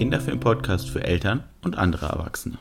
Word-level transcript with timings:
Kinderfilm-Podcast 0.00 0.88
für 0.88 1.04
Eltern 1.04 1.44
und 1.62 1.76
andere 1.76 2.06
Erwachsene. 2.06 2.58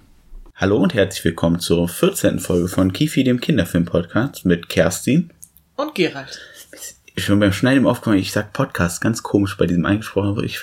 Hallo 0.56 0.78
und 0.78 0.94
herzlich 0.94 1.24
willkommen 1.24 1.60
zur 1.60 1.88
14. 1.88 2.40
Folge 2.40 2.68
von 2.68 2.94
Kifi, 2.94 3.24
dem 3.24 3.40
Kinderfilm-Podcast 3.40 4.46
mit 4.46 4.70
Kerstin. 4.70 5.32
Und 5.76 5.96
Gerald. 5.96 6.40
Schon 7.20 7.40
beim 7.40 7.54
Schneiden 7.54 7.86
aufgefallen, 7.86 8.20
ich 8.20 8.32
sag 8.32 8.54
Podcast 8.54 9.02
ganz 9.02 9.24
komisch 9.24 9.58
bei 9.58 9.66
diesem 9.66 9.86
eingesprochen, 9.86 10.30
aber 10.30 10.44
ich 10.44 10.60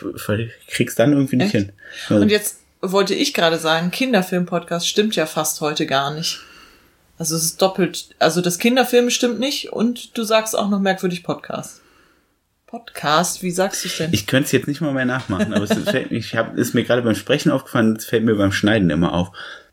krieg's 0.68 0.94
dann 0.94 1.12
irgendwie 1.12 1.36
nicht 1.36 1.54
Echt? 1.54 1.66
hin. 1.66 1.72
Also, 2.08 2.22
Und 2.22 2.30
jetzt 2.30 2.60
wollte 2.80 3.14
ich 3.14 3.34
gerade 3.34 3.58
sagen, 3.58 3.90
Kinderfilm-Podcast 3.90 4.88
stimmt 4.88 5.16
ja 5.16 5.26
fast 5.26 5.60
heute 5.60 5.86
gar 5.86 6.12
nicht. 6.14 6.40
Also 7.18 7.34
es 7.34 7.44
ist 7.44 7.62
doppelt. 7.62 8.14
Also 8.18 8.40
das 8.40 8.58
Kinderfilm 8.58 9.10
stimmt 9.10 9.38
nicht 9.40 9.72
und 9.72 10.16
du 10.18 10.22
sagst 10.22 10.56
auch 10.56 10.68
noch 10.68 10.80
merkwürdig 10.80 11.22
Podcast. 11.22 11.80
Podcast, 12.66 13.42
wie 13.42 13.52
sagst 13.52 13.84
du 13.84 13.88
denn? 13.88 14.12
Ich 14.12 14.26
könnte 14.26 14.46
es 14.46 14.52
jetzt 14.52 14.66
nicht 14.68 14.80
mal 14.80 14.92
mehr 14.92 15.06
nachmachen, 15.06 15.54
aber 15.54 15.64
es 15.64 15.78
fällt, 15.88 16.10
ich 16.10 16.34
hab, 16.36 16.56
ist 16.56 16.74
mir 16.74 16.84
gerade 16.84 17.02
beim 17.02 17.14
Sprechen 17.14 17.52
aufgefallen, 17.52 17.96
es 17.96 18.04
fällt 18.04 18.24
mir 18.24 18.34
beim 18.34 18.52
Schneiden 18.52 18.90
immer 18.90 19.12
auf. 19.12 19.30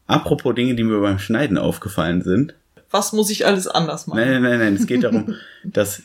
Apropos 0.08 0.54
Dinge, 0.56 0.76
die 0.76 0.84
mir 0.84 1.02
beim 1.02 1.20
Schneiden 1.20 1.58
aufgefallen 1.58 2.22
sind. 2.22 2.54
Was 2.92 3.12
muss 3.12 3.32
ich 3.32 3.46
alles 3.46 3.68
anders 3.68 4.06
machen? 4.06 4.20
Nein, 4.20 4.32
nein, 4.34 4.44
nein, 4.44 4.60
nein. 4.60 4.76
Es 4.76 4.86
geht 4.86 5.04
darum, 5.04 5.36
dass, 5.64 6.04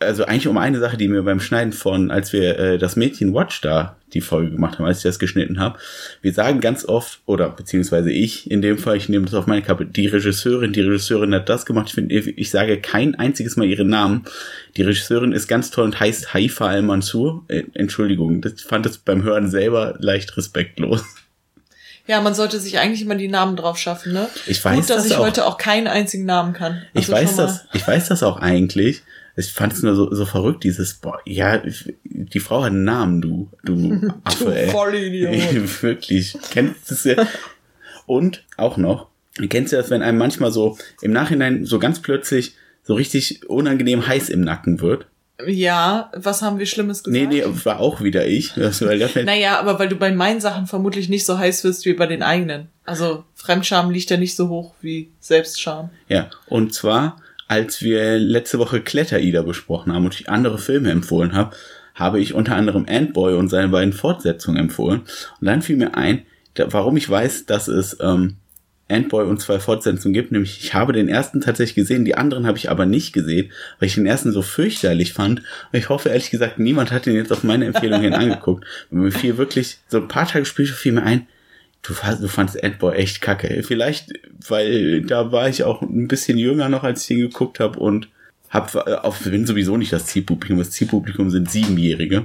also 0.00 0.24
eigentlich 0.24 0.48
um 0.48 0.58
eine 0.58 0.80
Sache, 0.80 0.96
die 0.96 1.08
mir 1.08 1.22
beim 1.22 1.40
Schneiden 1.40 1.72
von, 1.72 2.10
als 2.10 2.32
wir 2.32 2.58
äh, 2.58 2.78
das 2.78 2.96
Mädchen 2.96 3.32
Watch 3.32 3.60
da 3.62 3.96
die 4.12 4.20
Folge 4.20 4.50
gemacht 4.50 4.78
haben, 4.78 4.84
als 4.86 4.98
ich 4.98 5.02
das 5.04 5.18
geschnitten 5.18 5.58
habe, 5.58 5.78
wir 6.20 6.32
sagen 6.32 6.60
ganz 6.60 6.84
oft, 6.84 7.20
oder 7.26 7.48
beziehungsweise 7.48 8.10
ich, 8.12 8.50
in 8.50 8.60
dem 8.62 8.76
Fall, 8.78 8.96
ich 8.96 9.08
nehme 9.08 9.24
das 9.24 9.34
auf 9.34 9.46
meine 9.46 9.62
Kappe, 9.62 9.86
die 9.86 10.06
Regisseurin, 10.06 10.72
die 10.72 10.82
Regisseurin 10.82 11.34
hat 11.34 11.48
das 11.48 11.64
gemacht. 11.64 11.86
Ich, 11.88 11.94
finde, 11.94 12.14
ich 12.14 12.50
sage 12.50 12.80
kein 12.80 13.14
einziges 13.14 13.56
Mal 13.56 13.66
ihren 13.66 13.88
Namen. 13.88 14.24
Die 14.76 14.82
Regisseurin 14.82 15.32
ist 15.32 15.48
ganz 15.48 15.70
toll 15.70 15.84
und 15.84 15.98
heißt 15.98 16.34
Haifa 16.34 16.66
Al-Mansur. 16.66 17.44
Äh, 17.48 17.62
Entschuldigung, 17.74 18.40
das 18.42 18.60
fand 18.62 18.86
es 18.86 18.98
beim 18.98 19.22
Hören 19.22 19.50
selber 19.50 19.94
leicht 19.98 20.36
respektlos. 20.36 21.02
Ja, 22.06 22.20
man 22.20 22.34
sollte 22.34 22.60
sich 22.60 22.78
eigentlich 22.78 23.00
immer 23.00 23.14
die 23.14 23.28
Namen 23.28 23.56
drauf 23.56 23.78
schaffen, 23.78 24.12
ne? 24.12 24.28
Ich 24.46 24.62
weiß 24.62 24.76
Gut, 24.76 24.90
dass 24.90 24.96
das 24.98 25.06
ich 25.06 25.14
auch. 25.14 25.20
heute 25.24 25.46
auch 25.46 25.56
keinen 25.56 25.86
einzigen 25.86 26.26
Namen 26.26 26.52
kann. 26.52 26.82
Ich 26.92 27.08
Also 27.08 27.12
weiß 27.14 27.28
schon 27.30 27.36
mal- 27.38 27.46
das, 27.46 27.64
ich 27.72 27.88
weiß 27.88 28.08
das 28.08 28.22
auch 28.22 28.36
eigentlich. 28.36 29.02
Ich 29.36 29.52
fand 29.52 29.72
es 29.72 29.82
nur 29.82 29.94
so, 29.96 30.14
so 30.14 30.26
verrückt, 30.26 30.62
dieses, 30.64 30.94
boah, 30.94 31.18
ja, 31.24 31.60
die 32.04 32.40
Frau 32.40 32.62
hat 32.62 32.70
einen 32.70 32.84
Namen, 32.84 33.20
du, 33.20 33.48
du 33.64 34.12
Affe, 34.24 34.44
Du. 34.44 34.70
Vollidiot. 34.70 35.82
Wirklich. 35.82 36.36
Kennst 36.50 36.90
du 36.90 36.94
es 36.94 37.04
ja? 37.04 37.26
Und 38.06 38.44
auch 38.56 38.76
noch, 38.76 39.08
kennst 39.48 39.72
du 39.72 39.76
das, 39.76 39.90
wenn 39.90 40.02
einem 40.02 40.18
manchmal 40.18 40.52
so 40.52 40.78
im 41.02 41.12
Nachhinein 41.12 41.64
so 41.64 41.78
ganz 41.78 42.00
plötzlich 42.00 42.54
so 42.82 42.94
richtig 42.94 43.48
unangenehm 43.48 44.06
heiß 44.06 44.28
im 44.28 44.42
Nacken 44.42 44.80
wird? 44.80 45.06
Ja, 45.46 46.12
was 46.14 46.42
haben 46.42 46.60
wir 46.60 46.66
Schlimmes 46.66 47.02
gesagt? 47.02 47.28
Nee, 47.30 47.42
nee, 47.42 47.44
war 47.64 47.80
auch 47.80 48.02
wieder 48.02 48.24
ich. 48.26 48.52
Das, 48.54 48.82
weil 48.82 49.00
das, 49.00 49.16
Naja, 49.16 49.58
aber 49.58 49.80
weil 49.80 49.88
du 49.88 49.96
bei 49.96 50.12
meinen 50.12 50.40
Sachen 50.40 50.68
vermutlich 50.68 51.08
nicht 51.08 51.26
so 51.26 51.36
heiß 51.38 51.64
wirst 51.64 51.84
wie 51.86 51.94
bei 51.94 52.06
den 52.06 52.22
eigenen. 52.22 52.68
Also 52.84 53.24
Fremdscham 53.34 53.90
liegt 53.90 54.10
ja 54.10 54.16
nicht 54.16 54.36
so 54.36 54.48
hoch 54.48 54.74
wie 54.80 55.10
Selbstscham. 55.18 55.90
Ja, 56.08 56.30
und 56.46 56.72
zwar, 56.72 57.16
als 57.54 57.82
wir 57.82 58.18
letzte 58.18 58.58
Woche 58.58 58.80
Kletter-Ida 58.80 59.42
besprochen 59.42 59.92
haben 59.92 60.04
und 60.04 60.14
ich 60.18 60.28
andere 60.28 60.58
Filme 60.58 60.90
empfohlen 60.90 61.34
habe, 61.34 61.54
habe 61.94 62.18
ich 62.18 62.34
unter 62.34 62.56
anderem 62.56 62.84
Antboy 62.88 63.34
und 63.34 63.48
seine 63.48 63.68
beiden 63.68 63.92
Fortsetzungen 63.92 64.58
empfohlen. 64.58 65.02
Und 65.40 65.46
dann 65.46 65.62
fiel 65.62 65.76
mir 65.76 65.96
ein, 65.96 66.22
da, 66.54 66.72
warum 66.72 66.96
ich 66.96 67.08
weiß, 67.08 67.46
dass 67.46 67.68
es 67.68 67.96
ähm, 68.00 68.38
Antboy 68.88 69.26
und 69.26 69.40
zwei 69.40 69.60
Fortsetzungen 69.60 70.14
gibt. 70.14 70.32
Nämlich, 70.32 70.64
ich 70.64 70.74
habe 70.74 70.92
den 70.92 71.08
ersten 71.08 71.40
tatsächlich 71.40 71.76
gesehen, 71.76 72.04
die 72.04 72.16
anderen 72.16 72.44
habe 72.44 72.58
ich 72.58 72.70
aber 72.70 72.86
nicht 72.86 73.12
gesehen, 73.12 73.52
weil 73.78 73.86
ich 73.86 73.94
den 73.94 74.06
ersten 74.06 74.32
so 74.32 74.42
fürchterlich 74.42 75.12
fand. 75.12 75.38
Und 75.38 75.78
ich 75.78 75.88
hoffe, 75.88 76.08
ehrlich 76.08 76.32
gesagt, 76.32 76.58
niemand 76.58 76.90
hat 76.90 77.06
den 77.06 77.14
jetzt 77.14 77.32
auf 77.32 77.44
meine 77.44 77.66
Empfehlung 77.66 78.00
hin 78.00 78.14
angeguckt. 78.14 78.64
Und 78.90 78.98
mir 78.98 79.12
fiel 79.12 79.38
wirklich, 79.38 79.78
so 79.86 79.98
ein 79.98 80.08
paar 80.08 80.26
Tage 80.26 80.44
später 80.44 80.72
fiel 80.72 80.90
mir 80.90 81.04
ein, 81.04 81.28
Du, 81.86 81.92
du 81.92 82.28
fandst 82.28 82.62
Antboy 82.64 82.94
echt 82.96 83.20
kacke. 83.20 83.62
Vielleicht, 83.62 84.10
weil 84.48 85.02
da 85.02 85.30
war 85.32 85.48
ich 85.48 85.64
auch 85.64 85.82
ein 85.82 86.08
bisschen 86.08 86.38
jünger 86.38 86.68
noch, 86.68 86.82
als 86.82 87.02
ich 87.02 87.08
den 87.08 87.18
geguckt 87.20 87.60
habe 87.60 87.78
und 87.78 88.08
hab, 88.50 88.74
äh, 88.74 88.94
auf, 88.94 89.20
bin 89.20 89.46
sowieso 89.46 89.76
nicht 89.76 89.92
das 89.92 90.06
Zielpublikum. 90.06 90.58
Das 90.58 90.70
Zielpublikum 90.70 91.30
sind 91.30 91.50
Siebenjährige. 91.50 92.24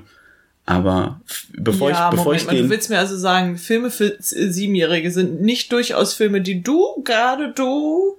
Aber 0.65 1.19
bevor 1.57 1.89
ja, 1.89 2.05
ich, 2.05 2.11
bevor 2.11 2.25
Moment 2.25 2.41
ich 2.41 2.47
mal, 2.47 2.55
du 2.55 2.61
den, 2.61 2.69
willst 2.69 2.89
mir 2.89 2.99
also 2.99 3.17
sagen, 3.17 3.57
Filme 3.57 3.89
für 3.89 4.17
Z- 4.19 4.53
Siebenjährige 4.53 5.09
sind 5.11 5.41
nicht 5.41 5.71
durchaus 5.71 6.13
Filme, 6.13 6.41
die 6.41 6.61
du, 6.61 7.01
gerade 7.03 7.51
du, 7.53 8.17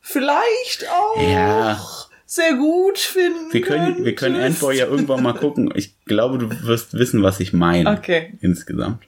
vielleicht 0.00 0.86
auch 0.88 1.22
Ja. 1.22 1.80
sehr 2.26 2.54
gut 2.54 2.98
finden 2.98 3.52
wir 3.52 3.60
können, 3.62 4.04
wir 4.04 4.14
können 4.14 4.34
könntest. 4.36 4.62
Antboy 4.62 4.76
ja 4.78 4.86
irgendwann 4.86 5.22
mal 5.22 5.32
gucken. 5.38 5.72
Ich 5.74 5.94
glaube, 6.04 6.38
du 6.38 6.50
wirst 6.64 6.94
wissen, 6.94 7.22
was 7.22 7.40
ich 7.40 7.52
meine. 7.52 7.90
Okay. 7.90 8.34
Insgesamt. 8.40 9.02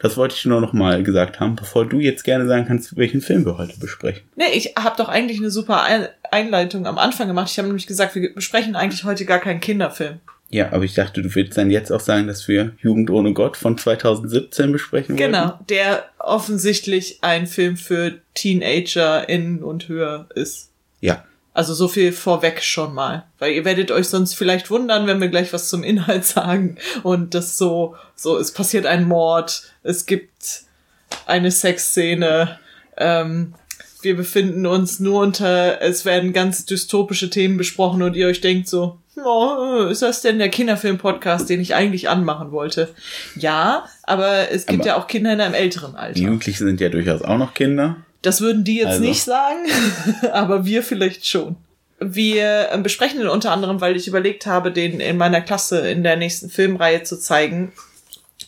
Das 0.00 0.16
wollte 0.16 0.34
ich 0.36 0.44
nur 0.44 0.60
noch 0.60 0.72
mal 0.72 1.02
gesagt 1.02 1.40
haben, 1.40 1.56
bevor 1.56 1.86
du 1.86 1.98
jetzt 1.98 2.24
gerne 2.24 2.46
sagen 2.46 2.66
kannst, 2.66 2.96
welchen 2.96 3.20
Film 3.20 3.44
wir 3.44 3.58
heute 3.58 3.78
besprechen. 3.78 4.22
Nee, 4.36 4.52
ich 4.54 4.74
habe 4.76 4.96
doch 4.96 5.08
eigentlich 5.08 5.38
eine 5.38 5.50
super 5.50 5.82
Ein 5.82 6.08
Einleitung 6.30 6.86
am 6.86 6.98
Anfang 6.98 7.28
gemacht. 7.28 7.50
Ich 7.50 7.58
habe 7.58 7.68
nämlich 7.68 7.86
gesagt, 7.86 8.14
wir 8.14 8.34
besprechen 8.34 8.76
eigentlich 8.76 9.04
heute 9.04 9.24
gar 9.24 9.38
keinen 9.38 9.60
Kinderfilm. 9.60 10.20
Ja, 10.52 10.70
aber 10.70 10.84
ich 10.84 10.92
dachte, 10.92 11.22
du 11.22 11.34
willst 11.34 11.56
dann 11.56 11.70
jetzt 11.70 11.90
auch 11.90 12.00
sagen, 12.00 12.26
dass 12.26 12.46
wir 12.46 12.72
Jugend 12.82 13.08
ohne 13.08 13.32
Gott 13.32 13.56
von 13.56 13.78
2017 13.78 14.70
besprechen 14.70 15.18
wollen. 15.18 15.32
Genau, 15.32 15.58
der 15.70 16.04
offensichtlich 16.18 17.18
ein 17.22 17.46
Film 17.46 17.78
für 17.78 18.18
TeenagerInnen 18.34 19.62
und 19.62 19.88
höher 19.88 20.28
ist. 20.34 20.70
Ja. 21.00 21.24
Also 21.54 21.74
so 21.74 21.86
viel 21.88 22.12
vorweg 22.12 22.62
schon 22.62 22.94
mal. 22.94 23.24
Weil 23.38 23.52
ihr 23.52 23.64
werdet 23.64 23.90
euch 23.90 24.08
sonst 24.08 24.34
vielleicht 24.34 24.70
wundern, 24.70 25.06
wenn 25.06 25.20
wir 25.20 25.28
gleich 25.28 25.52
was 25.52 25.68
zum 25.68 25.82
Inhalt 25.82 26.24
sagen. 26.36 26.76
Und 27.02 27.34
das 27.34 27.58
so, 27.58 27.94
so, 28.16 28.38
es 28.38 28.52
passiert 28.52 28.86
ein 28.86 29.06
Mord, 29.06 29.62
es 29.82 30.06
gibt 30.06 30.62
eine 31.26 31.50
Sexszene, 31.50 32.58
ähm, 32.96 33.54
wir 34.00 34.16
befinden 34.16 34.66
uns 34.66 34.98
nur 34.98 35.20
unter, 35.22 35.80
es 35.80 36.04
werden 36.04 36.32
ganz 36.32 36.64
dystopische 36.64 37.30
Themen 37.30 37.56
besprochen 37.56 38.02
und 38.02 38.16
ihr 38.16 38.26
euch 38.26 38.40
denkt 38.40 38.66
so, 38.68 38.98
oh, 39.22 39.86
ist 39.90 40.02
das 40.02 40.22
denn 40.22 40.38
der 40.38 40.48
Kinderfilm-Podcast, 40.48 41.48
den 41.48 41.60
ich 41.60 41.74
eigentlich 41.74 42.08
anmachen 42.08 42.50
wollte? 42.50 42.88
Ja, 43.36 43.84
aber 44.02 44.50
es 44.50 44.66
gibt 44.66 44.80
Aber- 44.80 44.88
ja 44.88 44.96
auch 44.96 45.06
Kinder 45.06 45.32
in 45.34 45.40
einem 45.40 45.54
älteren 45.54 45.94
Alter. 45.94 46.14
Die 46.14 46.22
Jugendlichen 46.24 46.66
sind 46.66 46.80
ja 46.80 46.88
durchaus 46.88 47.22
auch 47.22 47.38
noch 47.38 47.54
Kinder. 47.54 47.98
Das 48.22 48.40
würden 48.40 48.64
die 48.64 48.76
jetzt 48.76 48.86
Also. 48.88 49.02
nicht 49.02 49.22
sagen, 49.22 49.66
aber 50.32 50.64
wir 50.64 50.82
vielleicht 50.82 51.26
schon. 51.26 51.56
Wir 51.98 52.68
äh, 52.72 52.78
besprechen 52.78 53.18
den 53.18 53.28
unter 53.28 53.52
anderem, 53.52 53.80
weil 53.80 53.96
ich 53.96 54.08
überlegt 54.08 54.46
habe, 54.46 54.72
den 54.72 55.00
in 55.00 55.16
meiner 55.16 55.40
Klasse 55.40 55.88
in 55.88 56.02
der 56.02 56.16
nächsten 56.16 56.50
Filmreihe 56.50 57.02
zu 57.02 57.18
zeigen. 57.18 57.72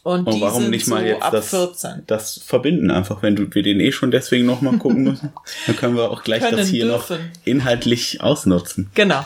Und, 0.03 0.27
Und 0.27 0.35
die 0.35 0.41
warum 0.41 0.71
nicht 0.71 0.87
mal 0.87 1.01
so 1.01 1.07
jetzt 1.07 1.23
ab 1.23 1.33
das, 1.33 1.51
14. 1.51 2.03
das 2.07 2.41
verbinden 2.45 2.91
einfach, 2.91 3.23
wenn 3.23 3.37
du, 3.37 3.53
wir 3.55 3.63
den 3.63 3.81
eh 3.81 3.91
schon 3.91 4.11
deswegen 4.11 4.45
nochmal 4.45 4.77
gucken 4.77 5.05
müssen, 5.05 5.33
dann 5.67 5.77
können 5.77 5.97
wir 5.97 6.11
auch 6.11 6.23
gleich 6.23 6.43
Können, 6.43 6.59
das 6.59 6.69
hier 6.69 6.85
dürfen. 6.87 7.17
noch 7.17 7.27
inhaltlich 7.45 8.21
ausnutzen. 8.21 8.91
Genau. 8.95 9.25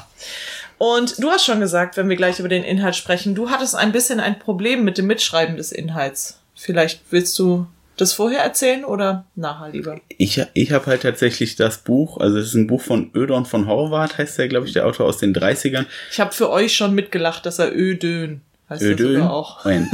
Und 0.78 1.20
du 1.20 1.30
hast 1.30 1.44
schon 1.44 1.58
gesagt, 1.58 1.96
wenn 1.96 2.08
wir 2.08 2.16
gleich 2.16 2.38
über 2.38 2.48
den 2.48 2.62
Inhalt 2.62 2.94
sprechen, 2.94 3.34
du 3.34 3.50
hattest 3.50 3.74
ein 3.74 3.90
bisschen 3.90 4.20
ein 4.20 4.38
Problem 4.38 4.84
mit 4.84 4.98
dem 4.98 5.08
Mitschreiben 5.08 5.56
des 5.56 5.72
Inhalts. 5.72 6.38
Vielleicht 6.54 7.00
willst 7.10 7.36
du 7.38 7.66
das 8.00 8.12
vorher 8.12 8.40
erzählen 8.40 8.84
oder 8.84 9.26
nachher 9.34 9.70
lieber? 9.70 10.00
Ich, 10.16 10.42
ich 10.54 10.72
habe 10.72 10.86
halt 10.86 11.02
tatsächlich 11.02 11.56
das 11.56 11.78
Buch, 11.78 12.18
also 12.18 12.38
es 12.38 12.48
ist 12.48 12.54
ein 12.54 12.66
Buch 12.66 12.80
von 12.80 13.10
Ödon 13.14 13.44
von 13.44 13.66
Horvath, 13.66 14.18
heißt 14.18 14.38
der, 14.38 14.48
glaube 14.48 14.66
ich, 14.66 14.72
der 14.72 14.86
Autor 14.86 15.06
aus 15.06 15.18
den 15.18 15.34
30ern. 15.34 15.86
Ich 16.10 16.20
habe 16.20 16.32
für 16.32 16.50
euch 16.50 16.74
schon 16.74 16.94
mitgelacht, 16.94 17.46
dass 17.46 17.58
er 17.58 17.74
Ödön 17.74 18.40
heißt. 18.70 18.82
Ödön, 18.82 19.22
auch. 19.22 19.64
Nein, 19.64 19.90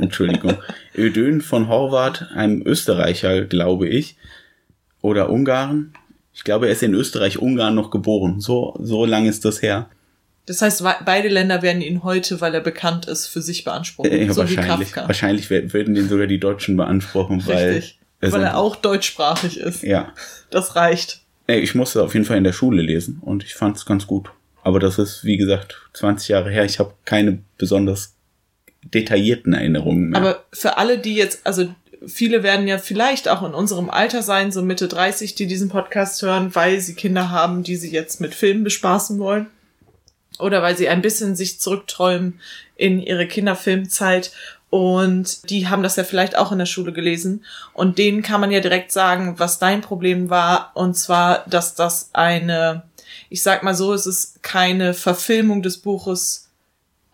Entschuldigung. 0.00 0.56
Ödön 0.96 1.40
von 1.40 1.68
Horvath, 1.68 2.26
einem 2.34 2.62
Österreicher, 2.66 3.44
glaube 3.44 3.88
ich, 3.88 4.16
oder 5.00 5.30
Ungarn. 5.30 5.94
Ich 6.32 6.44
glaube, 6.44 6.66
er 6.66 6.72
ist 6.72 6.82
in 6.82 6.94
Österreich-Ungarn 6.94 7.74
noch 7.74 7.90
geboren. 7.90 8.40
So, 8.40 8.76
so 8.80 9.04
lang 9.04 9.26
ist 9.26 9.44
das 9.44 9.62
her. 9.62 9.88
Das 10.46 10.60
heißt, 10.60 10.84
beide 11.04 11.28
Länder 11.28 11.62
werden 11.62 11.80
ihn 11.80 12.02
heute, 12.02 12.40
weil 12.40 12.54
er 12.54 12.60
bekannt 12.60 13.06
ist, 13.06 13.26
für 13.26 13.40
sich 13.40 13.64
beanspruchen. 13.64 14.12
Äh, 14.12 14.30
so 14.32 14.46
wie 14.48 14.56
wahrscheinlich, 14.56 14.92
Kafka. 14.92 15.08
wahrscheinlich 15.08 15.50
würden 15.50 15.94
den 15.94 16.08
sogar 16.08 16.26
die 16.26 16.38
Deutschen 16.38 16.76
beanspruchen, 16.76 17.46
weil, 17.46 17.74
Richtig. 17.74 17.98
es 18.20 18.32
Weil 18.32 18.42
er 18.42 18.58
auch 18.58 18.76
deutschsprachig 18.76 19.58
ist. 19.58 19.82
ja. 19.82 20.12
Das 20.50 20.76
reicht. 20.76 21.20
Ey, 21.46 21.60
Ich 21.60 21.74
musste 21.74 22.02
auf 22.02 22.14
jeden 22.14 22.26
Fall 22.26 22.36
in 22.36 22.44
der 22.44 22.52
Schule 22.52 22.82
lesen 22.82 23.18
und 23.22 23.42
ich 23.42 23.54
fand 23.54 23.76
es 23.76 23.86
ganz 23.86 24.06
gut. 24.06 24.30
Aber 24.62 24.80
das 24.80 24.98
ist, 24.98 25.24
wie 25.24 25.36
gesagt, 25.36 25.82
20 25.92 26.28
Jahre 26.28 26.50
her. 26.50 26.64
Ich 26.64 26.78
habe 26.78 26.94
keine 27.04 27.38
besonders 27.58 28.14
detaillierten 28.82 29.52
Erinnerungen 29.52 30.10
mehr. 30.10 30.20
Aber 30.20 30.44
für 30.52 30.78
alle, 30.78 30.98
die 30.98 31.14
jetzt, 31.14 31.46
also 31.46 31.68
viele 32.06 32.42
werden 32.42 32.66
ja 32.66 32.78
vielleicht 32.78 33.28
auch 33.28 33.42
in 33.42 33.54
unserem 33.54 33.90
Alter 33.90 34.22
sein, 34.22 34.52
so 34.52 34.62
Mitte 34.62 34.88
30, 34.88 35.34
die 35.34 35.46
diesen 35.46 35.68
Podcast 35.68 36.20
hören, 36.22 36.54
weil 36.54 36.80
sie 36.80 36.94
Kinder 36.94 37.30
haben, 37.30 37.62
die 37.62 37.76
sie 37.76 37.90
jetzt 37.90 38.20
mit 38.20 38.34
Filmen 38.34 38.64
bespaßen 38.64 39.18
wollen. 39.18 39.46
Oder 40.38 40.62
weil 40.62 40.76
sie 40.76 40.88
ein 40.88 41.02
bisschen 41.02 41.36
sich 41.36 41.60
zurückträumen 41.60 42.40
in 42.76 43.00
ihre 43.00 43.26
Kinderfilmzeit. 43.26 44.32
Und 44.70 45.48
die 45.50 45.68
haben 45.68 45.84
das 45.84 45.96
ja 45.96 46.02
vielleicht 46.02 46.36
auch 46.36 46.50
in 46.50 46.58
der 46.58 46.66
Schule 46.66 46.92
gelesen. 46.92 47.44
Und 47.72 47.98
denen 47.98 48.22
kann 48.22 48.40
man 48.40 48.50
ja 48.50 48.60
direkt 48.60 48.90
sagen, 48.90 49.38
was 49.38 49.60
dein 49.60 49.80
Problem 49.82 50.30
war. 50.30 50.72
Und 50.74 50.94
zwar, 50.94 51.44
dass 51.46 51.76
das 51.76 52.10
eine, 52.12 52.82
ich 53.28 53.42
sag 53.42 53.62
mal 53.62 53.74
so, 53.74 53.92
es 53.92 54.06
ist 54.06 54.42
keine 54.42 54.92
Verfilmung 54.92 55.62
des 55.62 55.78
Buches, 55.78 56.50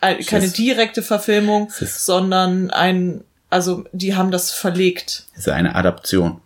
äh, 0.00 0.22
keine 0.24 0.48
direkte 0.48 1.02
Verfilmung, 1.02 1.70
sondern 1.78 2.70
ein, 2.70 3.24
also 3.50 3.84
die 3.92 4.14
haben 4.14 4.30
das 4.30 4.52
verlegt. 4.52 5.26
Es 5.34 5.40
ist 5.40 5.48
eine 5.48 5.74
Adaption. 5.74 6.40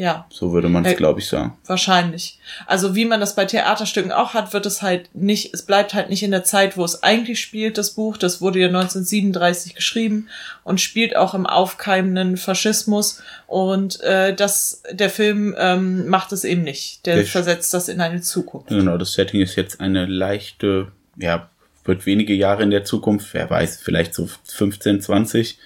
Ja. 0.00 0.26
So 0.30 0.52
würde 0.52 0.68
man 0.68 0.84
es, 0.84 0.92
Äh, 0.92 0.94
glaube 0.94 1.18
ich, 1.18 1.26
sagen. 1.26 1.58
Wahrscheinlich. 1.66 2.38
Also 2.68 2.94
wie 2.94 3.04
man 3.04 3.18
das 3.18 3.34
bei 3.34 3.46
Theaterstücken 3.46 4.12
auch 4.12 4.32
hat, 4.32 4.52
wird 4.52 4.64
es 4.64 4.80
halt 4.80 5.10
nicht, 5.12 5.52
es 5.52 5.62
bleibt 5.62 5.92
halt 5.92 6.08
nicht 6.08 6.22
in 6.22 6.30
der 6.30 6.44
Zeit, 6.44 6.76
wo 6.76 6.84
es 6.84 7.02
eigentlich 7.02 7.40
spielt, 7.40 7.78
das 7.78 7.90
Buch. 7.94 8.16
Das 8.16 8.40
wurde 8.40 8.60
ja 8.60 8.68
1937 8.68 9.74
geschrieben 9.74 10.28
und 10.62 10.80
spielt 10.80 11.16
auch 11.16 11.34
im 11.34 11.46
aufkeimenden 11.46 12.36
Faschismus. 12.36 13.20
Und 13.48 14.00
äh, 14.02 14.32
das, 14.36 14.84
der 14.92 15.10
Film 15.10 15.56
ähm, 15.58 16.06
macht 16.06 16.30
es 16.30 16.44
eben 16.44 16.62
nicht. 16.62 17.04
Der 17.04 17.16
Der- 17.16 17.26
versetzt 17.26 17.74
das 17.74 17.88
in 17.88 18.00
eine 18.00 18.20
Zukunft. 18.20 18.68
Genau, 18.68 18.98
das 18.98 19.14
Setting 19.14 19.40
ist 19.40 19.56
jetzt 19.56 19.80
eine 19.80 20.06
leichte, 20.06 20.92
ja, 21.16 21.50
wird 21.84 22.06
wenige 22.06 22.34
Jahre 22.34 22.62
in 22.62 22.70
der 22.70 22.84
Zukunft, 22.84 23.34
wer 23.34 23.50
weiß, 23.50 23.80
vielleicht 23.82 24.14
so 24.14 24.28
15, 24.44 25.00
20 25.00 25.58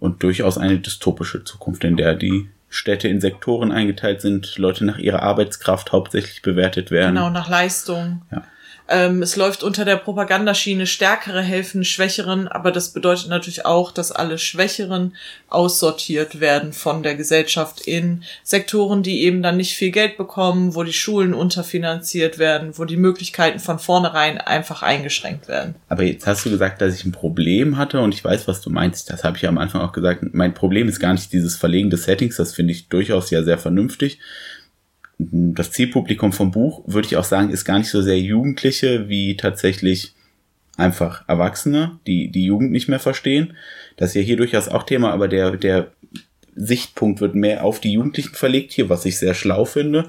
und 0.00 0.22
durchaus 0.22 0.58
eine 0.58 0.78
dystopische 0.80 1.44
Zukunft, 1.44 1.82
in 1.84 1.96
der 1.96 2.14
die 2.14 2.50
Städte 2.70 3.08
in 3.08 3.20
Sektoren 3.20 3.72
eingeteilt 3.72 4.20
sind, 4.20 4.56
Leute 4.56 4.84
nach 4.84 4.98
ihrer 4.98 5.22
Arbeitskraft 5.22 5.92
hauptsächlich 5.92 6.40
bewertet 6.40 6.90
werden. 6.90 7.16
Genau, 7.16 7.28
nach 7.28 7.48
Leistung. 7.48 8.22
Ja. 8.30 8.44
Ähm, 8.90 9.22
es 9.22 9.36
läuft 9.36 9.62
unter 9.62 9.84
der 9.84 9.94
Propagandaschiene, 9.94 10.84
Stärkere 10.84 11.42
helfen 11.42 11.84
Schwächeren, 11.84 12.48
aber 12.48 12.72
das 12.72 12.92
bedeutet 12.92 13.28
natürlich 13.28 13.64
auch, 13.64 13.92
dass 13.92 14.10
alle 14.10 14.36
Schwächeren 14.36 15.14
aussortiert 15.48 16.40
werden 16.40 16.72
von 16.72 17.04
der 17.04 17.14
Gesellschaft 17.14 17.82
in 17.82 18.24
Sektoren, 18.42 19.04
die 19.04 19.22
eben 19.22 19.42
dann 19.42 19.56
nicht 19.56 19.76
viel 19.76 19.92
Geld 19.92 20.16
bekommen, 20.16 20.74
wo 20.74 20.82
die 20.82 20.92
Schulen 20.92 21.34
unterfinanziert 21.34 22.38
werden, 22.38 22.72
wo 22.76 22.84
die 22.84 22.96
Möglichkeiten 22.96 23.60
von 23.60 23.78
vornherein 23.78 24.38
einfach 24.38 24.82
eingeschränkt 24.82 25.46
werden. 25.46 25.76
Aber 25.88 26.02
jetzt 26.02 26.26
hast 26.26 26.44
du 26.44 26.50
gesagt, 26.50 26.80
dass 26.80 26.96
ich 26.96 27.04
ein 27.04 27.12
Problem 27.12 27.76
hatte 27.76 28.00
und 28.00 28.12
ich 28.12 28.24
weiß, 28.24 28.48
was 28.48 28.60
du 28.60 28.70
meinst. 28.70 29.08
Das 29.08 29.22
habe 29.22 29.36
ich 29.36 29.42
ja 29.42 29.50
am 29.50 29.58
Anfang 29.58 29.82
auch 29.82 29.92
gesagt. 29.92 30.24
Mein 30.32 30.52
Problem 30.52 30.88
ist 30.88 30.98
gar 30.98 31.12
nicht 31.12 31.32
dieses 31.32 31.54
Verlegen 31.54 31.90
des 31.90 32.04
Settings, 32.04 32.36
das 32.36 32.54
finde 32.54 32.72
ich 32.72 32.88
durchaus 32.88 33.30
ja 33.30 33.44
sehr 33.44 33.58
vernünftig. 33.58 34.18
Das 35.22 35.70
Zielpublikum 35.70 36.32
vom 36.32 36.50
Buch, 36.50 36.82
würde 36.86 37.06
ich 37.06 37.16
auch 37.16 37.24
sagen, 37.24 37.50
ist 37.50 37.66
gar 37.66 37.78
nicht 37.78 37.90
so 37.90 38.00
sehr 38.00 38.18
Jugendliche 38.18 39.08
wie 39.08 39.36
tatsächlich 39.36 40.14
einfach 40.78 41.28
Erwachsene, 41.28 41.98
die 42.06 42.30
die 42.30 42.44
Jugend 42.44 42.72
nicht 42.72 42.88
mehr 42.88 42.98
verstehen. 42.98 43.54
Das 43.96 44.10
ist 44.10 44.14
ja 44.14 44.22
hier 44.22 44.38
durchaus 44.38 44.68
auch 44.68 44.84
Thema, 44.84 45.12
aber 45.12 45.28
der, 45.28 45.58
der 45.58 45.92
Sichtpunkt 46.56 47.20
wird 47.20 47.34
mehr 47.34 47.64
auf 47.64 47.80
die 47.80 47.92
Jugendlichen 47.92 48.34
verlegt 48.34 48.72
hier, 48.72 48.88
was 48.88 49.04
ich 49.04 49.18
sehr 49.18 49.34
schlau 49.34 49.66
finde. 49.66 50.08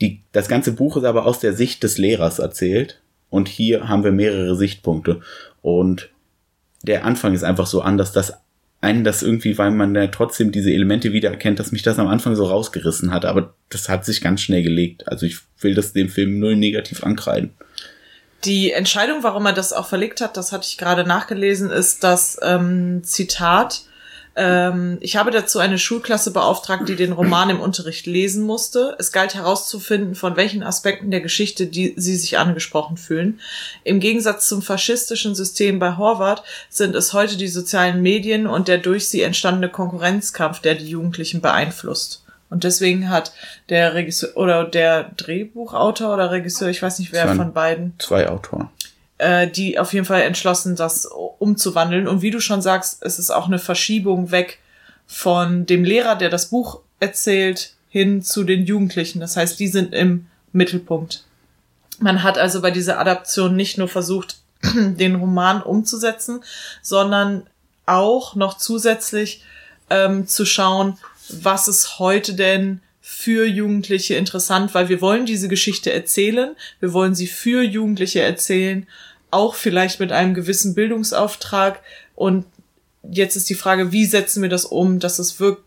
Die, 0.00 0.20
das 0.32 0.48
ganze 0.48 0.72
Buch 0.72 0.96
ist 0.96 1.04
aber 1.04 1.24
aus 1.24 1.38
der 1.38 1.52
Sicht 1.52 1.84
des 1.84 1.98
Lehrers 1.98 2.40
erzählt. 2.40 3.00
Und 3.30 3.48
hier 3.48 3.88
haben 3.88 4.04
wir 4.04 4.12
mehrere 4.12 4.56
Sichtpunkte. 4.56 5.20
Und 5.62 6.10
der 6.82 7.04
Anfang 7.04 7.32
ist 7.32 7.44
einfach 7.44 7.66
so 7.66 7.80
anders, 7.80 8.12
dass 8.12 8.34
einen 8.82 9.04
das 9.04 9.22
irgendwie, 9.22 9.56
weil 9.58 9.70
man 9.70 9.94
ja 9.94 10.08
trotzdem 10.08 10.50
diese 10.50 10.72
Elemente 10.72 11.12
wiedererkennt, 11.12 11.58
dass 11.60 11.72
mich 11.72 11.82
das 11.82 11.98
am 11.98 12.08
Anfang 12.08 12.34
so 12.34 12.44
rausgerissen 12.44 13.12
hat. 13.12 13.24
Aber 13.24 13.54
das 13.70 13.88
hat 13.88 14.04
sich 14.04 14.20
ganz 14.20 14.42
schnell 14.42 14.62
gelegt. 14.62 15.08
Also 15.08 15.24
ich 15.24 15.38
will 15.60 15.74
das 15.74 15.92
dem 15.92 16.08
Film 16.08 16.40
null 16.40 16.56
negativ 16.56 17.04
ankreiden. 17.04 17.54
Die 18.44 18.72
Entscheidung, 18.72 19.22
warum 19.22 19.46
er 19.46 19.52
das 19.52 19.72
auch 19.72 19.86
verlegt 19.86 20.20
hat, 20.20 20.36
das 20.36 20.50
hatte 20.50 20.66
ich 20.68 20.78
gerade 20.78 21.04
nachgelesen, 21.04 21.70
ist 21.70 22.02
das 22.02 22.38
ähm, 22.42 23.04
Zitat. 23.04 23.82
Ähm, 24.34 24.98
ich 25.00 25.16
habe 25.16 25.30
dazu 25.30 25.58
eine 25.58 25.78
Schulklasse 25.78 26.30
beauftragt, 26.30 26.88
die 26.88 26.96
den 26.96 27.12
Roman 27.12 27.50
im 27.50 27.60
Unterricht 27.60 28.06
lesen 28.06 28.44
musste. 28.44 28.96
Es 28.98 29.12
galt 29.12 29.34
herauszufinden, 29.34 30.14
von 30.14 30.36
welchen 30.36 30.62
Aspekten 30.62 31.10
der 31.10 31.20
Geschichte 31.20 31.66
die 31.66 31.94
sie 31.96 32.16
sich 32.16 32.38
angesprochen 32.38 32.96
fühlen. 32.96 33.40
Im 33.84 34.00
Gegensatz 34.00 34.48
zum 34.48 34.62
faschistischen 34.62 35.34
System 35.34 35.78
bei 35.78 35.96
Horvath 35.96 36.42
sind 36.70 36.94
es 36.94 37.12
heute 37.12 37.36
die 37.36 37.48
sozialen 37.48 38.00
Medien 38.00 38.46
und 38.46 38.68
der 38.68 38.78
durch 38.78 39.08
sie 39.08 39.22
entstandene 39.22 39.68
Konkurrenzkampf, 39.68 40.60
der 40.60 40.76
die 40.76 40.88
Jugendlichen 40.88 41.40
beeinflusst. 41.40 42.24
Und 42.48 42.64
deswegen 42.64 43.08
hat 43.08 43.32
der 43.70 43.94
Regisseur 43.94 44.36
oder 44.36 44.64
der 44.64 45.04
Drehbuchautor 45.16 46.12
oder 46.12 46.30
Regisseur, 46.30 46.68
ich 46.68 46.82
weiß 46.82 46.98
nicht 46.98 47.12
wer 47.12 47.34
von 47.34 47.54
beiden, 47.54 47.94
Zwei 47.98 48.28
Autoren. 48.28 48.68
Äh, 49.22 49.48
die 49.48 49.78
auf 49.78 49.92
jeden 49.92 50.04
Fall 50.04 50.22
entschlossen, 50.22 50.74
das 50.74 51.06
umzuwandeln. 51.06 52.08
Und 52.08 52.22
wie 52.22 52.32
du 52.32 52.40
schon 52.40 52.60
sagst, 52.60 52.98
es 53.02 53.18
ist 53.20 53.30
auch 53.30 53.46
eine 53.46 53.60
Verschiebung 53.60 54.32
weg 54.32 54.58
von 55.06 55.64
dem 55.64 55.84
Lehrer, 55.84 56.16
der 56.16 56.28
das 56.28 56.46
Buch 56.46 56.80
erzählt, 56.98 57.74
hin 57.88 58.22
zu 58.22 58.42
den 58.42 58.64
Jugendlichen. 58.64 59.20
Das 59.20 59.36
heißt, 59.36 59.60
die 59.60 59.68
sind 59.68 59.94
im 59.94 60.26
Mittelpunkt. 60.52 61.24
Man 62.00 62.24
hat 62.24 62.36
also 62.36 62.60
bei 62.62 62.72
dieser 62.72 62.98
Adaption 62.98 63.54
nicht 63.54 63.78
nur 63.78 63.88
versucht, 63.88 64.38
den 64.74 65.14
Roman 65.14 65.62
umzusetzen, 65.62 66.40
sondern 66.82 67.46
auch 67.86 68.34
noch 68.34 68.56
zusätzlich 68.56 69.44
ähm, 69.88 70.26
zu 70.26 70.44
schauen, 70.44 70.98
was 71.28 71.68
ist 71.68 72.00
heute 72.00 72.34
denn 72.34 72.80
für 73.00 73.46
Jugendliche 73.46 74.14
interessant, 74.14 74.74
weil 74.74 74.88
wir 74.88 75.00
wollen 75.00 75.26
diese 75.26 75.48
Geschichte 75.48 75.92
erzählen, 75.92 76.56
wir 76.80 76.92
wollen 76.92 77.14
sie 77.14 77.26
für 77.26 77.62
Jugendliche 77.62 78.20
erzählen, 78.20 78.86
auch 79.32 79.54
vielleicht 79.54 79.98
mit 80.00 80.12
einem 80.12 80.34
gewissen 80.34 80.74
Bildungsauftrag. 80.74 81.80
Und 82.14 82.46
jetzt 83.02 83.36
ist 83.36 83.48
die 83.50 83.54
Frage, 83.54 83.92
wie 83.92 84.04
setzen 84.04 84.42
wir 84.42 84.48
das 84.48 84.64
um, 84.64 84.98
dass 85.00 85.18
es 85.18 85.40
wirk 85.40 85.58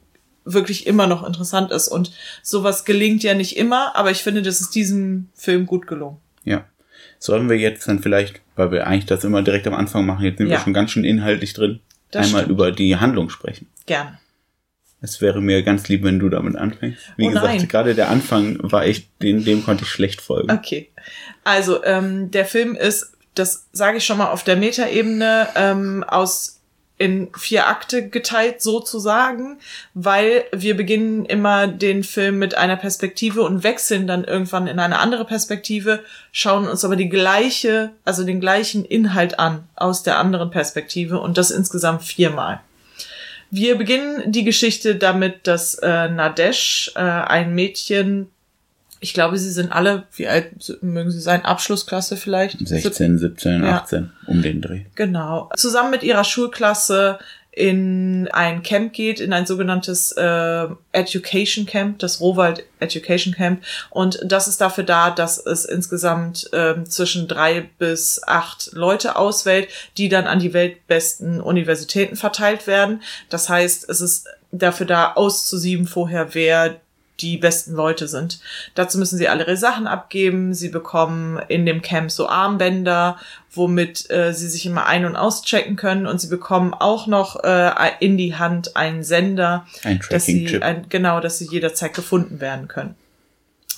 wirklich 0.48 0.86
immer 0.86 1.08
noch 1.08 1.26
interessant 1.26 1.72
ist. 1.72 1.88
Und 1.88 2.12
sowas 2.44 2.86
gelingt 2.86 3.24
ja 3.24 3.34
nicht 3.34 3.58
immer, 3.58 3.96
aber 3.96 4.12
ich 4.12 4.22
finde, 4.24 4.44
das 4.44 4.62
ist 4.62 4.76
diesem 4.76 5.30
Film 5.34 5.66
gut 5.66 5.88
gelungen. 5.88 6.18
Ja. 6.44 6.66
Sollen 7.18 7.50
wir 7.50 7.58
jetzt 7.58 7.88
dann 7.88 8.00
vielleicht, 8.02 8.42
weil 8.56 8.70
wir 8.72 8.86
eigentlich 8.86 9.08
das 9.08 9.24
immer 9.24 9.42
direkt 9.42 9.66
am 9.66 9.74
Anfang 9.74 10.06
machen, 10.06 10.24
jetzt 10.24 10.38
sind 10.38 10.48
Ja. 10.48 10.58
wir 10.58 10.60
schon 10.64 10.74
ganz 10.74 10.92
schön 10.92 11.04
inhaltlich 11.04 11.54
drin, 11.54 11.80
Das 12.12 12.28
einmal 12.28 12.44
stimmt. 12.44 12.52
über 12.60 12.72
die 12.72 12.96
Handlung 12.98 13.32
sprechen. 13.32 13.68
Gerne. 13.88 14.20
Es 15.02 15.20
wäre 15.22 15.42
mir 15.42 15.64
ganz 15.64 15.88
lieb, 15.88 16.04
wenn 16.04 16.20
du 16.20 16.30
damit 16.30 16.56
anfängst. 16.56 17.00
Wie 17.18 17.26
Oh 17.28 17.32
gesagt, 17.32 17.68
gerade 17.70 17.96
der 17.96 18.10
Anfang 18.10 18.58
war 18.62 18.86
echt, 18.86 19.08
dem, 19.24 19.44
dem 19.44 19.64
konnte 19.64 19.84
ich 19.84 19.90
schlecht 19.90 20.22
folgen. 20.22 20.52
Okay. 20.52 20.90
Also, 21.44 21.84
ähm, 21.84 22.30
der 22.32 22.46
Film 22.46 22.76
ist, 22.76 23.14
das 23.36 23.68
sage 23.72 23.98
ich 23.98 24.06
schon 24.06 24.18
mal 24.18 24.32
auf 24.32 24.44
der 24.44 24.56
Metaebene, 24.56 25.50
ähm, 25.56 26.04
aus 26.08 26.56
in 26.98 27.30
vier 27.38 27.68
Akte 27.68 28.08
geteilt 28.08 28.62
sozusagen, 28.62 29.60
weil 29.94 30.46
wir 30.54 30.78
beginnen 30.78 31.26
immer 31.26 31.68
den 31.68 32.04
Film 32.04 32.40
mit 32.40 32.56
einer 32.56 32.78
Perspektive 32.78 33.42
und 33.42 33.64
wechseln 33.64 34.08
dann 34.08 34.24
irgendwann 34.24 34.68
in 34.68 34.80
eine 34.80 35.00
andere 35.00 35.26
Perspektive, 35.26 36.04
schauen 36.32 36.68
uns 36.68 36.86
aber 36.86 36.96
die 36.96 37.10
gleiche, 37.10 37.92
also 38.06 38.24
den 38.24 38.40
gleichen 38.40 38.86
Inhalt 38.86 39.40
an 39.40 39.68
aus 39.76 40.04
der 40.04 40.20
anderen 40.20 40.52
Perspektive 40.52 41.20
und 41.20 41.38
das 41.38 41.52
insgesamt 41.52 42.04
viermal. 42.04 42.62
Wir 43.52 43.78
beginnen 43.78 44.32
die 44.32 44.44
Geschichte 44.44 44.96
damit, 44.96 45.48
dass 45.48 45.76
äh, 45.76 46.10
Nadesh, 46.10 46.92
äh, 46.96 47.00
ein 47.00 47.54
Mädchen, 47.54 48.32
ich 49.06 49.14
glaube, 49.14 49.38
sie 49.38 49.52
sind 49.52 49.72
alle, 49.72 50.08
wie 50.16 50.28
alt 50.28 50.80
mögen 50.82 51.12
sie 51.12 51.20
sein? 51.20 51.46
Abschlussklasse 51.46 52.18
vielleicht? 52.18 52.58
16, 52.68 53.20
17, 53.20 53.64
Ja. 53.64 53.78
18, 53.78 54.12
um 54.26 54.42
den 54.42 54.62
Dreh. 54.62 54.82
Genau. 54.96 55.52
Zusammen 55.56 55.92
mit 55.92 56.02
ihrer 56.02 56.24
Schulklasse 56.24 57.20
in 57.52 58.28
ein 58.34 58.64
Camp 58.64 58.94
geht, 58.94 59.20
in 59.20 59.32
ein 59.32 59.46
sogenanntes 59.46 60.12
äh, 60.14 60.66
Education 60.92 61.68
Camp, 61.68 62.00
das 62.00 62.20
Rohwald 62.20 62.64
Education 62.80 63.36
Camp. 63.36 63.64
Und 63.92 64.20
das 64.26 64.48
ist 64.48 64.60
dafür 64.60 64.84
da, 64.84 65.12
dass 65.12 65.38
es 65.38 65.66
insgesamt 65.66 66.50
ähm, 66.52 66.90
zwischen 66.90 67.28
drei 67.28 67.70
bis 67.78 68.20
acht 68.26 68.72
Leute 68.74 69.18
auswählt, 69.18 69.68
die 69.98 70.10
dann 70.10 70.26
an 70.26 70.40
die 70.40 70.54
weltbesten 70.54 71.40
Universitäten 71.42 72.16
verteilt 72.16 72.66
werden. 72.66 73.04
Das 73.30 73.50
heißt, 73.50 73.88
es 73.88 74.02
ist 74.02 74.28
dafür 74.52 74.88
da 74.88 75.14
auszusieben 75.14 75.86
vorher, 75.86 76.34
wer 76.34 76.82
die 77.20 77.38
besten 77.38 77.74
Leute 77.74 78.08
sind. 78.08 78.40
Dazu 78.74 78.98
müssen 78.98 79.18
sie 79.18 79.28
alle 79.28 79.44
ihre 79.44 79.58
Sachen 79.58 79.88
abgeben. 79.88 80.54
Sie 80.54 80.70
bekommen 80.70 81.40
in 81.48 81.66
dem 81.66 81.82
Camp 81.82 82.12
so 82.12 82.28
Armbänder, 82.28 83.18
womit 83.52 84.10
äh, 84.10 84.34
sie 84.34 84.48
sich 84.48 84.66
immer 84.66 84.86
ein- 84.86 85.06
und 85.06 85.16
auschecken 85.16 85.76
können. 85.76 86.08
Und 86.08 86.20
sie 86.20 86.28
bekommen 86.28 86.74
auch 86.74 87.08
noch 87.08 87.44
äh, 87.44 87.72
in 88.00 88.18
die 88.18 88.36
Hand 88.36 88.76
einen 88.76 89.04
Sender, 89.04 89.66
Ein 89.84 90.02
dass 90.10 90.26
sie 90.26 90.62
ein, 90.62 90.88
genau, 90.90 91.20
dass 91.20 91.38
sie 91.40 91.48
jederzeit 91.48 91.94
gefunden 91.94 92.40
werden 92.40 92.68
können. 92.68 92.96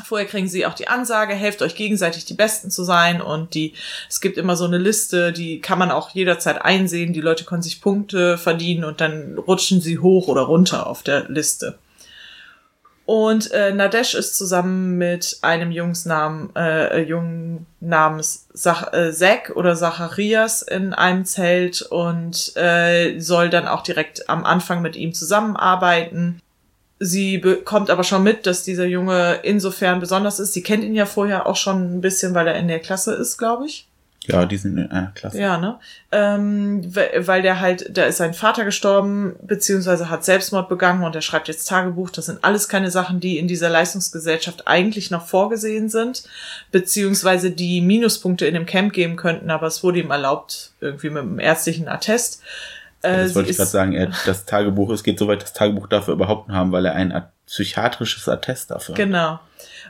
Vorher 0.04 0.28
kriegen 0.28 0.48
sie 0.48 0.66
auch 0.66 0.76
die 0.76 0.88
Ansage, 0.88 1.34
helft 1.34 1.64
euch 1.64 1.76
gegenseitig 1.76 2.26
die 2.26 2.36
Besten 2.36 2.70
zu 2.70 2.84
sein 2.84 3.20
und 3.20 3.56
die, 3.56 3.74
es 4.08 4.22
gibt 4.22 4.38
immer 4.38 4.56
so 4.56 4.66
eine 4.66 4.78
Liste, 4.78 5.34
die 5.34 5.60
kann 5.60 5.80
man 5.80 5.90
auch 5.90 6.12
jederzeit 6.12 6.62
einsehen. 6.62 7.14
Die 7.14 7.22
Leute 7.22 7.46
können 7.46 7.64
sich 7.64 7.82
Punkte 7.82 8.38
verdienen 8.38 8.84
und 8.84 9.02
dann 9.02 9.40
rutschen 9.40 9.82
sie 9.82 9.98
hoch 9.98 10.28
oder 10.28 10.42
runter 10.42 10.86
auf 10.86 11.02
der 11.02 11.28
Liste. 11.30 11.80
Und 13.08 13.52
äh, 13.52 13.74
Nadesh 13.74 14.16
ist 14.16 14.36
zusammen 14.36 14.98
mit 14.98 15.38
einem 15.42 15.72
Jungs 15.72 16.04
Namen, 16.06 16.54
äh, 16.58 17.04
Jungen 17.04 17.66
namens 17.80 18.48
Sach 18.52 18.92
äh, 18.92 19.14
Zack 19.14 19.54
oder 19.56 19.78
Zacharias 19.78 20.62
in 20.62 20.94
einem 20.94 21.24
Zelt 21.24 21.84
und 21.84 22.52
äh, 22.58 23.18
soll 23.18 23.50
dann 23.50 23.66
auch 23.66 23.82
direkt 23.82 24.30
am 24.30 24.44
Anfang 24.44 24.82
mit 24.82 24.98
ihm 24.98 25.14
zusammenarbeiten. 25.14 26.42
Sie 27.00 27.38
bekommt 27.38 27.90
aber 27.90 28.04
schon 28.04 28.24
mit, 28.24 28.46
dass 28.46 28.64
dieser 28.64 28.86
Junge 28.86 29.40
insofern 29.44 30.02
besonders 30.02 30.42
ist. 30.42 30.52
Sie 30.52 30.64
kennt 30.64 30.84
ihn 30.84 30.94
ja 30.94 31.06
vorher 31.06 31.48
auch 31.48 31.56
schon 31.56 32.00
ein 32.00 32.02
bisschen, 32.02 32.36
weil 32.36 32.50
er 32.50 32.56
in 32.56 32.68
der 32.68 32.82
Klasse 32.82 33.14
ist, 33.14 33.38
glaube 33.38 33.68
ich. 33.68 33.88
Ja, 34.28 34.46
die 34.46 34.58
sind 34.58 34.78
in 34.78 34.92
einer 34.92 35.12
Klasse. 35.16 35.40
Ja, 35.40 35.58
ne? 35.58 35.80
Ähm, 36.12 36.84
weil 36.94 37.42
der 37.42 37.60
halt, 37.60 37.98
da 37.98 38.06
ist 38.06 38.18
sein 38.18 38.34
Vater 38.34 38.66
gestorben, 38.66 39.36
beziehungsweise 39.42 40.10
hat 40.10 40.26
Selbstmord 40.26 40.70
begangen 40.70 41.04
und 41.04 41.16
er 41.16 41.22
schreibt 41.22 41.48
jetzt 41.48 41.68
Tagebuch. 41.68 42.10
Das 42.10 42.28
sind 42.28 42.44
alles 42.44 42.68
keine 42.68 42.92
Sachen, 42.92 43.20
die 43.20 43.38
in 43.38 43.48
dieser 43.48 43.70
Leistungsgesellschaft 43.70 44.68
eigentlich 44.68 45.12
noch 45.12 45.26
vorgesehen 45.26 45.90
sind, 45.90 46.24
beziehungsweise 46.72 47.52
die 47.52 47.82
Minuspunkte 47.82 48.46
in 48.46 48.54
dem 48.54 48.66
Camp 48.66 48.94
geben 48.94 49.16
könnten, 49.16 49.50
aber 49.50 49.68
es 49.68 49.84
wurde 49.84 50.00
ihm 50.00 50.12
erlaubt, 50.12 50.72
irgendwie 50.82 51.10
mit 51.10 51.24
einem 51.24 51.40
ärztlichen 51.40 51.88
Attest. 51.88 52.42
Äh, 53.02 53.24
das 53.24 53.36
wollte 53.36 53.52
ich 53.52 53.58
gerade 53.58 53.70
sagen, 53.70 53.94
er, 53.94 54.12
das 54.26 54.46
Tagebuch, 54.46 54.90
es 54.90 55.04
geht 55.04 55.20
so 55.20 55.28
weit, 55.28 55.42
das 55.42 55.54
Tagebuch 55.54 55.88
dafür 55.88 56.14
überhaupt 56.14 56.50
haben, 56.50 56.72
weil 56.72 56.86
er 56.86 56.94
ein 56.94 57.24
psychiatrisches 57.46 58.28
Attest 58.28 58.72
dafür 58.72 58.94
hat. 58.94 58.98
Genau. 58.98 59.40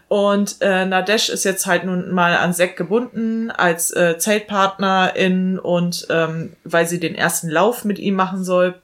Und 0.08 0.58
äh, 0.62 0.86
Nadesh 0.86 1.30
ist 1.30 1.44
jetzt 1.44 1.66
halt 1.66 1.84
nun 1.84 2.12
mal 2.12 2.38
an 2.38 2.54
Sek 2.54 2.78
gebunden 2.78 3.52
als 3.52 3.92
äh, 3.92 4.18
Zeltpartnerin 4.18 5.60
und 5.60 6.08
ähm, 6.10 6.54
weil 6.64 6.88
sie 6.88 7.00
den 7.00 7.14
ersten 7.14 7.50
Lauf 7.50 7.84
mit 7.84 8.00
ihm 8.00 8.16
machen 8.16 8.46
soll. 8.46 8.76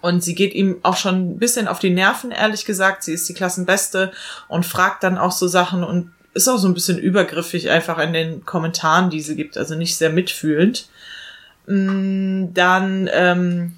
Und 0.00 0.24
sie 0.24 0.34
geht 0.34 0.54
ihm 0.54 0.78
auch 0.82 0.96
schon 0.96 1.32
ein 1.32 1.38
bisschen 1.38 1.68
auf 1.68 1.78
die 1.78 1.90
Nerven, 1.90 2.32
ehrlich 2.32 2.64
gesagt. 2.64 3.04
Sie 3.04 3.12
ist 3.12 3.28
die 3.28 3.34
Klassenbeste 3.34 4.12
und 4.48 4.66
fragt 4.66 5.04
dann 5.04 5.18
auch 5.18 5.32
so 5.32 5.46
Sachen 5.46 5.84
und 5.84 6.12
ist 6.34 6.48
auch 6.48 6.58
so 6.58 6.68
ein 6.68 6.74
bisschen 6.74 6.98
übergriffig 6.98 7.70
einfach 7.70 7.98
in 7.98 8.12
den 8.12 8.44
Kommentaren, 8.44 9.10
die 9.10 9.20
sie 9.20 9.36
gibt, 9.36 9.56
also 9.56 9.74
nicht 9.74 9.96
sehr 9.96 10.10
mitfühlend. 10.10 10.88
Mm, 11.66 12.54
dann 12.54 13.08
ähm, 13.12 13.76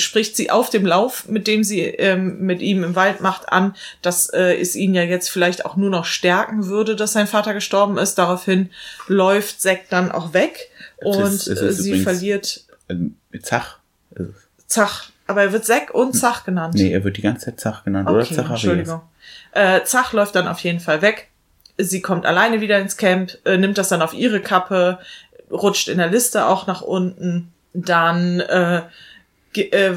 spricht 0.00 0.36
sie 0.36 0.50
auf 0.50 0.70
dem 0.70 0.86
Lauf, 0.86 1.28
mit 1.28 1.46
dem 1.46 1.64
sie 1.64 1.80
ähm, 1.80 2.40
mit 2.40 2.60
ihm 2.60 2.82
im 2.84 2.96
Wald 2.96 3.20
macht, 3.20 3.52
an, 3.52 3.74
dass 4.02 4.28
äh, 4.28 4.54
es 4.60 4.74
ihn 4.76 4.94
ja 4.94 5.02
jetzt 5.02 5.30
vielleicht 5.30 5.64
auch 5.64 5.76
nur 5.76 5.90
noch 5.90 6.04
stärken 6.04 6.66
würde, 6.66 6.96
dass 6.96 7.12
sein 7.12 7.26
Vater 7.26 7.54
gestorben 7.54 7.98
ist. 7.98 8.16
Daraufhin 8.16 8.70
läuft 9.06 9.60
Zack 9.60 9.88
dann 9.90 10.10
auch 10.10 10.32
weg 10.34 10.70
und 10.96 11.22
es 11.22 11.46
ist, 11.46 11.60
es 11.60 11.78
ist 11.78 11.82
sie 11.84 12.00
verliert. 12.00 12.64
Ähm, 12.88 13.16
Zach. 13.42 13.78
Zach. 14.66 15.10
Aber 15.26 15.42
er 15.42 15.52
wird 15.52 15.64
Zack 15.64 15.94
und 15.94 16.14
Zach 16.14 16.44
genannt. 16.44 16.74
Nee, 16.74 16.92
er 16.92 17.04
wird 17.04 17.16
die 17.16 17.22
ganze 17.22 17.46
Zeit 17.46 17.60
Zach 17.60 17.84
genannt. 17.84 18.08
Okay, 18.08 18.16
oder 18.16 18.24
Zacharias. 18.24 18.50
Entschuldigung. 18.50 19.00
Äh, 19.52 19.84
Zach 19.84 20.12
läuft 20.12 20.34
dann 20.34 20.48
auf 20.48 20.58
jeden 20.60 20.80
Fall 20.80 21.02
weg. 21.02 21.28
Sie 21.78 22.00
kommt 22.00 22.26
alleine 22.26 22.60
wieder 22.60 22.78
ins 22.78 22.96
Camp, 22.96 23.38
äh, 23.44 23.56
nimmt 23.56 23.78
das 23.78 23.88
dann 23.88 24.02
auf 24.02 24.12
ihre 24.12 24.40
Kappe, 24.40 24.98
rutscht 25.50 25.88
in 25.88 25.98
der 25.98 26.08
Liste 26.08 26.46
auch 26.46 26.66
nach 26.66 26.82
unten. 26.82 27.52
Dann 27.72 28.40
äh, 28.40 28.82
äh, 29.56 29.94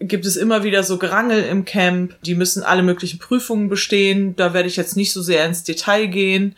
gibt 0.00 0.24
es 0.26 0.36
immer 0.36 0.64
wieder 0.64 0.82
so 0.82 0.98
Gerangel 0.98 1.44
im 1.44 1.64
Camp. 1.64 2.14
Die 2.22 2.34
müssen 2.34 2.62
alle 2.62 2.82
möglichen 2.82 3.18
Prüfungen 3.18 3.68
bestehen. 3.68 4.34
Da 4.36 4.54
werde 4.54 4.68
ich 4.68 4.76
jetzt 4.76 4.96
nicht 4.96 5.12
so 5.12 5.22
sehr 5.22 5.44
ins 5.44 5.64
Detail 5.64 6.06
gehen. 6.06 6.56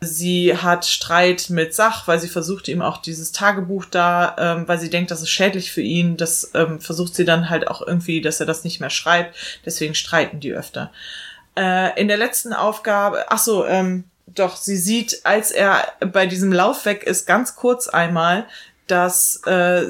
Sie 0.00 0.56
hat 0.56 0.84
Streit 0.84 1.48
mit 1.48 1.74
Sach, 1.74 2.08
weil 2.08 2.18
sie 2.18 2.28
versucht 2.28 2.66
ihm 2.66 2.82
auch 2.82 2.98
dieses 2.98 3.30
Tagebuch 3.30 3.84
da, 3.84 4.34
ähm, 4.36 4.66
weil 4.66 4.80
sie 4.80 4.90
denkt, 4.90 5.12
das 5.12 5.22
ist 5.22 5.30
schädlich 5.30 5.70
für 5.70 5.80
ihn. 5.80 6.16
Das 6.16 6.50
ähm, 6.54 6.80
versucht 6.80 7.14
sie 7.14 7.24
dann 7.24 7.48
halt 7.48 7.68
auch 7.68 7.86
irgendwie, 7.86 8.20
dass 8.20 8.40
er 8.40 8.46
das 8.46 8.64
nicht 8.64 8.80
mehr 8.80 8.90
schreibt. 8.90 9.36
Deswegen 9.64 9.94
streiten 9.94 10.40
die 10.40 10.52
öfter. 10.52 10.90
Äh, 11.56 12.00
in 12.00 12.08
der 12.08 12.16
letzten 12.16 12.52
Aufgabe, 12.52 13.26
ach 13.28 13.38
so, 13.38 13.64
ähm, 13.64 14.04
doch, 14.26 14.56
sie 14.56 14.76
sieht, 14.76 15.20
als 15.24 15.50
er 15.52 15.92
bei 16.00 16.26
diesem 16.26 16.52
Lauf 16.52 16.84
weg 16.84 17.04
ist, 17.04 17.26
ganz 17.26 17.54
kurz 17.54 17.86
einmal, 17.86 18.46
dass 18.92 19.40
äh, 19.46 19.86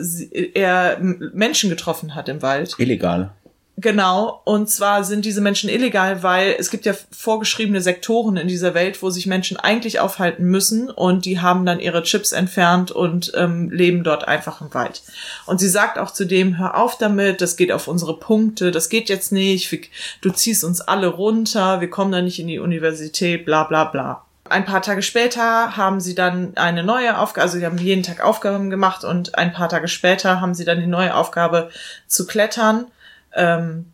er 0.54 0.96
Menschen 1.00 1.70
getroffen 1.70 2.14
hat 2.14 2.28
im 2.28 2.40
Wald. 2.40 2.76
Illegal. 2.78 3.32
Genau, 3.78 4.42
und 4.44 4.70
zwar 4.70 5.02
sind 5.02 5.24
diese 5.24 5.40
Menschen 5.40 5.68
illegal, 5.68 6.22
weil 6.22 6.54
es 6.56 6.70
gibt 6.70 6.86
ja 6.86 6.94
vorgeschriebene 7.10 7.80
Sektoren 7.80 8.36
in 8.36 8.46
dieser 8.46 8.74
Welt, 8.74 9.02
wo 9.02 9.10
sich 9.10 9.26
Menschen 9.26 9.56
eigentlich 9.56 9.98
aufhalten 9.98 10.44
müssen 10.44 10.88
und 10.88 11.24
die 11.24 11.40
haben 11.40 11.66
dann 11.66 11.80
ihre 11.80 12.04
Chips 12.04 12.30
entfernt 12.30 12.92
und 12.92 13.32
ähm, 13.34 13.70
leben 13.70 14.04
dort 14.04 14.28
einfach 14.28 14.60
im 14.60 14.72
Wald. 14.72 15.02
Und 15.46 15.58
sie 15.58 15.70
sagt 15.70 15.98
auch 15.98 16.12
zu 16.12 16.26
dem, 16.26 16.58
hör 16.58 16.76
auf 16.76 16.96
damit, 16.96 17.40
das 17.40 17.56
geht 17.56 17.72
auf 17.72 17.88
unsere 17.88 18.16
Punkte, 18.16 18.70
das 18.70 18.88
geht 18.88 19.08
jetzt 19.08 19.32
nicht, 19.32 19.90
du 20.20 20.30
ziehst 20.30 20.62
uns 20.62 20.80
alle 20.80 21.08
runter, 21.08 21.80
wir 21.80 21.90
kommen 21.90 22.12
da 22.12 22.22
nicht 22.22 22.38
in 22.38 22.46
die 22.46 22.60
Universität, 22.60 23.44
bla 23.44 23.64
bla 23.64 23.86
bla 23.86 24.22
ein 24.52 24.64
paar 24.64 24.82
Tage 24.82 25.02
später 25.02 25.76
haben 25.76 26.00
sie 26.00 26.14
dann 26.14 26.56
eine 26.56 26.84
neue 26.84 27.18
Aufgabe, 27.18 27.42
also 27.42 27.58
sie 27.58 27.66
haben 27.66 27.78
jeden 27.78 28.02
Tag 28.02 28.20
Aufgaben 28.22 28.70
gemacht 28.70 29.04
und 29.04 29.36
ein 29.36 29.52
paar 29.52 29.68
Tage 29.68 29.88
später 29.88 30.40
haben 30.40 30.54
sie 30.54 30.64
dann 30.64 30.80
die 30.80 30.86
neue 30.86 31.14
Aufgabe 31.14 31.70
zu 32.06 32.26
klettern. 32.26 32.86
Ähm, 33.34 33.86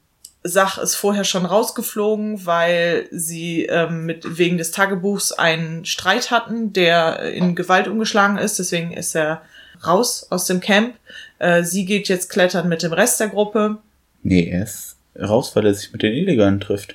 Sach 0.44 0.78
ist 0.78 0.94
vorher 0.94 1.24
schon 1.24 1.46
rausgeflogen, 1.46 2.46
weil 2.46 3.08
sie 3.10 3.64
ähm, 3.66 4.06
mit 4.06 4.38
wegen 4.38 4.56
des 4.56 4.70
Tagebuchs 4.70 5.32
einen 5.32 5.84
Streit 5.84 6.30
hatten, 6.30 6.72
der 6.72 7.32
in 7.32 7.54
Gewalt 7.54 7.88
umgeschlagen 7.88 8.38
ist. 8.38 8.58
Deswegen 8.58 8.92
ist 8.92 9.16
er 9.16 9.42
raus 9.86 10.26
aus 10.30 10.46
dem 10.46 10.60
Camp. 10.60 10.94
Äh, 11.38 11.64
sie 11.64 11.84
geht 11.84 12.08
jetzt 12.08 12.30
klettern 12.30 12.68
mit 12.68 12.82
dem 12.82 12.92
Rest 12.92 13.20
der 13.20 13.28
Gruppe. 13.28 13.78
Nee, 14.22 14.48
er 14.48 14.62
ist 14.62 14.96
raus, 15.20 15.54
weil 15.54 15.66
er 15.66 15.74
sich 15.74 15.92
mit 15.92 16.02
den 16.02 16.14
Illegalen 16.14 16.60
trifft. 16.60 16.94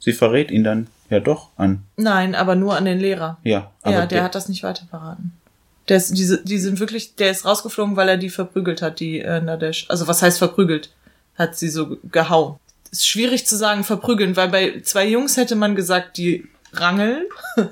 Sie 0.00 0.12
verrät 0.12 0.50
ihn 0.50 0.64
dann 0.64 0.88
ja 1.10 1.20
doch 1.20 1.50
an. 1.56 1.82
Nein, 1.96 2.34
aber 2.34 2.54
nur 2.54 2.76
an 2.76 2.84
den 2.84 2.98
Lehrer. 2.98 3.38
Ja. 3.42 3.70
Aber 3.82 3.92
ja, 3.92 3.98
der, 4.00 4.06
der 4.06 4.24
hat 4.24 4.34
das 4.34 4.48
nicht 4.48 4.62
weiter 4.62 4.86
verraten. 4.88 5.32
Der 5.88 5.98
ist, 5.98 6.16
diese, 6.16 6.42
die 6.42 6.58
sind 6.58 6.80
wirklich, 6.80 7.14
der 7.16 7.30
ist 7.30 7.44
rausgeflogen, 7.44 7.96
weil 7.96 8.08
er 8.08 8.16
die 8.16 8.30
verprügelt 8.30 8.80
hat, 8.80 9.00
die 9.00 9.20
äh, 9.20 9.40
Nadesh. 9.40 9.86
Also 9.88 10.08
was 10.08 10.22
heißt 10.22 10.38
verprügelt? 10.38 10.90
Hat 11.36 11.56
sie 11.56 11.68
so 11.68 11.98
gehauen. 12.10 12.56
Ist 12.90 13.06
schwierig 13.06 13.46
zu 13.46 13.56
sagen 13.56 13.84
verprügeln, 13.84 14.36
weil 14.36 14.48
bei 14.48 14.80
zwei 14.82 15.06
Jungs 15.06 15.36
hätte 15.36 15.56
man 15.56 15.74
gesagt, 15.74 16.16
die 16.16 16.48
rangeln. 16.72 17.24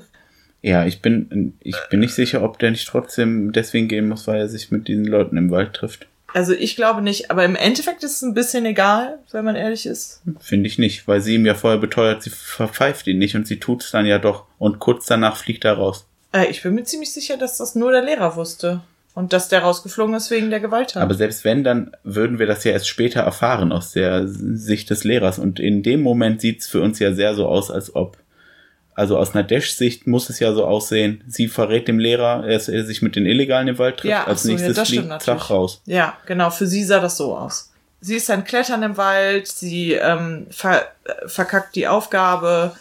ja, 0.61 0.85
ich 0.85 1.01
bin, 1.01 1.53
ich 1.61 1.77
bin 1.89 2.01
nicht 2.01 2.13
sicher, 2.13 2.43
ob 2.43 2.59
der 2.59 2.71
nicht 2.71 2.87
trotzdem 2.87 3.51
deswegen 3.51 3.87
gehen 3.87 4.07
muss, 4.07 4.27
weil 4.27 4.41
er 4.41 4.49
sich 4.49 4.69
mit 4.69 4.87
diesen 4.87 5.05
Leuten 5.05 5.37
im 5.37 5.49
Wald 5.49 5.73
trifft. 5.73 6.07
Also 6.33 6.53
ich 6.53 6.75
glaube 6.75 7.01
nicht, 7.01 7.29
aber 7.29 7.45
im 7.45 7.55
Endeffekt 7.55 8.03
ist 8.03 8.17
es 8.17 8.21
ein 8.23 8.33
bisschen 8.33 8.65
egal, 8.65 9.19
wenn 9.31 9.45
man 9.45 9.55
ehrlich 9.55 9.85
ist. 9.85 10.21
Finde 10.39 10.67
ich 10.67 10.79
nicht, 10.79 11.07
weil 11.07 11.21
sie 11.21 11.35
ihm 11.35 11.45
ja 11.45 11.53
vorher 11.53 11.79
beteuert, 11.79 12.23
sie 12.23 12.31
verpfeift 12.31 13.07
ihn 13.07 13.19
nicht 13.19 13.35
und 13.35 13.47
sie 13.47 13.59
tut 13.59 13.83
es 13.83 13.91
dann 13.91 14.05
ja 14.05 14.17
doch 14.17 14.45
und 14.57 14.79
kurz 14.79 15.05
danach 15.05 15.37
fliegt 15.37 15.63
er 15.63 15.73
raus. 15.73 16.05
Äh, 16.31 16.47
ich 16.47 16.63
bin 16.63 16.73
mir 16.73 16.83
ziemlich 16.83 17.13
sicher, 17.13 17.37
dass 17.37 17.57
das 17.57 17.75
nur 17.75 17.91
der 17.91 18.01
Lehrer 18.01 18.35
wusste 18.35 18.81
und 19.13 19.31
dass 19.31 19.47
der 19.47 19.61
rausgeflogen 19.61 20.15
ist 20.15 20.31
wegen 20.31 20.49
der 20.49 20.59
Gewalttat. 20.59 21.03
Aber 21.03 21.13
selbst 21.13 21.43
wenn, 21.43 21.63
dann 21.63 21.91
würden 22.03 22.39
wir 22.39 22.47
das 22.47 22.63
ja 22.63 22.71
erst 22.71 22.87
später 22.87 23.21
erfahren 23.21 23.71
aus 23.71 23.91
der 23.91 24.27
Sicht 24.27 24.89
des 24.89 25.03
Lehrers 25.03 25.37
und 25.37 25.59
in 25.59 25.83
dem 25.83 26.01
Moment 26.01 26.41
sieht 26.41 26.61
es 26.61 26.67
für 26.67 26.81
uns 26.81 26.99
ja 26.99 27.13
sehr 27.13 27.35
so 27.35 27.47
aus, 27.47 27.69
als 27.69 27.95
ob 27.95 28.17
also 28.95 29.17
aus 29.17 29.33
Nadesh-Sicht 29.33 30.07
muss 30.07 30.29
es 30.29 30.39
ja 30.39 30.53
so 30.53 30.65
aussehen, 30.65 31.23
sie 31.27 31.47
verrät 31.47 31.87
dem 31.87 31.99
Lehrer, 31.99 32.43
dass 32.43 32.69
er 32.69 32.85
sich 32.85 33.01
mit 33.01 33.15
den 33.15 33.25
Illegalen 33.25 33.67
im 33.67 33.77
Wald 33.77 33.97
trifft, 33.97 34.11
ja, 34.11 34.25
als 34.25 34.43
so, 34.43 34.49
nächstes 34.49 34.77
ja, 34.77 34.85
fliegt 34.85 35.21
Zach 35.21 35.49
raus. 35.49 35.81
Ja, 35.85 36.17
genau, 36.25 36.49
für 36.49 36.67
sie 36.67 36.83
sah 36.83 36.99
das 36.99 37.17
so 37.17 37.35
aus. 37.35 37.71
Sie 38.01 38.15
ist 38.15 38.29
dann 38.29 38.43
klettern 38.43 38.83
im 38.83 38.97
Wald, 38.97 39.47
sie 39.47 39.93
ähm, 39.93 40.47
ver 40.49 40.87
verkackt 41.25 41.75
die 41.75 41.87
Aufgabe, 41.87 42.73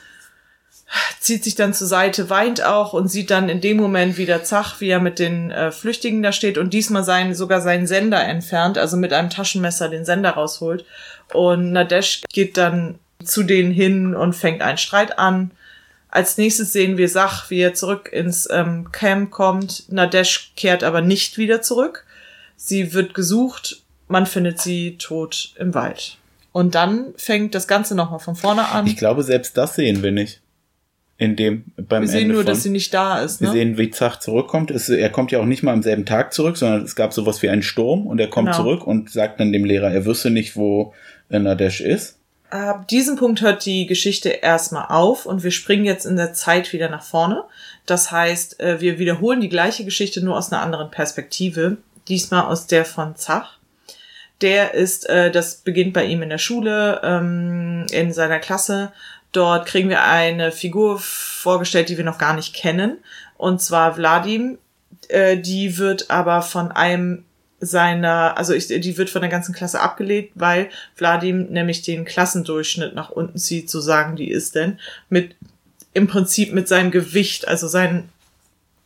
zieht 1.20 1.44
sich 1.44 1.54
dann 1.54 1.72
zur 1.72 1.86
Seite, 1.86 2.28
weint 2.28 2.62
auch 2.62 2.92
und 2.92 3.08
sieht 3.08 3.30
dann 3.30 3.48
in 3.48 3.60
dem 3.60 3.76
Moment 3.76 4.18
wieder 4.18 4.44
Zach, 4.44 4.80
wie 4.80 4.88
er 4.88 5.00
mit 5.00 5.18
den 5.18 5.50
äh, 5.50 5.70
Flüchtigen 5.70 6.22
da 6.22 6.32
steht 6.32 6.58
und 6.58 6.74
diesmal 6.74 7.04
sein, 7.04 7.34
sogar 7.34 7.60
seinen 7.60 7.86
Sender 7.86 8.22
entfernt, 8.22 8.78
also 8.78 8.96
mit 8.96 9.12
einem 9.12 9.30
Taschenmesser 9.30 9.88
den 9.88 10.04
Sender 10.04 10.30
rausholt. 10.30 10.84
Und 11.32 11.72
Nadesh 11.72 12.22
geht 12.32 12.56
dann 12.56 12.98
zu 13.24 13.44
denen 13.44 13.72
hin 13.72 14.14
und 14.14 14.34
fängt 14.34 14.60
einen 14.60 14.78
Streit 14.78 15.18
an 15.18 15.52
als 16.12 16.36
nächstes 16.36 16.74
sehen 16.74 16.98
wir 16.98 17.08
Sach, 17.08 17.48
wie 17.48 17.60
er 17.60 17.72
zurück 17.72 18.10
ins 18.12 18.46
ähm, 18.52 18.92
Camp 18.92 19.30
kommt. 19.30 19.90
Nadesh 19.90 20.52
kehrt 20.56 20.84
aber 20.84 21.00
nicht 21.00 21.38
wieder 21.38 21.62
zurück. 21.62 22.04
Sie 22.54 22.92
wird 22.92 23.14
gesucht, 23.14 23.82
man 24.08 24.26
findet 24.26 24.60
sie 24.60 24.98
tot 24.98 25.54
im 25.58 25.72
Wald. 25.72 26.18
Und 26.52 26.74
dann 26.74 27.14
fängt 27.16 27.54
das 27.54 27.66
Ganze 27.66 27.94
nochmal 27.94 28.18
von 28.18 28.36
vorne 28.36 28.68
an. 28.68 28.86
Ich 28.86 28.98
glaube, 28.98 29.22
selbst 29.22 29.56
das 29.56 29.74
sehen 29.74 30.02
wir 30.02 30.12
nicht. 30.12 30.42
In 31.16 31.34
dem, 31.34 31.64
beim 31.76 32.02
wir 32.02 32.08
sehen 32.08 32.22
Ende 32.22 32.34
nur, 32.34 32.42
von, 32.42 32.52
dass 32.52 32.62
sie 32.62 32.70
nicht 32.70 32.92
da 32.92 33.20
ist. 33.22 33.40
Ne? 33.40 33.46
Wir 33.46 33.52
sehen, 33.52 33.78
wie 33.78 33.90
Zach 33.90 34.18
zurückkommt. 34.18 34.70
Es, 34.70 34.90
er 34.90 35.08
kommt 35.08 35.32
ja 35.32 35.38
auch 35.38 35.46
nicht 35.46 35.62
mal 35.62 35.72
am 35.72 35.82
selben 35.82 36.04
Tag 36.04 36.34
zurück, 36.34 36.58
sondern 36.58 36.82
es 36.82 36.94
gab 36.94 37.14
sowas 37.14 37.40
wie 37.40 37.48
einen 37.48 37.62
Sturm 37.62 38.06
und 38.06 38.20
er 38.20 38.28
kommt 38.28 38.50
genau. 38.50 38.58
zurück 38.62 38.86
und 38.86 39.10
sagt 39.10 39.40
dann 39.40 39.50
dem 39.50 39.64
Lehrer, 39.64 39.90
er 39.90 40.04
wüsste 40.04 40.28
nicht, 40.28 40.56
wo 40.56 40.92
Nadesh 41.30 41.80
ist 41.80 42.18
ab 42.52 42.86
diesem 42.88 43.16
Punkt 43.16 43.40
hört 43.40 43.64
die 43.64 43.86
Geschichte 43.86 44.28
erstmal 44.28 44.86
auf 44.88 45.24
und 45.26 45.42
wir 45.42 45.50
springen 45.50 45.84
jetzt 45.84 46.04
in 46.04 46.16
der 46.16 46.34
Zeit 46.34 46.72
wieder 46.72 46.90
nach 46.90 47.02
vorne. 47.02 47.44
Das 47.86 48.12
heißt, 48.12 48.60
äh, 48.60 48.80
wir 48.80 48.98
wiederholen 48.98 49.40
die 49.40 49.48
gleiche 49.48 49.84
Geschichte 49.84 50.22
nur 50.22 50.36
aus 50.36 50.52
einer 50.52 50.62
anderen 50.62 50.90
Perspektive, 50.90 51.78
diesmal 52.08 52.44
aus 52.44 52.66
der 52.66 52.84
von 52.84 53.16
Zach. 53.16 53.58
Der 54.42 54.74
ist, 54.74 55.08
äh, 55.08 55.30
das 55.30 55.56
beginnt 55.56 55.94
bei 55.94 56.04
ihm 56.04 56.22
in 56.22 56.28
der 56.28 56.38
Schule, 56.38 57.00
ähm, 57.02 57.86
in 57.90 58.12
seiner 58.12 58.38
Klasse. 58.38 58.92
Dort 59.32 59.66
kriegen 59.66 59.88
wir 59.88 60.04
eine 60.04 60.52
Figur 60.52 60.98
vorgestellt, 60.98 61.88
die 61.88 61.96
wir 61.96 62.04
noch 62.04 62.18
gar 62.18 62.34
nicht 62.34 62.54
kennen. 62.54 62.98
Und 63.38 63.62
zwar 63.62 63.94
Vladim. 63.94 64.58
Äh, 65.08 65.38
die 65.38 65.78
wird 65.78 66.10
aber 66.10 66.42
von 66.42 66.70
einem 66.70 67.24
seiner, 67.62 68.36
also 68.36 68.52
ich, 68.54 68.66
die 68.66 68.98
wird 68.98 69.08
von 69.08 69.22
der 69.22 69.30
ganzen 69.30 69.54
Klasse 69.54 69.80
abgelehnt, 69.80 70.30
weil 70.34 70.68
Vladim 70.96 71.44
nämlich 71.44 71.82
den 71.82 72.04
Klassendurchschnitt 72.04 72.94
nach 72.94 73.10
unten 73.10 73.38
zieht, 73.38 73.70
so 73.70 73.80
sagen 73.80 74.16
die 74.16 74.30
ist 74.30 74.56
denn, 74.56 74.80
mit 75.08 75.36
im 75.94 76.08
Prinzip 76.08 76.52
mit 76.52 76.66
seinem 76.66 76.90
Gewicht, 76.90 77.46
also 77.46 77.68
seinen 77.68 78.08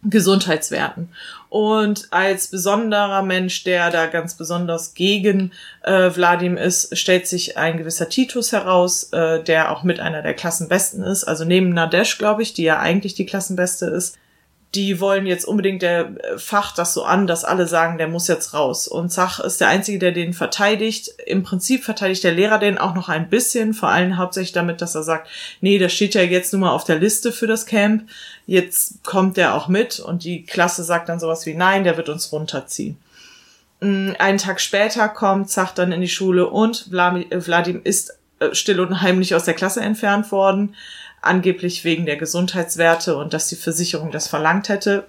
Gesundheitswerten. 0.02 1.08
Und 1.48 2.08
als 2.10 2.48
besonderer 2.48 3.22
Mensch, 3.22 3.64
der 3.64 3.90
da 3.90 4.06
ganz 4.06 4.34
besonders 4.34 4.92
gegen 4.92 5.52
äh, 5.82 6.10
Vladim 6.10 6.58
ist, 6.58 6.98
stellt 6.98 7.26
sich 7.26 7.56
ein 7.56 7.78
gewisser 7.78 8.10
Titus 8.10 8.52
heraus, 8.52 9.04
äh, 9.12 9.42
der 9.42 9.72
auch 9.72 9.84
mit 9.84 10.00
einer 10.00 10.20
der 10.20 10.34
Klassenbesten 10.34 11.02
ist. 11.02 11.24
Also 11.24 11.46
neben 11.46 11.70
Nadesh, 11.70 12.18
glaube 12.18 12.42
ich, 12.42 12.52
die 12.52 12.64
ja 12.64 12.78
eigentlich 12.78 13.14
die 13.14 13.26
Klassenbeste 13.26 13.86
ist 13.86 14.18
die 14.74 15.00
wollen 15.00 15.26
jetzt 15.26 15.46
unbedingt 15.46 15.82
der 15.82 16.10
äh, 16.18 16.38
Fach 16.38 16.74
das 16.74 16.92
so 16.92 17.04
an, 17.04 17.26
dass 17.26 17.44
alle 17.44 17.66
sagen, 17.66 17.98
der 17.98 18.08
muss 18.08 18.28
jetzt 18.28 18.52
raus. 18.52 18.88
Und 18.88 19.10
Zach 19.10 19.40
ist 19.40 19.60
der 19.60 19.68
Einzige, 19.68 19.98
der 19.98 20.12
den 20.12 20.34
verteidigt. 20.34 21.10
Im 21.26 21.42
Prinzip 21.42 21.84
verteidigt 21.84 22.24
der 22.24 22.32
Lehrer 22.32 22.58
den 22.58 22.78
auch 22.78 22.94
noch 22.94 23.08
ein 23.08 23.28
bisschen, 23.28 23.74
vor 23.74 23.88
allem 23.88 24.18
hauptsächlich 24.18 24.52
damit, 24.52 24.82
dass 24.82 24.94
er 24.94 25.02
sagt, 25.02 25.28
nee, 25.60 25.78
der 25.78 25.88
steht 25.88 26.14
ja 26.14 26.22
jetzt 26.22 26.52
nur 26.52 26.60
mal 26.60 26.72
auf 26.72 26.84
der 26.84 26.98
Liste 26.98 27.32
für 27.32 27.46
das 27.46 27.66
Camp. 27.66 28.08
Jetzt 28.46 29.02
kommt 29.04 29.36
der 29.36 29.54
auch 29.54 29.68
mit 29.68 29.98
und 29.98 30.24
die 30.24 30.44
Klasse 30.44 30.84
sagt 30.84 31.08
dann 31.08 31.20
sowas 31.20 31.46
wie, 31.46 31.54
nein, 31.54 31.84
der 31.84 31.96
wird 31.96 32.08
uns 32.08 32.32
runterziehen. 32.32 32.98
Mm, 33.80 34.10
einen 34.18 34.38
Tag 34.38 34.60
später 34.60 35.08
kommt 35.08 35.50
Zach 35.50 35.72
dann 35.72 35.92
in 35.92 36.00
die 36.00 36.08
Schule 36.08 36.48
und 36.48 36.90
Vladim 36.90 37.80
ist 37.84 38.18
äh, 38.40 38.54
still 38.54 38.80
und 38.80 39.00
heimlich 39.00 39.34
aus 39.34 39.44
der 39.44 39.54
Klasse 39.54 39.80
entfernt 39.80 40.30
worden 40.32 40.74
angeblich 41.26 41.84
wegen 41.84 42.06
der 42.06 42.16
Gesundheitswerte 42.16 43.16
und 43.16 43.32
dass 43.32 43.48
die 43.48 43.56
Versicherung 43.56 44.10
das 44.10 44.28
verlangt 44.28 44.68
hätte. 44.68 45.06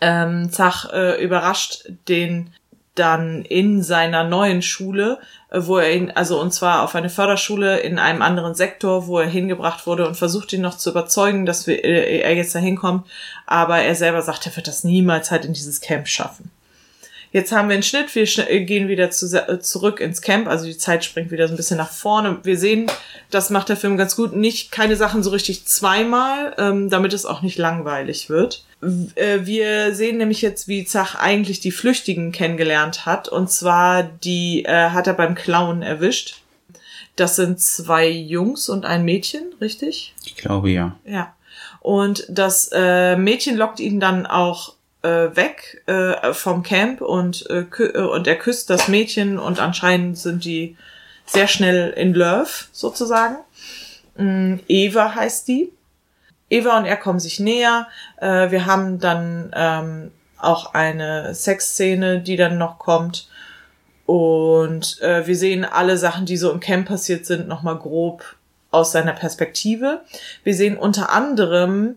Ähm, 0.00 0.50
Zach 0.50 0.92
äh, 0.92 1.22
überrascht 1.22 1.84
den 2.08 2.52
dann 2.94 3.44
in 3.44 3.82
seiner 3.82 4.24
neuen 4.24 4.62
Schule, 4.62 5.18
äh, 5.50 5.60
wo 5.62 5.78
er 5.78 5.94
ihn, 5.94 6.10
also 6.10 6.40
und 6.40 6.52
zwar 6.52 6.82
auf 6.82 6.94
eine 6.94 7.10
Förderschule 7.10 7.78
in 7.78 7.98
einem 7.98 8.22
anderen 8.22 8.54
Sektor, 8.54 9.06
wo 9.06 9.18
er 9.18 9.28
hingebracht 9.28 9.86
wurde 9.86 10.06
und 10.06 10.16
versucht 10.16 10.52
ihn 10.52 10.60
noch 10.60 10.76
zu 10.76 10.90
überzeugen, 10.90 11.46
dass 11.46 11.66
wir, 11.66 11.84
äh, 11.84 12.20
er 12.20 12.34
jetzt 12.34 12.54
da 12.54 12.58
hinkommt. 12.58 13.06
Aber 13.46 13.78
er 13.78 13.94
selber 13.94 14.22
sagt, 14.22 14.46
er 14.46 14.56
wird 14.56 14.68
das 14.68 14.84
niemals 14.84 15.30
halt 15.30 15.44
in 15.44 15.52
dieses 15.52 15.80
Camp 15.80 16.08
schaffen. 16.08 16.50
Jetzt 17.30 17.52
haben 17.52 17.68
wir 17.68 17.74
einen 17.74 17.82
Schnitt, 17.82 18.14
wir 18.14 18.26
äh, 18.48 18.64
gehen 18.64 18.88
wieder 18.88 19.10
zu, 19.10 19.26
äh, 19.26 19.60
zurück 19.60 20.00
ins 20.00 20.22
Camp, 20.22 20.48
also 20.48 20.64
die 20.64 20.78
Zeit 20.78 21.04
springt 21.04 21.30
wieder 21.30 21.46
so 21.46 21.54
ein 21.54 21.58
bisschen 21.58 21.76
nach 21.76 21.90
vorne. 21.90 22.38
Wir 22.42 22.56
sehen, 22.56 22.90
das 23.30 23.50
macht 23.50 23.68
der 23.68 23.76
Film 23.76 23.96
ganz 23.96 24.16
gut, 24.16 24.34
nicht 24.34 24.72
keine 24.72 24.96
Sachen 24.96 25.22
so 25.22 25.30
richtig 25.30 25.66
zweimal, 25.66 26.54
ähm, 26.58 26.88
damit 26.88 27.12
es 27.12 27.26
auch 27.26 27.42
nicht 27.42 27.58
langweilig 27.58 28.30
wird. 28.30 28.64
Äh, 29.14 29.40
wir 29.42 29.94
sehen 29.94 30.18
nämlich 30.18 30.40
jetzt, 30.40 30.68
wie 30.68 30.84
Zach 30.84 31.16
eigentlich 31.16 31.60
die 31.60 31.72
Flüchtigen 31.72 32.32
kennengelernt 32.32 33.04
hat, 33.04 33.28
und 33.28 33.50
zwar 33.50 34.02
die 34.02 34.64
äh, 34.64 34.90
hat 34.90 35.06
er 35.06 35.14
beim 35.14 35.34
Klauen 35.34 35.82
erwischt. 35.82 36.42
Das 37.16 37.36
sind 37.36 37.60
zwei 37.60 38.08
Jungs 38.08 38.68
und 38.68 38.86
ein 38.86 39.04
Mädchen, 39.04 39.52
richtig? 39.60 40.14
Ich 40.24 40.36
glaube 40.36 40.70
ja. 40.70 40.96
Ja. 41.04 41.34
Und 41.80 42.24
das 42.28 42.70
äh, 42.72 43.16
Mädchen 43.16 43.56
lockt 43.56 43.80
ihn 43.80 43.98
dann 43.98 44.24
auch 44.24 44.74
äh, 45.02 45.36
weg 45.36 45.82
äh, 45.86 46.32
vom 46.32 46.62
Camp 46.62 47.00
und, 47.00 47.48
äh, 47.50 47.64
äh, 47.78 48.00
und 48.00 48.26
er 48.26 48.36
küsst 48.36 48.70
das 48.70 48.88
Mädchen 48.88 49.38
und 49.38 49.60
anscheinend 49.60 50.18
sind 50.18 50.44
die 50.44 50.76
sehr 51.26 51.46
schnell 51.46 51.90
in 51.90 52.14
Love 52.14 52.50
sozusagen. 52.72 53.36
Ähm, 54.18 54.60
Eva 54.68 55.14
heißt 55.14 55.46
die. 55.48 55.72
Eva 56.50 56.78
und 56.78 56.86
er 56.86 56.96
kommen 56.96 57.20
sich 57.20 57.40
näher. 57.40 57.88
Äh, 58.16 58.50
wir 58.50 58.66
haben 58.66 58.98
dann 58.98 59.52
ähm, 59.54 60.10
auch 60.38 60.74
eine 60.74 61.34
Sexszene, 61.34 62.20
die 62.20 62.36
dann 62.36 62.58
noch 62.58 62.78
kommt. 62.78 63.28
Und 64.06 65.00
äh, 65.02 65.26
wir 65.26 65.36
sehen 65.36 65.66
alle 65.66 65.98
Sachen, 65.98 66.24
die 66.24 66.38
so 66.38 66.50
im 66.50 66.60
Camp 66.60 66.88
passiert 66.88 67.26
sind, 67.26 67.46
nochmal 67.46 67.76
grob 67.76 68.24
aus 68.70 68.92
seiner 68.92 69.12
Perspektive. 69.12 70.00
Wir 70.44 70.54
sehen 70.54 70.78
unter 70.78 71.10
anderem 71.10 71.96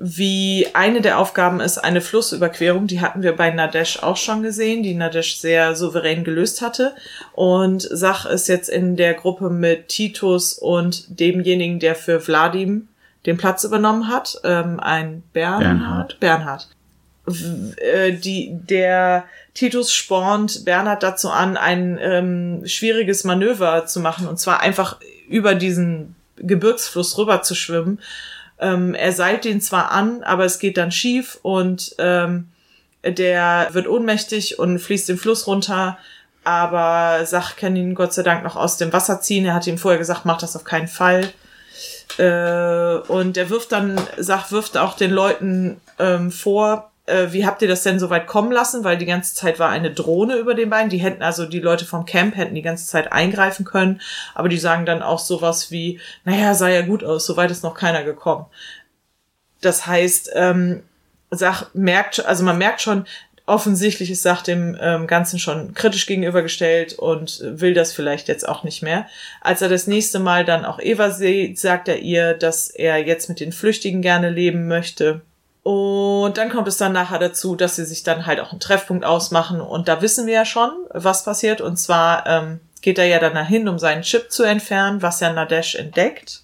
wie 0.00 0.66
eine 0.72 1.00
der 1.00 1.18
Aufgaben 1.18 1.60
ist 1.60 1.78
eine 1.78 2.00
Flussüberquerung. 2.00 2.86
Die 2.86 3.00
hatten 3.00 3.22
wir 3.22 3.36
bei 3.36 3.50
Nadesh 3.50 4.02
auch 4.02 4.16
schon 4.16 4.42
gesehen, 4.42 4.82
die 4.82 4.94
Nadesh 4.94 5.36
sehr 5.36 5.76
souverän 5.76 6.24
gelöst 6.24 6.62
hatte. 6.62 6.94
Und 7.32 7.82
Sach 7.90 8.26
ist 8.26 8.48
jetzt 8.48 8.68
in 8.68 8.96
der 8.96 9.14
Gruppe 9.14 9.50
mit 9.50 9.88
Titus 9.88 10.54
und 10.54 11.20
demjenigen, 11.20 11.78
der 11.78 11.94
für 11.94 12.20
Vladim 12.20 12.88
den 13.26 13.36
Platz 13.36 13.64
übernommen 13.64 14.08
hat, 14.08 14.40
ähm, 14.42 14.80
ein 14.80 15.22
Bernhard. 15.32 16.18
Bernhard. 16.18 16.68
Bernhard. 17.26 17.76
Äh, 17.76 18.12
die, 18.12 18.50
der 18.52 19.24
Titus 19.54 19.92
spornt 19.92 20.64
Bernhard 20.64 21.04
dazu 21.04 21.30
an, 21.30 21.56
ein 21.56 21.98
ähm, 22.00 22.62
schwieriges 22.66 23.22
Manöver 23.22 23.86
zu 23.86 24.00
machen, 24.00 24.26
und 24.26 24.40
zwar 24.40 24.60
einfach 24.60 24.98
über 25.28 25.54
diesen 25.54 26.16
Gebirgsfluss 26.36 27.16
rüber 27.18 27.42
zu 27.42 27.54
schwimmen 27.54 28.00
ähm, 28.62 28.94
er 28.94 29.12
seilt 29.12 29.44
ihn 29.44 29.60
zwar 29.60 29.90
an, 29.90 30.22
aber 30.22 30.44
es 30.44 30.60
geht 30.60 30.76
dann 30.76 30.92
schief 30.92 31.38
und 31.42 31.96
ähm, 31.98 32.48
der 33.04 33.68
wird 33.72 33.88
ohnmächtig 33.88 34.58
und 34.60 34.78
fließt 34.78 35.08
den 35.08 35.18
Fluss 35.18 35.48
runter. 35.48 35.98
Aber 36.44 37.26
Sach 37.26 37.56
kann 37.56 37.74
ihn 37.74 37.94
Gott 37.94 38.12
sei 38.12 38.22
Dank 38.22 38.44
noch 38.44 38.56
aus 38.56 38.76
dem 38.76 38.92
Wasser 38.92 39.20
ziehen. 39.20 39.44
Er 39.44 39.54
hat 39.54 39.66
ihm 39.66 39.78
vorher 39.78 39.98
gesagt, 39.98 40.24
mach 40.24 40.38
das 40.38 40.54
auf 40.54 40.64
keinen 40.64 40.88
Fall. 40.88 41.32
Äh, 42.18 42.96
und 43.08 43.36
er 43.36 43.50
wirft 43.50 43.72
dann, 43.72 44.00
Sach 44.16 44.52
wirft 44.52 44.76
auch 44.76 44.94
den 44.94 45.10
Leuten 45.10 45.80
ähm, 45.98 46.30
vor, 46.30 46.91
äh, 47.12 47.32
wie 47.32 47.46
habt 47.46 47.62
ihr 47.62 47.68
das 47.68 47.82
denn 47.82 47.98
so 47.98 48.10
weit 48.10 48.26
kommen 48.26 48.50
lassen? 48.50 48.84
Weil 48.84 48.96
die 48.96 49.06
ganze 49.06 49.34
Zeit 49.34 49.58
war 49.58 49.68
eine 49.68 49.92
Drohne 49.92 50.36
über 50.36 50.54
den 50.54 50.70
Beinen. 50.70 50.90
Die 50.90 50.98
hätten 50.98 51.22
also 51.22 51.46
die 51.46 51.60
Leute 51.60 51.84
vom 51.84 52.06
Camp 52.06 52.36
hätten 52.36 52.54
die 52.54 52.62
ganze 52.62 52.86
Zeit 52.86 53.12
eingreifen 53.12 53.64
können. 53.64 54.00
Aber 54.34 54.48
die 54.48 54.58
sagen 54.58 54.86
dann 54.86 55.02
auch 55.02 55.18
sowas 55.18 55.70
wie, 55.70 56.00
naja, 56.24 56.54
sah 56.54 56.68
ja 56.68 56.82
gut 56.82 57.04
aus, 57.04 57.26
soweit 57.26 57.50
ist 57.50 57.62
noch 57.62 57.74
keiner 57.74 58.02
gekommen. 58.02 58.46
Das 59.60 59.86
heißt, 59.86 60.30
ähm, 60.34 60.82
Sach 61.34 61.70
merkt, 61.72 62.26
also 62.26 62.44
man 62.44 62.58
merkt 62.58 62.82
schon, 62.82 63.06
offensichtlich 63.46 64.10
ist 64.10 64.22
Sach 64.22 64.42
dem 64.42 64.76
ähm, 64.80 65.06
Ganzen 65.06 65.38
schon 65.38 65.72
kritisch 65.72 66.06
gegenübergestellt 66.06 66.94
und 66.94 67.40
will 67.42 67.72
das 67.74 67.92
vielleicht 67.92 68.28
jetzt 68.28 68.46
auch 68.46 68.64
nicht 68.64 68.82
mehr. 68.82 69.06
Als 69.40 69.62
er 69.62 69.68
das 69.68 69.86
nächste 69.86 70.18
Mal 70.18 70.44
dann 70.44 70.64
auch 70.64 70.78
Eva 70.78 71.10
sieht, 71.10 71.58
sagt 71.58 71.88
er 71.88 72.00
ihr, 72.00 72.34
dass 72.34 72.68
er 72.68 72.98
jetzt 72.98 73.28
mit 73.28 73.40
den 73.40 73.52
Flüchtigen 73.52 74.02
gerne 74.02 74.28
leben 74.30 74.68
möchte 74.68 75.22
und 75.62 76.38
dann 76.38 76.50
kommt 76.50 76.66
es 76.66 76.76
dann 76.76 76.92
nachher 76.92 77.20
dazu, 77.20 77.54
dass 77.54 77.76
sie 77.76 77.84
sich 77.84 78.02
dann 78.02 78.26
halt 78.26 78.40
auch 78.40 78.50
einen 78.50 78.60
Treffpunkt 78.60 79.04
ausmachen. 79.04 79.60
Und 79.60 79.86
da 79.86 80.02
wissen 80.02 80.26
wir 80.26 80.34
ja 80.34 80.44
schon, 80.44 80.70
was 80.90 81.24
passiert. 81.24 81.60
Und 81.60 81.76
zwar 81.76 82.26
ähm, 82.26 82.60
geht 82.80 82.98
er 82.98 83.06
ja 83.06 83.20
dann 83.20 83.34
dahin, 83.34 83.68
um 83.68 83.78
seinen 83.78 84.02
Chip 84.02 84.32
zu 84.32 84.42
entfernen, 84.42 85.02
was 85.02 85.20
ja 85.20 85.32
Nadesh 85.32 85.76
entdeckt. 85.76 86.42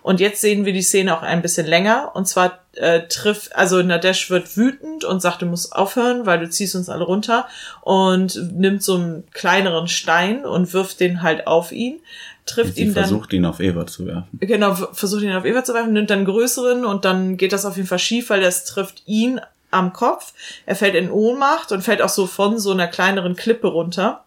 Und 0.00 0.20
jetzt 0.20 0.40
sehen 0.40 0.64
wir 0.64 0.72
die 0.72 0.82
Szene 0.82 1.16
auch 1.16 1.22
ein 1.22 1.42
bisschen 1.42 1.66
länger. 1.66 2.12
Und 2.14 2.26
zwar 2.26 2.60
äh, 2.74 3.06
trifft, 3.08 3.54
also 3.54 3.82
Nadesh 3.82 4.30
wird 4.30 4.56
wütend 4.56 5.04
und 5.04 5.20
sagt, 5.20 5.42
du 5.42 5.46
musst 5.46 5.74
aufhören, 5.74 6.24
weil 6.24 6.40
du 6.40 6.48
ziehst 6.48 6.74
uns 6.74 6.88
alle 6.88 7.04
runter. 7.04 7.46
Und 7.82 8.52
nimmt 8.54 8.82
so 8.82 8.94
einen 8.94 9.30
kleineren 9.30 9.88
Stein 9.88 10.46
und 10.46 10.72
wirft 10.72 11.00
den 11.00 11.22
halt 11.22 11.46
auf 11.46 11.70
ihn 11.70 12.00
trifft 12.46 12.76
ihn 12.76 12.94
dann. 12.94 13.04
versucht 13.04 13.32
ihn 13.32 13.44
auf 13.46 13.60
Eva 13.60 13.86
zu 13.86 14.06
werfen. 14.06 14.28
Genau, 14.40 14.74
versucht 14.74 15.22
ihn 15.22 15.32
auf 15.32 15.44
Eva 15.44 15.64
zu 15.64 15.74
werfen, 15.74 15.92
nimmt 15.92 16.10
dann 16.10 16.18
einen 16.18 16.26
größeren 16.26 16.84
und 16.84 17.04
dann 17.04 17.36
geht 17.36 17.52
das 17.52 17.64
auf 17.64 17.76
jeden 17.76 17.88
Fall 17.88 17.98
schief, 17.98 18.30
weil 18.30 18.40
das 18.40 18.64
trifft 18.64 19.02
ihn 19.06 19.40
am 19.70 19.92
Kopf. 19.92 20.32
Er 20.66 20.76
fällt 20.76 20.94
in 20.94 21.10
Ohnmacht 21.10 21.72
und 21.72 21.82
fällt 21.82 22.02
auch 22.02 22.08
so 22.08 22.26
von 22.26 22.58
so 22.58 22.72
einer 22.72 22.86
kleineren 22.86 23.36
Klippe 23.36 23.66
runter. 23.66 24.24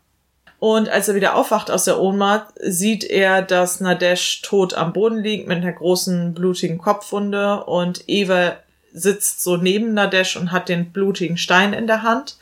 Und 0.59 0.89
als 0.89 1.07
er 1.07 1.15
wieder 1.15 1.35
aufwacht 1.35 1.69
aus 1.69 1.83
der 1.83 1.99
Ohnmacht, 1.99 2.47
sieht 2.59 3.03
er, 3.03 3.43
dass 3.43 3.79
Nadesh 3.79 4.41
tot 4.41 4.73
am 4.73 4.91
Boden 4.91 5.19
liegt 5.19 5.47
mit 5.47 5.57
einer 5.57 5.71
großen 5.71 6.33
blutigen 6.33 6.79
Kopfwunde 6.79 7.63
und 7.65 8.03
Eva 8.07 8.55
sitzt 8.91 9.43
so 9.43 9.57
neben 9.57 9.93
Nadesh 9.93 10.35
und 10.35 10.51
hat 10.51 10.69
den 10.69 10.91
blutigen 10.91 11.37
Stein 11.37 11.73
in 11.73 11.85
der 11.85 12.01
Hand. 12.01 12.37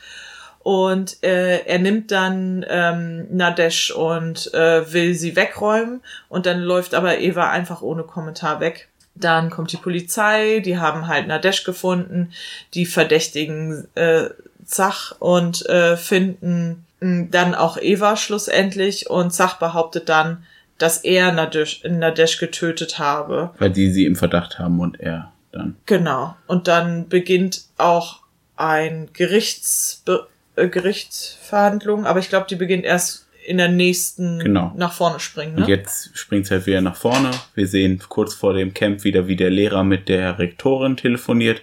Und 0.66 1.22
äh, 1.22 1.64
er 1.64 1.78
nimmt 1.78 2.10
dann 2.10 2.66
ähm, 2.68 3.28
Nadesh 3.30 3.92
und 3.92 4.52
äh, 4.52 4.92
will 4.92 5.14
sie 5.14 5.36
wegräumen. 5.36 6.00
Und 6.28 6.44
dann 6.44 6.58
läuft 6.58 6.92
aber 6.92 7.20
Eva 7.20 7.50
einfach 7.50 7.82
ohne 7.82 8.02
Kommentar 8.02 8.58
weg. 8.58 8.88
Dann 9.14 9.48
kommt 9.48 9.70
die 9.70 9.76
Polizei, 9.76 10.58
die 10.58 10.76
haben 10.76 11.06
halt 11.06 11.28
Nadesh 11.28 11.62
gefunden, 11.62 12.32
die 12.74 12.84
verdächtigen 12.84 13.86
äh, 13.94 14.30
Zach 14.64 15.14
und 15.20 15.64
äh, 15.66 15.96
finden 15.96 16.84
mh, 16.98 17.28
dann 17.30 17.54
auch 17.54 17.78
Eva 17.80 18.16
schlussendlich 18.16 19.08
und 19.08 19.32
Zach 19.32 19.60
behauptet 19.60 20.08
dann, 20.08 20.42
dass 20.78 20.98
er 20.98 21.30
Nadesh, 21.30 21.84
Nadesh 21.84 22.38
getötet 22.38 22.98
habe. 22.98 23.50
Weil 23.60 23.70
die 23.70 23.92
sie 23.92 24.04
im 24.04 24.16
Verdacht 24.16 24.58
haben 24.58 24.80
und 24.80 24.98
er 24.98 25.30
dann. 25.52 25.76
Genau. 25.86 26.34
Und 26.48 26.66
dann 26.66 27.08
beginnt 27.08 27.66
auch 27.78 28.22
ein 28.56 29.10
Gerichtsbe 29.12 30.26
äh, 30.56 30.68
Gerichtsverhandlung, 30.68 32.06
aber 32.06 32.18
ich 32.20 32.28
glaube, 32.28 32.46
die 32.48 32.56
beginnt 32.56 32.84
erst 32.84 33.26
in 33.46 33.58
der 33.58 33.68
nächsten 33.68 34.40
Genau. 34.40 34.72
nach 34.76 34.92
vorne 34.92 35.20
springen. 35.20 35.54
Und 35.56 35.62
Ne? 35.62 35.68
jetzt 35.68 36.10
springt 36.18 36.46
es 36.46 36.50
halt 36.50 36.66
wieder 36.66 36.80
nach 36.80 36.96
vorne. 36.96 37.30
Wir 37.54 37.68
sehen 37.68 38.02
kurz 38.08 38.34
vor 38.34 38.54
dem 38.54 38.74
Camp 38.74 39.04
wieder, 39.04 39.28
wie 39.28 39.36
der 39.36 39.50
Lehrer 39.50 39.84
mit 39.84 40.08
der 40.08 40.38
Rektorin 40.40 40.96
telefoniert, 40.96 41.62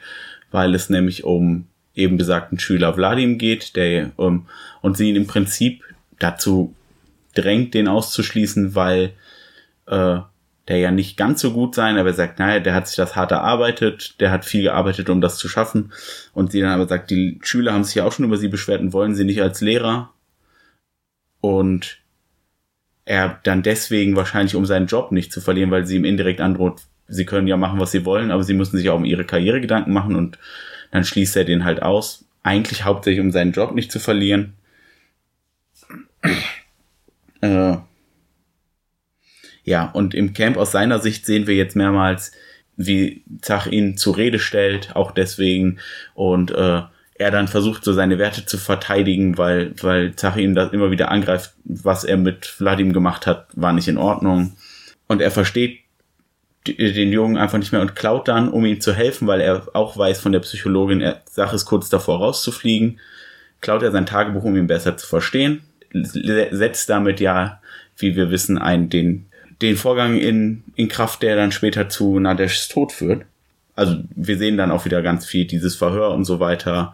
weil 0.51 0.73
es 0.75 0.89
nämlich 0.89 1.25
um 1.25 1.67
eben 1.95 2.17
besagten 2.17 2.57
Schüler 2.57 2.95
Wladim 2.95 3.37
geht, 3.37 3.75
der 3.75 4.11
um, 4.15 4.47
und 4.81 4.95
sie 4.97 5.09
ihn 5.09 5.15
im 5.17 5.27
Prinzip 5.27 5.83
dazu 6.19 6.73
drängt, 7.35 7.73
den 7.73 7.87
auszuschließen, 7.89 8.75
weil 8.75 9.11
äh, 9.87 10.17
der 10.67 10.77
ja 10.77 10.91
nicht 10.91 11.17
ganz 11.17 11.41
so 11.41 11.51
gut 11.51 11.75
sein, 11.75 11.97
aber 11.97 12.09
er 12.09 12.15
sagt, 12.15 12.39
naja, 12.39 12.59
der 12.59 12.73
hat 12.73 12.87
sich 12.87 12.95
das 12.95 13.15
hart 13.15 13.31
erarbeitet, 13.31 14.19
der 14.21 14.31
hat 14.31 14.45
viel 14.45 14.63
gearbeitet, 14.63 15.09
um 15.09 15.19
das 15.19 15.37
zu 15.37 15.49
schaffen. 15.49 15.91
Und 16.33 16.51
sie 16.51 16.61
dann 16.61 16.71
aber 16.71 16.87
sagt, 16.87 17.11
die 17.11 17.39
Schüler 17.43 17.73
haben 17.73 17.83
sich 17.83 17.95
ja 17.95 18.05
auch 18.05 18.13
schon 18.13 18.25
über 18.25 18.37
sie 18.37 18.47
beschwert 18.47 18.81
und 18.81 18.93
wollen 18.93 19.15
sie 19.15 19.25
nicht 19.25 19.41
als 19.41 19.59
Lehrer. 19.59 20.13
Und 21.41 21.99
er 23.05 23.39
dann 23.43 23.63
deswegen 23.63 24.15
wahrscheinlich, 24.15 24.55
um 24.55 24.65
seinen 24.65 24.87
Job 24.87 25.11
nicht 25.11 25.33
zu 25.33 25.41
verlieren, 25.41 25.71
weil 25.71 25.85
sie 25.85 25.97
ihm 25.97 26.05
indirekt 26.05 26.39
androht, 26.39 26.81
sie 27.09 27.25
können 27.25 27.47
ja 27.47 27.57
machen, 27.57 27.79
was 27.79 27.91
sie 27.91 28.05
wollen, 28.05 28.31
aber 28.31 28.43
sie 28.43 28.53
müssen 28.53 28.77
sich 28.77 28.89
auch 28.89 28.95
um 28.95 29.05
ihre 29.05 29.25
Karriere 29.25 29.59
Gedanken 29.59 29.91
machen 29.91 30.15
und 30.15 30.39
dann 30.91 31.03
schließt 31.03 31.35
er 31.35 31.43
den 31.43 31.65
halt 31.65 31.81
aus. 31.81 32.23
Eigentlich 32.43 32.85
hauptsächlich, 32.85 33.21
um 33.21 33.31
seinen 33.31 33.51
Job 33.51 33.73
nicht 33.73 33.91
zu 33.91 33.99
verlieren. 33.99 34.53
Äh, 37.41 37.75
ja, 39.63 39.89
und 39.91 40.13
im 40.13 40.33
Camp 40.33 40.57
aus 40.57 40.71
seiner 40.71 40.99
Sicht 40.99 41.25
sehen 41.25 41.47
wir 41.47 41.55
jetzt 41.55 41.75
mehrmals, 41.75 42.31
wie 42.75 43.23
Zach 43.41 43.67
ihn 43.67 43.97
zur 43.97 44.17
Rede 44.17 44.39
stellt, 44.39 44.95
auch 44.95 45.11
deswegen, 45.11 45.79
und 46.15 46.51
äh, 46.51 46.81
er 47.15 47.31
dann 47.31 47.47
versucht, 47.47 47.83
so 47.83 47.93
seine 47.93 48.17
Werte 48.17 48.45
zu 48.45 48.57
verteidigen, 48.57 49.37
weil, 49.37 49.73
weil 49.81 50.15
Zach 50.15 50.35
ihn 50.35 50.55
da 50.55 50.67
immer 50.67 50.91
wieder 50.91 51.11
angreift, 51.11 51.53
was 51.63 52.03
er 52.03 52.17
mit 52.17 52.45
Vladim 52.45 52.91
gemacht 52.91 53.27
hat, 53.27 53.47
war 53.53 53.71
nicht 53.71 53.87
in 53.87 53.97
Ordnung. 53.97 54.53
Und 55.07 55.21
er 55.21 55.31
versteht 55.31 55.79
den 56.65 57.11
Jungen 57.11 57.37
einfach 57.37 57.59
nicht 57.59 57.71
mehr 57.71 57.81
und 57.81 57.95
klaut 57.95 58.27
dann, 58.27 58.49
um 58.49 58.65
ihm 58.65 58.81
zu 58.81 58.93
helfen, 58.93 59.27
weil 59.27 59.41
er 59.41 59.67
auch 59.73 59.97
weiß 59.97 60.21
von 60.21 60.31
der 60.31 60.39
Psychologin, 60.39 61.01
er 61.01 61.21
Sache 61.29 61.55
ist 61.55 61.65
kurz 61.65 61.89
davor 61.89 62.19
rauszufliegen, 62.19 62.99
klaut 63.61 63.83
er 63.83 63.91
sein 63.91 64.05
Tagebuch, 64.05 64.43
um 64.43 64.55
ihn 64.55 64.67
besser 64.67 64.97
zu 64.97 65.05
verstehen, 65.05 65.61
se- 65.93 66.47
setzt 66.51 66.89
damit 66.89 67.19
ja, 67.19 67.61
wie 67.97 68.15
wir 68.15 68.31
wissen, 68.31 68.57
ein, 68.57 68.89
den, 68.89 69.25
den 69.63 69.77
Vorgang 69.77 70.17
in, 70.17 70.63
in 70.75 70.89
Kraft, 70.89 71.23
der 71.23 71.35
dann 71.35 71.51
später 71.51 71.89
zu 71.89 72.19
Nadeshs 72.19 72.67
Tod 72.67 72.91
führt. 72.91 73.25
Also 73.75 73.97
wir 74.15 74.37
sehen 74.37 74.57
dann 74.57 74.71
auch 74.71 74.85
wieder 74.85 75.01
ganz 75.01 75.25
viel 75.25 75.45
dieses 75.45 75.75
Verhör 75.75 76.11
und 76.11 76.25
so 76.25 76.39
weiter, 76.39 76.93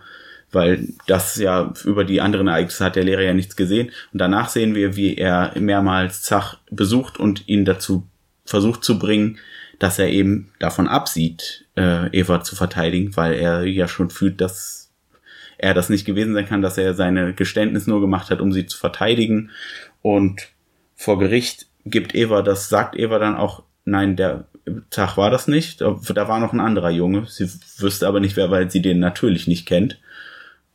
weil 0.51 0.87
das 1.07 1.35
ja 1.35 1.73
über 1.83 2.05
die 2.05 2.21
anderen 2.21 2.47
Ereignisse 2.47 2.85
hat 2.85 2.95
der 2.95 3.03
Lehrer 3.03 3.23
ja 3.23 3.33
nichts 3.33 3.55
gesehen. 3.55 3.91
Und 4.13 4.19
danach 4.19 4.49
sehen 4.49 4.75
wir, 4.75 4.95
wie 4.95 5.15
er 5.15 5.51
mehrmals 5.59 6.21
Zach 6.21 6.57
besucht 6.71 7.19
und 7.19 7.47
ihn 7.49 7.65
dazu 7.65 8.07
versucht 8.45 8.83
zu 8.83 8.97
bringen, 8.97 9.39
dass 9.79 9.99
er 9.99 10.09
eben 10.09 10.51
davon 10.59 10.87
absieht, 10.87 11.65
äh, 11.75 12.07
Eva 12.17 12.43
zu 12.43 12.55
verteidigen, 12.55 13.15
weil 13.15 13.33
er 13.33 13.63
ja 13.63 13.87
schon 13.87 14.09
fühlt, 14.09 14.41
dass 14.41 14.91
er 15.57 15.73
das 15.73 15.89
nicht 15.89 16.05
gewesen 16.05 16.33
sein 16.33 16.47
kann, 16.47 16.61
dass 16.61 16.77
er 16.77 16.93
seine 16.93 17.33
Geständnis 17.33 17.87
nur 17.87 17.99
gemacht 18.01 18.29
hat, 18.29 18.41
um 18.41 18.51
sie 18.51 18.65
zu 18.65 18.77
verteidigen. 18.77 19.51
Und 20.01 20.49
vor 20.95 21.19
Gericht 21.19 21.68
gibt 21.85 22.15
Eva 22.15 22.41
das, 22.41 22.69
sagt 22.69 22.95
Eva 22.97 23.19
dann 23.19 23.35
auch, 23.35 23.63
nein, 23.85 24.15
der 24.15 24.45
Tag 24.89 25.17
war 25.17 25.31
das 25.31 25.47
nicht. 25.47 25.81
Da 25.81 26.27
war 26.27 26.39
noch 26.39 26.53
ein 26.53 26.59
anderer 26.59 26.91
Junge. 26.91 27.25
Sie 27.27 27.49
wüsste 27.77 28.07
aber 28.07 28.19
nicht 28.19 28.35
wer, 28.37 28.51
weil 28.51 28.69
sie 28.69 28.81
den 28.81 28.99
natürlich 28.99 29.47
nicht 29.47 29.65
kennt. 29.65 29.99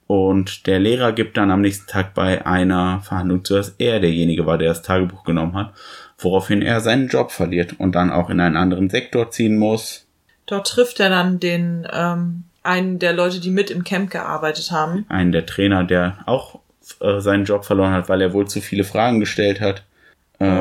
Und 0.06 0.66
der 0.66 0.80
Lehrer 0.80 1.12
gibt 1.12 1.36
dann 1.36 1.50
am 1.50 1.62
nächsten 1.62 1.86
Tag 1.86 2.14
bei 2.14 2.44
einer 2.44 3.00
Verhandlung 3.00 3.44
zu, 3.44 3.54
dass 3.54 3.74
er 3.78 4.00
derjenige 4.00 4.44
war, 4.44 4.58
der 4.58 4.68
das 4.68 4.82
Tagebuch 4.82 5.24
genommen 5.24 5.54
hat, 5.54 5.72
woraufhin 6.18 6.60
er 6.60 6.80
seinen 6.80 7.08
Job 7.08 7.32
verliert 7.32 7.78
und 7.78 7.94
dann 7.94 8.10
auch 8.10 8.28
in 8.28 8.40
einen 8.40 8.56
anderen 8.56 8.90
Sektor 8.90 9.30
ziehen 9.30 9.56
muss. 9.56 10.06
Dort 10.46 10.68
trifft 10.68 11.00
er 11.00 11.08
dann 11.08 11.40
den 11.40 11.86
ähm, 11.90 12.44
einen 12.62 12.98
der 12.98 13.14
Leute, 13.14 13.40
die 13.40 13.50
mit 13.50 13.70
im 13.70 13.82
Camp 13.82 14.10
gearbeitet 14.10 14.70
haben. 14.70 15.06
Einen 15.08 15.32
der 15.32 15.46
Trainer, 15.46 15.84
der 15.84 16.18
auch 16.26 16.60
äh, 17.00 17.20
seinen 17.20 17.46
Job 17.46 17.64
verloren 17.64 17.92
hat, 17.92 18.10
weil 18.10 18.20
er 18.20 18.34
wohl 18.34 18.46
zu 18.46 18.60
viele 18.60 18.84
Fragen 18.84 19.20
gestellt 19.20 19.60
hat. 19.62 19.84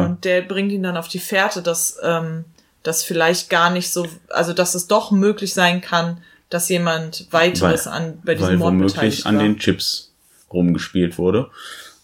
Und 0.05 0.25
der 0.25 0.41
bringt 0.41 0.71
ihn 0.71 0.83
dann 0.83 0.97
auf 0.97 1.07
die 1.07 1.19
Fährte, 1.19 1.61
dass 1.61 1.97
ähm, 2.03 2.45
das 2.83 3.03
vielleicht 3.03 3.49
gar 3.49 3.69
nicht 3.69 3.91
so, 3.91 4.07
also 4.29 4.53
dass 4.53 4.75
es 4.75 4.87
doch 4.87 5.11
möglich 5.11 5.53
sein 5.53 5.81
kann, 5.81 6.19
dass 6.49 6.69
jemand 6.69 7.27
weiteres 7.31 7.87
an 7.87 8.19
bei 8.23 8.35
diesem 8.35 8.49
weil 8.49 8.57
Mord 8.57 8.73
womöglich 8.73 9.25
an 9.25 9.39
den 9.39 9.57
Chips 9.57 10.13
rumgespielt 10.51 11.17
wurde. 11.17 11.49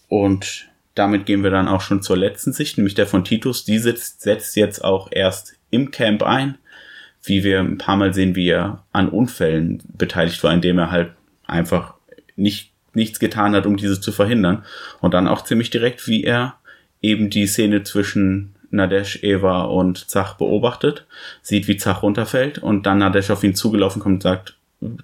Und 0.08 0.66
damit 0.94 1.24
gehen 1.24 1.44
wir 1.44 1.50
dann 1.50 1.68
auch 1.68 1.80
schon 1.80 2.02
zur 2.02 2.16
letzten 2.16 2.52
Sicht, 2.52 2.76
nämlich 2.76 2.94
der 2.94 3.06
von 3.06 3.24
Titus. 3.24 3.64
Die 3.64 3.78
sitzt, 3.78 4.22
setzt 4.22 4.56
jetzt 4.56 4.82
auch 4.82 5.08
erst 5.12 5.54
im 5.70 5.92
Camp 5.92 6.22
ein, 6.22 6.58
wie 7.22 7.44
wir 7.44 7.60
ein 7.60 7.78
paar 7.78 7.96
Mal 7.96 8.12
sehen, 8.12 8.34
wie 8.34 8.48
er 8.48 8.82
an 8.92 9.08
Unfällen 9.08 9.82
beteiligt 9.96 10.42
war, 10.42 10.52
indem 10.52 10.78
er 10.78 10.90
halt 10.90 11.12
einfach 11.46 11.94
nicht, 12.34 12.72
nichts 12.92 13.20
getan 13.20 13.54
hat, 13.54 13.66
um 13.66 13.76
diese 13.76 14.00
zu 14.00 14.10
verhindern. 14.10 14.64
Und 15.00 15.14
dann 15.14 15.28
auch 15.28 15.44
ziemlich 15.44 15.70
direkt, 15.70 16.08
wie 16.08 16.24
er 16.24 16.56
eben 17.02 17.30
die 17.30 17.46
Szene 17.46 17.82
zwischen 17.82 18.54
Nadesh, 18.70 19.22
Eva 19.22 19.62
und 19.62 20.08
Zach 20.08 20.34
beobachtet, 20.34 21.06
sieht, 21.42 21.68
wie 21.68 21.76
Zach 21.76 22.02
runterfällt 22.02 22.58
und 22.58 22.86
dann 22.86 22.98
Nadesh 22.98 23.30
auf 23.30 23.42
ihn 23.42 23.54
zugelaufen 23.54 24.00
kommt 24.00 24.16
und 24.16 24.22
sagt, 24.22 24.56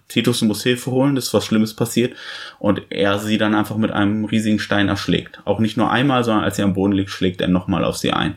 Titus, 0.08 0.40
du 0.40 0.46
musst 0.46 0.62
Hilfe 0.62 0.90
holen, 0.90 1.14
das 1.14 1.26
ist 1.26 1.34
was 1.34 1.44
Schlimmes 1.44 1.74
passiert. 1.74 2.14
Und 2.58 2.82
er 2.90 3.18
sie 3.18 3.38
dann 3.38 3.54
einfach 3.54 3.76
mit 3.76 3.90
einem 3.90 4.24
riesigen 4.24 4.58
Stein 4.58 4.88
erschlägt. 4.88 5.40
Auch 5.44 5.58
nicht 5.58 5.76
nur 5.76 5.90
einmal, 5.90 6.24
sondern 6.24 6.44
als 6.44 6.56
sie 6.56 6.62
am 6.62 6.72
Boden 6.72 6.92
liegt, 6.92 7.10
schlägt 7.10 7.40
er 7.40 7.48
nochmal 7.48 7.84
auf 7.84 7.96
sie 7.96 8.12
ein. 8.12 8.36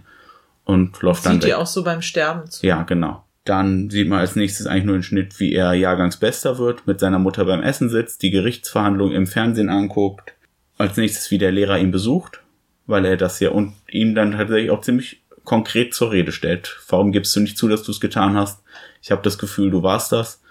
Und 0.65 1.01
läuft 1.01 1.25
dann 1.25 1.39
Sieht 1.39 1.49
ihr 1.49 1.59
auch 1.59 1.67
so 1.67 1.83
beim 1.83 2.01
Sterben 2.01 2.49
zu. 2.49 2.65
Ja, 2.65 2.83
genau. 2.83 3.23
Dann 3.45 3.89
sieht 3.89 4.09
man 4.09 4.19
als 4.19 4.35
nächstes 4.35 4.67
eigentlich 4.67 4.83
nur 4.83 4.97
den 4.97 5.03
Schnitt, 5.03 5.39
wie 5.39 5.53
er 5.53 5.73
Jahrgangsbester 5.73 6.57
wird, 6.57 6.85
mit 6.85 6.99
seiner 6.99 7.19
Mutter 7.19 7.45
beim 7.45 7.63
Essen 7.63 7.89
sitzt, 7.89 8.21
die 8.21 8.31
Gerichtsverhandlung 8.31 9.11
im 9.11 9.25
Fernsehen 9.25 9.69
anguckt. 9.69 10.33
Als 10.77 10.97
nächstes, 10.97 11.31
wie 11.31 11.37
der 11.37 11.51
Lehrer 11.51 11.79
ihn 11.79 11.91
besucht, 11.91 12.41
weil 12.89 13.05
er 13.05 13.17
das 13.17 13.39
ja 13.39 13.51
und 13.51 13.73
ihm 13.87 14.15
dann 14.15 14.31
tatsächlich 14.31 14.71
auch 14.71 14.81
ziemlich 14.81 15.21
konkret 15.43 15.93
zur 15.93 16.11
Rede 16.11 16.31
stellt. 16.31 16.79
Warum 16.89 17.11
gibst 17.11 17.35
du 17.35 17.39
nicht 17.39 17.57
zu, 17.57 17.67
dass 17.67 17.83
du 17.83 17.91
es 17.91 17.99
getan 17.99 18.35
hast? 18.35 18.63
Ich 19.01 19.11
habe 19.11 19.21
das 19.21 19.37
Gefühl, 19.37 19.69
du 19.71 19.83
warst 19.83 20.11
das. 20.11 20.41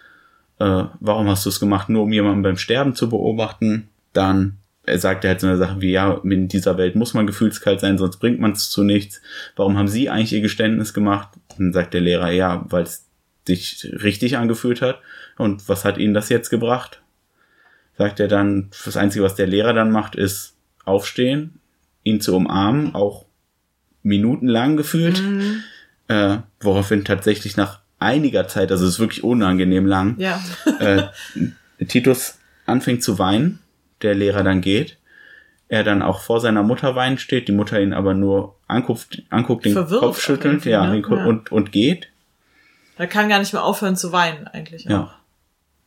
Äh, 0.59 0.85
warum 1.01 1.29
hast 1.29 1.45
du 1.45 1.51
es 1.51 1.61
gemacht, 1.61 1.89
nur 1.89 2.05
um 2.05 2.13
jemanden 2.13 2.43
beim 2.43 2.57
Sterben 2.57 2.95
zu 2.95 3.09
beobachten? 3.09 3.89
Dann 4.13 4.59
er 4.85 4.99
sagt 4.99 5.25
er 5.25 5.31
halt 5.31 5.41
so 5.41 5.47
eine 5.47 5.57
Sache 5.57 5.81
wie, 5.81 5.91
ja, 5.91 6.21
in 6.25 6.49
dieser 6.49 6.79
Welt 6.79 6.95
muss 6.95 7.13
man 7.13 7.27
gefühlskalt 7.27 7.81
sein, 7.81 7.99
sonst 7.99 8.19
bringt 8.19 8.41
man 8.41 8.53
es 8.53 8.71
zu 8.71 8.83
nichts. 8.83 9.21
Warum 9.57 9.77
haben 9.77 9.89
Sie 9.89 10.09
eigentlich 10.09 10.33
Ihr 10.33 10.41
Geständnis 10.41 10.95
gemacht? 10.95 11.29
Dann 11.59 11.73
sagt 11.73 11.93
der 11.93 12.01
Lehrer, 12.01 12.31
ja, 12.31 12.65
weil 12.69 12.85
es 12.85 13.07
sich 13.47 13.87
richtig 14.03 14.39
angefühlt 14.39 14.81
hat. 14.81 15.01
Und 15.37 15.69
was 15.69 15.85
hat 15.85 15.99
Ihnen 15.99 16.15
das 16.15 16.29
jetzt 16.29 16.49
gebracht? 16.49 17.03
Sagt 17.99 18.21
er 18.21 18.29
dann, 18.29 18.71
das 18.85 18.97
Einzige, 18.97 19.25
was 19.25 19.35
der 19.35 19.47
Lehrer 19.47 19.75
dann 19.75 19.91
macht, 19.91 20.15
ist 20.15 20.57
aufstehen, 20.85 21.61
ihn 22.05 22.21
zu 22.21 22.35
umarmen, 22.37 22.95
auch 22.95 23.25
minutenlang 24.03 24.77
gefühlt. 24.77 25.23
Äh, 26.09 26.39
woraufhin 26.61 27.05
tatsächlich 27.05 27.57
nach 27.57 27.81
einiger 27.99 28.49
Zeit, 28.49 28.71
also 28.73 28.87
es 28.87 28.95
ist 28.95 28.99
wirklich 29.01 29.25
unangenehm 29.25 29.85
lang, 29.87 30.15
Ja. 30.19 30.41
äh, 30.79 31.03
Titus 31.87 32.39
anfängt 32.65 33.03
zu 33.03 33.19
weinen, 33.19 33.59
der 34.03 34.15
Lehrer 34.15 34.43
dann 34.43 34.61
geht, 34.61 34.97
er 35.69 35.85
dann 35.85 36.01
auch 36.01 36.21
vor 36.23 36.41
seiner 36.41 36.63
Mutter 36.63 36.95
weinen 36.95 37.19
steht, 37.19 37.49
die 37.49 37.53
Mutter 37.53 37.81
ihn 37.81 37.93
aber 37.93 38.15
nur 38.15 38.55
anguckt, 38.69 39.23
anguckt 39.29 39.67
den 39.67 39.75
Verwirrt 39.75 40.01
Kopf 40.01 40.21
schüttelt, 40.23 40.65
ja, 40.65 40.87
ne? 40.87 41.01
Ja. 41.03 41.25
Und, 41.27 41.53
und 41.53 41.73
geht. 41.73 42.09
Er 42.97 43.07
kann 43.07 43.29
gar 43.29 43.39
nicht 43.39 43.53
mehr 43.53 43.65
aufhören 43.65 43.97
zu 43.97 44.11
weinen, 44.13 44.47
eigentlich. 44.47 44.85
Ja. 44.85 45.15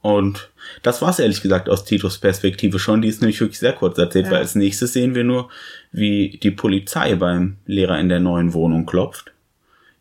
Und 0.02 0.50
das 0.84 1.02
war's 1.02 1.19
ehrlich 1.19 1.41
gesagt 1.41 1.69
aus 1.69 1.86
Titus 1.86 2.17
Perspektive 2.19 2.80
schon. 2.80 3.02
Die 3.02 3.08
ist 3.08 3.21
nämlich 3.21 3.39
wirklich 3.39 3.60
sehr 3.60 3.74
kurz 3.74 3.97
erzählt, 3.97 4.26
Ja. 4.26 4.32
weil 4.34 4.39
als 4.39 4.56
nächstes 4.56 4.93
sehen 4.93 5.15
wir 5.15 5.24
nur, 5.24 5.50
wie 5.91 6.39
die 6.41 6.51
Polizei 6.51 7.15
beim 7.15 7.58
Lehrer 7.65 7.99
in 7.99 8.10
der 8.10 8.19
neuen 8.19 8.54
Wohnung 8.54 8.86
klopft, 8.86 9.32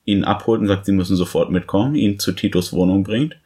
ihn 0.04 0.24
abholt 0.24 0.60
und 0.60 0.68
sagt, 0.68 0.86
sie 0.86 0.92
müssen 0.92 1.16
sofort 1.16 1.50
mitkommen, 1.50 1.94
ihn 1.94 2.18
zu 2.18 2.32
Titus 2.32 2.72
Wohnung 2.72 3.02
bringt. 3.02 3.36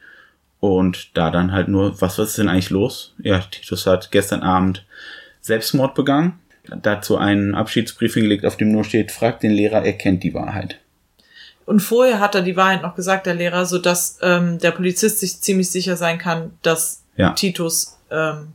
Und 0.59 1.15
da 1.15 1.31
dann 1.31 1.51
halt 1.51 1.67
nur, 1.67 2.01
was, 2.01 2.17
was 2.17 2.29
ist 2.29 2.37
denn 2.37 2.49
eigentlich 2.49 2.69
los? 2.69 3.13
Ja, 3.19 3.39
Titus 3.39 3.85
hat 3.85 4.11
gestern 4.11 4.41
Abend 4.41 4.85
Selbstmord 5.41 5.93
begangen, 5.93 6.39
dazu 6.81 7.17
einen 7.17 7.53
Abschiedsbrief 7.53 8.15
hingelegt, 8.15 8.45
auf 8.45 8.57
dem 8.57 8.71
nur 8.71 8.83
steht, 8.83 9.11
fragt 9.11 9.43
den 9.43 9.51
Lehrer, 9.51 9.83
er 9.83 9.93
kennt 9.93 10.23
die 10.23 10.33
Wahrheit. 10.33 10.79
Und 11.65 11.81
vorher 11.81 12.19
hat 12.19 12.35
er 12.35 12.41
die 12.41 12.55
Wahrheit 12.55 12.83
noch 12.83 12.95
gesagt, 12.95 13.25
der 13.25 13.33
Lehrer, 13.33 13.65
so 13.65 13.79
dass 13.79 14.19
ähm, 14.21 14.59
der 14.59 14.71
Polizist 14.71 15.19
sich 15.19 15.41
ziemlich 15.41 15.69
sicher 15.69 15.97
sein 15.97 16.17
kann, 16.19 16.53
dass 16.61 17.03
Ja. 17.15 17.31
Titus 17.31 17.97
ähm, 18.11 18.49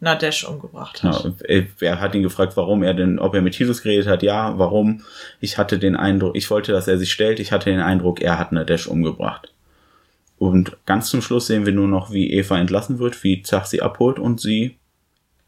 Nadesh 0.00 0.44
umgebracht 0.44 1.02
hat. 1.02 1.24
Ja, 1.48 1.60
er- 1.80 2.00
hat 2.00 2.14
ihn 2.14 2.22
gefragt, 2.22 2.56
warum 2.56 2.82
er 2.82 2.92
denn, 2.94 3.18
ob 3.18 3.34
er 3.34 3.40
mit 3.42 3.54
Titus 3.54 3.82
geredet 3.82 4.06
hat. 4.06 4.22
Ja, 4.22 4.58
warum? 4.58 5.02
Ich 5.40 5.56
hatte 5.58 5.78
den 5.78 5.96
Eindruck, 5.96 6.36
ich 6.36 6.50
wollte, 6.50 6.72
dass 6.72 6.86
er 6.88 6.98
sich 6.98 7.10
stellt. 7.12 7.40
Ich 7.40 7.50
hatte 7.52 7.70
den 7.70 7.80
Eindruck, 7.80 8.20
er 8.20 8.38
hat 8.38 8.52
Nadesh 8.52 8.86
umgebracht. 8.86 9.52
Und 10.38 10.76
ganz 10.84 11.08
zum 11.08 11.22
Schluss 11.22 11.46
sehen 11.46 11.64
wir 11.64 11.72
nur 11.72 11.88
noch, 11.88 12.12
wie 12.12 12.30
Eva 12.30 12.58
entlassen 12.58 12.98
wird, 12.98 13.24
wie 13.24 13.42
Zach 13.42 13.64
sie 13.64 13.80
abholt 13.80 14.18
und 14.18 14.38
sie 14.40 14.76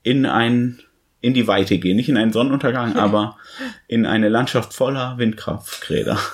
in 0.03 0.25
ein 0.25 0.81
in 1.21 1.35
die 1.35 1.49
Weite 1.49 1.79
gehen. 1.79 1.97
Nicht 1.97 2.09
in 2.09 2.17
einen 2.17 2.33
Sonnenuntergang, 2.33 2.97
aber 2.97 3.37
in 3.87 4.07
eine 4.07 4.29
Landschaft 4.29 4.73
voller 4.73 5.19
Windkrafträder. 5.19 6.19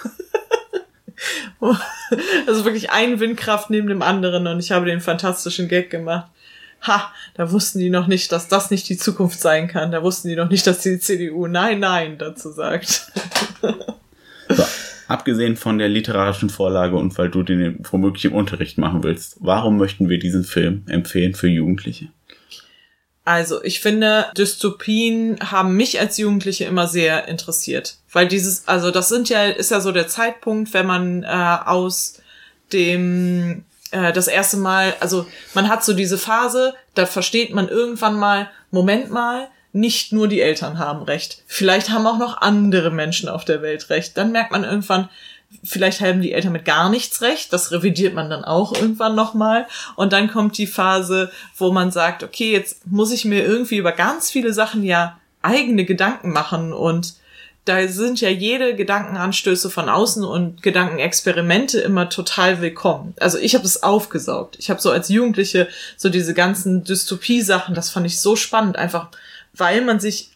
Also 2.46 2.64
wirklich 2.64 2.90
ein 2.90 3.20
Windkraft 3.20 3.70
neben 3.70 3.88
dem 3.88 4.02
anderen 4.02 4.46
und 4.46 4.58
ich 4.58 4.72
habe 4.72 4.84
den 4.84 5.00
fantastischen 5.00 5.68
Gag 5.68 5.88
gemacht. 5.90 6.28
Ha, 6.86 7.12
da 7.34 7.50
wussten 7.50 7.78
die 7.78 7.90
noch 7.90 8.06
nicht, 8.06 8.30
dass 8.30 8.48
das 8.48 8.70
nicht 8.70 8.88
die 8.88 8.98
Zukunft 8.98 9.40
sein 9.40 9.68
kann. 9.68 9.90
Da 9.90 10.02
wussten 10.02 10.28
die 10.28 10.36
noch 10.36 10.50
nicht, 10.50 10.66
dass 10.66 10.80
die 10.80 10.98
CDU 10.98 11.46
Nein, 11.46 11.80
Nein 11.80 12.18
dazu 12.18 12.50
sagt. 12.50 13.10
So, 14.50 14.64
abgesehen 15.08 15.56
von 15.56 15.78
der 15.78 15.88
literarischen 15.88 16.50
Vorlage 16.50 16.96
und 16.96 17.16
weil 17.16 17.30
du 17.30 17.42
den 17.42 17.78
womöglich 17.90 18.26
im 18.26 18.34
Unterricht 18.34 18.76
machen 18.76 19.02
willst, 19.02 19.38
warum 19.40 19.78
möchten 19.78 20.10
wir 20.10 20.18
diesen 20.18 20.44
Film 20.44 20.82
empfehlen 20.86 21.34
für 21.34 21.48
Jugendliche? 21.48 22.08
Also, 23.26 23.64
ich 23.64 23.80
finde, 23.80 24.26
Dystopien 24.36 25.38
haben 25.40 25.76
mich 25.76 25.98
als 25.98 26.18
Jugendliche 26.18 26.64
immer 26.64 26.86
sehr 26.86 27.26
interessiert. 27.26 27.96
Weil 28.12 28.28
dieses, 28.28 28.68
also 28.68 28.90
das 28.90 29.08
sind 29.08 29.30
ja, 29.30 29.44
ist 29.46 29.70
ja 29.70 29.80
so 29.80 29.92
der 29.92 30.08
Zeitpunkt, 30.08 30.74
wenn 30.74 30.86
man 30.86 31.22
äh, 31.22 31.58
aus 31.64 32.20
dem 32.72 33.64
äh, 33.94 34.12
das 34.12 34.26
erste 34.26 34.56
Mal, 34.56 34.94
also 35.00 35.26
man 35.54 35.68
hat 35.68 35.84
so 35.84 35.92
diese 35.94 36.18
Phase, 36.18 36.74
da 36.94 37.06
versteht 37.06 37.54
man 37.54 37.68
irgendwann 37.68 38.18
mal, 38.18 38.50
Moment 38.70 39.10
mal, 39.10 39.48
nicht 39.72 40.12
nur 40.12 40.28
die 40.28 40.40
Eltern 40.40 40.78
haben 40.78 41.02
Recht. 41.02 41.42
Vielleicht 41.46 41.90
haben 41.90 42.06
auch 42.06 42.18
noch 42.18 42.40
andere 42.40 42.90
Menschen 42.90 43.28
auf 43.28 43.44
der 43.44 43.62
Welt 43.62 43.90
Recht. 43.90 44.16
Dann 44.16 44.30
merkt 44.30 44.52
man 44.52 44.62
irgendwann, 44.62 45.08
vielleicht 45.64 46.00
haben 46.00 46.22
die 46.22 46.32
Eltern 46.32 46.52
mit 46.52 46.64
gar 46.64 46.88
nichts 46.88 47.22
recht. 47.22 47.52
Das 47.52 47.72
revidiert 47.72 48.14
man 48.14 48.30
dann 48.30 48.44
auch 48.44 48.72
irgendwann 48.74 49.16
nochmal. 49.16 49.66
Und 49.96 50.12
dann 50.12 50.30
kommt 50.30 50.58
die 50.58 50.68
Phase, 50.68 51.30
wo 51.56 51.72
man 51.72 51.90
sagt, 51.90 52.22
okay, 52.22 52.52
jetzt 52.52 52.86
muss 52.86 53.12
ich 53.12 53.24
mir 53.24 53.44
irgendwie 53.44 53.78
über 53.78 53.92
ganz 53.92 54.30
viele 54.30 54.52
Sachen 54.52 54.84
ja 54.84 55.18
eigene 55.42 55.84
Gedanken 55.84 56.30
machen 56.30 56.72
und 56.72 57.14
da 57.64 57.88
sind 57.88 58.20
ja 58.20 58.28
jede 58.28 58.76
Gedankenanstöße 58.76 59.70
von 59.70 59.88
außen 59.88 60.22
und 60.22 60.62
Gedankenexperimente 60.62 61.80
immer 61.80 62.10
total 62.10 62.60
willkommen. 62.60 63.14
Also 63.18 63.38
ich 63.38 63.54
habe 63.54 63.64
es 63.64 63.82
aufgesaugt. 63.82 64.56
Ich 64.58 64.68
habe 64.68 64.80
so 64.80 64.90
als 64.90 65.08
Jugendliche 65.08 65.68
so 65.96 66.10
diese 66.10 66.34
ganzen 66.34 66.84
Dystopie-Sachen, 66.84 67.74
das 67.74 67.90
fand 67.90 68.06
ich 68.06 68.20
so 68.20 68.36
spannend, 68.36 68.76
einfach 68.76 69.08
weil 69.54 69.82
man 69.82 70.00
sich 70.00 70.32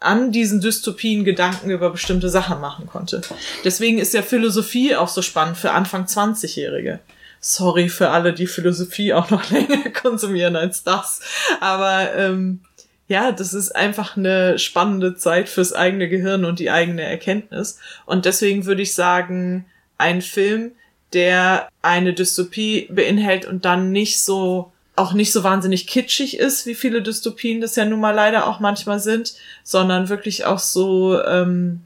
an 0.00 0.30
diesen 0.30 0.60
Dystopien 0.60 1.24
Gedanken 1.24 1.70
über 1.70 1.90
bestimmte 1.90 2.28
Sachen 2.28 2.60
machen 2.60 2.86
konnte. 2.86 3.22
Deswegen 3.64 3.98
ist 3.98 4.14
ja 4.14 4.22
Philosophie 4.22 4.94
auch 4.94 5.08
so 5.08 5.22
spannend 5.22 5.56
für 5.56 5.72
Anfang 5.72 6.04
20-Jährige. 6.04 7.00
Sorry 7.40 7.88
für 7.88 8.10
alle, 8.10 8.32
die 8.32 8.46
Philosophie 8.46 9.12
auch 9.14 9.30
noch 9.30 9.50
länger 9.50 9.90
konsumieren 9.90 10.54
als 10.54 10.84
das. 10.84 11.20
Aber 11.60 12.14
ähm, 12.14 12.60
ja, 13.08 13.32
das 13.32 13.54
ist 13.54 13.74
einfach 13.74 14.16
eine 14.16 14.58
spannende 14.58 15.14
Zeit 15.14 15.48
fürs 15.48 15.72
eigene 15.72 16.08
Gehirn 16.08 16.44
und 16.44 16.58
die 16.58 16.70
eigene 16.70 17.02
Erkenntnis. 17.02 17.78
Und 18.04 18.26
deswegen 18.26 18.66
würde 18.66 18.82
ich 18.82 18.94
sagen, 18.94 19.64
ein 19.96 20.20
Film, 20.20 20.72
der 21.14 21.68
eine 21.80 22.12
Dystopie 22.12 22.86
beinhält 22.90 23.46
und 23.46 23.64
dann 23.64 23.90
nicht 23.90 24.20
so 24.20 24.72
auch 24.94 25.12
nicht 25.12 25.32
so 25.32 25.44
wahnsinnig 25.44 25.86
kitschig 25.86 26.38
ist, 26.38 26.66
wie 26.66 26.74
viele 26.74 27.02
Dystopien 27.02 27.60
das 27.60 27.76
ja 27.76 27.84
nun 27.84 28.00
mal 28.00 28.14
leider 28.14 28.48
auch 28.48 28.58
manchmal 28.58 28.98
sind, 28.98 29.34
sondern 29.62 30.08
wirklich 30.08 30.44
auch 30.44 30.58
so 30.58 31.22
ähm, 31.22 31.82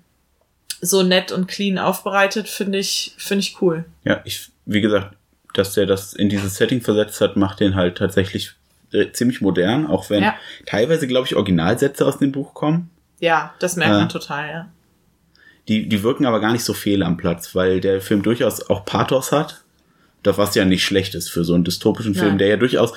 so 0.81 1.03
nett 1.03 1.31
und 1.31 1.47
clean 1.47 1.79
aufbereitet, 1.79 2.49
finde 2.49 2.79
ich 2.79 3.15
finde 3.19 3.43
ich 3.43 3.61
cool. 3.61 3.85
Ja, 4.03 4.23
ich 4.25 4.51
wie 4.65 4.81
gesagt, 4.81 5.15
dass 5.53 5.75
der 5.75 5.85
das 5.85 6.15
in 6.15 6.31
dieses 6.31 6.57
Setting 6.57 6.81
versetzt 6.81 7.21
hat, 7.21 7.37
macht 7.37 7.61
den 7.61 7.75
halt 7.75 7.99
tatsächlich 7.99 8.55
äh, 8.93 9.13
ziemlich 9.13 9.41
modern, 9.41 9.87
auch 9.87 10.11
wenn 10.11 10.23
ja. 10.23 10.35
teilweise 10.67 11.07
glaube 11.07 11.27
ich 11.27 11.37
Originalsätze 11.37 12.07
aus 12.07 12.19
dem 12.19 12.33
Buch 12.33 12.55
kommen. 12.55 12.91
Ja, 13.21 13.55
das 13.59 13.77
merkt 13.77 13.93
man 13.93 14.07
äh, 14.07 14.13
total, 14.13 14.49
ja. 14.49 14.69
Die, 15.69 15.89
die 15.89 16.03
wirken 16.03 16.27
aber 16.27 16.41
gar 16.41 16.53
nicht 16.53 16.65
so 16.65 16.75
fehl 16.75 17.03
am 17.03 17.17
Platz, 17.17 17.55
weil 17.55 17.81
der 17.81 18.01
Film 18.01 18.23
durchaus 18.23 18.69
auch 18.69 18.85
Pathos 18.85 19.31
hat 19.31 19.63
das 20.23 20.39
was 20.39 20.55
ja 20.55 20.65
nicht 20.65 20.85
schlecht 20.85 21.15
ist 21.15 21.31
für 21.31 21.45
so 21.45 21.55
einen 21.55 21.65
dystopischen 21.65 22.15
Film, 22.15 22.31
Nein. 22.31 22.39
der 22.39 22.49
ja 22.49 22.57
durchaus 22.57 22.93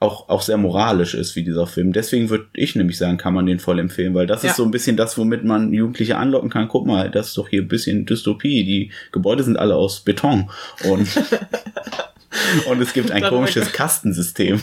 auch, 0.00 0.28
auch 0.28 0.42
sehr 0.42 0.58
moralisch 0.58 1.14
ist 1.14 1.34
wie 1.34 1.44
dieser 1.44 1.66
Film. 1.66 1.92
Deswegen 1.92 2.28
würde 2.28 2.46
ich 2.52 2.76
nämlich 2.76 2.98
sagen, 2.98 3.16
kann 3.16 3.32
man 3.32 3.46
den 3.46 3.58
voll 3.58 3.78
empfehlen, 3.78 4.14
weil 4.14 4.26
das 4.26 4.42
ja. 4.42 4.50
ist 4.50 4.56
so 4.56 4.64
ein 4.64 4.70
bisschen 4.70 4.96
das, 4.96 5.16
womit 5.16 5.44
man 5.44 5.72
Jugendliche 5.72 6.18
anlocken 6.18 6.50
kann. 6.50 6.68
Guck 6.68 6.86
mal, 6.86 7.10
das 7.10 7.28
ist 7.28 7.38
doch 7.38 7.48
hier 7.48 7.62
ein 7.62 7.68
bisschen 7.68 8.04
Dystopie. 8.04 8.64
Die 8.64 8.90
Gebäude 9.12 9.42
sind 9.42 9.56
alle 9.56 9.76
aus 9.76 10.00
Beton 10.00 10.50
und 10.84 11.08
und 12.66 12.80
es 12.80 12.92
gibt 12.92 13.10
ein 13.10 13.22
komisches 13.22 13.72
Kastensystem. 13.72 14.60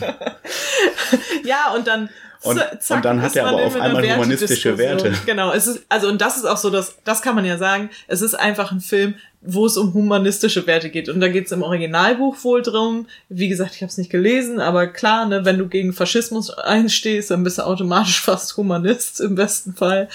ja, 1.44 1.72
und 1.74 1.86
dann 1.86 2.08
und, 2.42 2.60
zack, 2.80 2.96
und 2.96 3.04
dann 3.04 3.22
hat 3.22 3.36
er 3.36 3.46
aber 3.46 3.62
auf 3.62 3.80
einmal 3.80 4.02
humanistische 4.02 4.76
Werte. 4.76 5.12
Genau, 5.26 5.52
es 5.52 5.66
ist, 5.66 5.84
also, 5.88 6.08
und 6.08 6.20
das 6.20 6.36
ist 6.36 6.44
auch 6.44 6.56
so, 6.56 6.70
dass, 6.70 6.96
das 7.04 7.22
kann 7.22 7.36
man 7.36 7.44
ja 7.44 7.56
sagen, 7.56 7.90
es 8.08 8.20
ist 8.20 8.34
einfach 8.34 8.72
ein 8.72 8.80
Film, 8.80 9.14
wo 9.42 9.66
es 9.66 9.76
um 9.76 9.94
humanistische 9.94 10.66
Werte 10.66 10.90
geht. 10.90 11.08
Und 11.08 11.20
da 11.20 11.28
geht 11.28 11.46
es 11.46 11.52
im 11.52 11.62
Originalbuch 11.62 12.42
wohl 12.42 12.62
drum. 12.62 13.06
Wie 13.28 13.48
gesagt, 13.48 13.74
ich 13.74 13.82
habe 13.82 13.90
es 13.90 13.98
nicht 13.98 14.10
gelesen, 14.10 14.60
aber 14.60 14.86
klar, 14.88 15.26
ne, 15.26 15.44
wenn 15.44 15.58
du 15.58 15.68
gegen 15.68 15.92
Faschismus 15.92 16.50
einstehst, 16.50 17.30
dann 17.30 17.44
bist 17.44 17.58
du 17.58 17.62
automatisch 17.62 18.20
fast 18.22 18.56
Humanist 18.56 19.20
im 19.20 19.34
besten 19.34 19.74
Fall. 19.74 20.08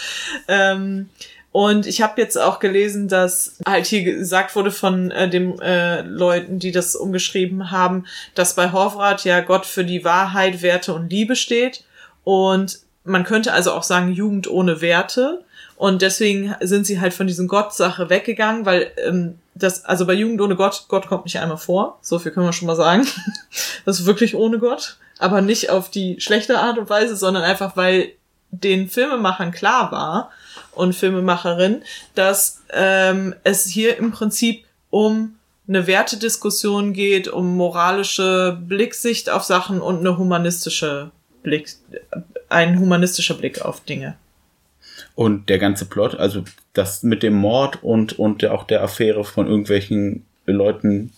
Ähm, 0.47 1.09
und 1.51 1.87
ich 1.87 2.01
habe 2.01 2.21
jetzt 2.21 2.39
auch 2.39 2.59
gelesen, 2.59 3.07
dass 3.07 3.57
halt 3.65 3.85
hier 3.87 4.03
gesagt 4.03 4.55
wurde 4.55 4.71
von 4.71 5.11
äh, 5.11 5.29
den 5.29 5.59
äh, 5.59 6.01
Leuten, 6.01 6.59
die 6.59 6.71
das 6.71 6.95
umgeschrieben 6.95 7.71
haben, 7.71 8.05
dass 8.35 8.55
bei 8.55 8.71
Horvath 8.71 9.23
ja 9.23 9.41
Gott 9.41 9.65
für 9.65 9.83
die 9.83 10.03
Wahrheit, 10.03 10.61
Werte 10.61 10.93
und 10.93 11.09
Liebe 11.09 11.35
steht. 11.35 11.83
Und 12.23 12.79
man 13.05 13.23
könnte 13.23 13.53
also 13.53 13.71
auch 13.71 13.83
sagen, 13.83 14.11
Jugend 14.11 14.47
ohne 14.47 14.81
Werte. 14.81 15.43
Und 15.77 16.01
deswegen 16.01 16.55
sind 16.59 16.85
sie 16.85 16.99
halt 16.99 17.13
von 17.13 17.27
diesen 17.27 17.47
Gott-Sache 17.47 18.09
weggegangen, 18.09 18.65
weil 18.65 18.91
ähm, 19.05 19.39
das, 19.55 19.85
also 19.85 20.05
bei 20.05 20.13
Jugend 20.13 20.41
ohne 20.41 20.55
Gott, 20.55 20.85
Gott 20.89 21.07
kommt 21.07 21.25
nicht 21.25 21.39
einmal 21.39 21.57
vor. 21.57 21.97
So 22.01 22.19
viel 22.19 22.31
können 22.31 22.45
wir 22.45 22.53
schon 22.53 22.67
mal 22.67 22.75
sagen. 22.75 23.07
Das 23.85 23.99
ist 23.99 24.05
wirklich 24.05 24.35
ohne 24.35 24.59
Gott. 24.59 24.97
Aber 25.17 25.41
nicht 25.41 25.69
auf 25.69 25.89
die 25.89 26.19
schlechte 26.19 26.59
Art 26.59 26.77
und 26.77 26.89
Weise, 26.89 27.15
sondern 27.15 27.43
einfach, 27.43 27.77
weil 27.77 28.11
den 28.51 28.89
Filmemachern 28.89 29.51
klar 29.51 29.91
war 29.91 30.31
und 30.77 30.93
Filmemacherin, 30.93 31.81
dass 32.15 32.63
ähm, 32.71 33.35
es 33.43 33.65
hier 33.65 33.97
im 33.97 34.11
Prinzip 34.11 34.65
um 34.89 35.35
eine 35.67 35.85
Wertediskussion 35.85 36.93
geht, 36.93 37.27
um 37.27 37.57
moralische 37.57 38.57
Blicksicht 38.61 39.29
auf 39.29 39.43
Sachen 39.43 39.81
und 39.81 39.99
eine 39.99 40.17
humanistische 40.17 41.11
Blick, 41.43 41.75
ein 42.49 42.79
humanistischer 42.79 43.33
Blick 43.33 43.61
auf 43.61 43.81
Dinge. 43.83 44.15
Und 45.15 45.49
der 45.49 45.59
ganze 45.59 45.85
Plot, 45.85 46.15
also 46.15 46.43
das 46.73 47.03
mit 47.03 47.23
dem 47.23 47.33
Mord 47.33 47.83
und, 47.83 48.17
und 48.17 48.45
auch 48.45 48.63
der 48.63 48.83
Affäre 48.83 49.23
von 49.23 49.47
irgendwelchen 49.47 50.25
Leuten, 50.45 51.11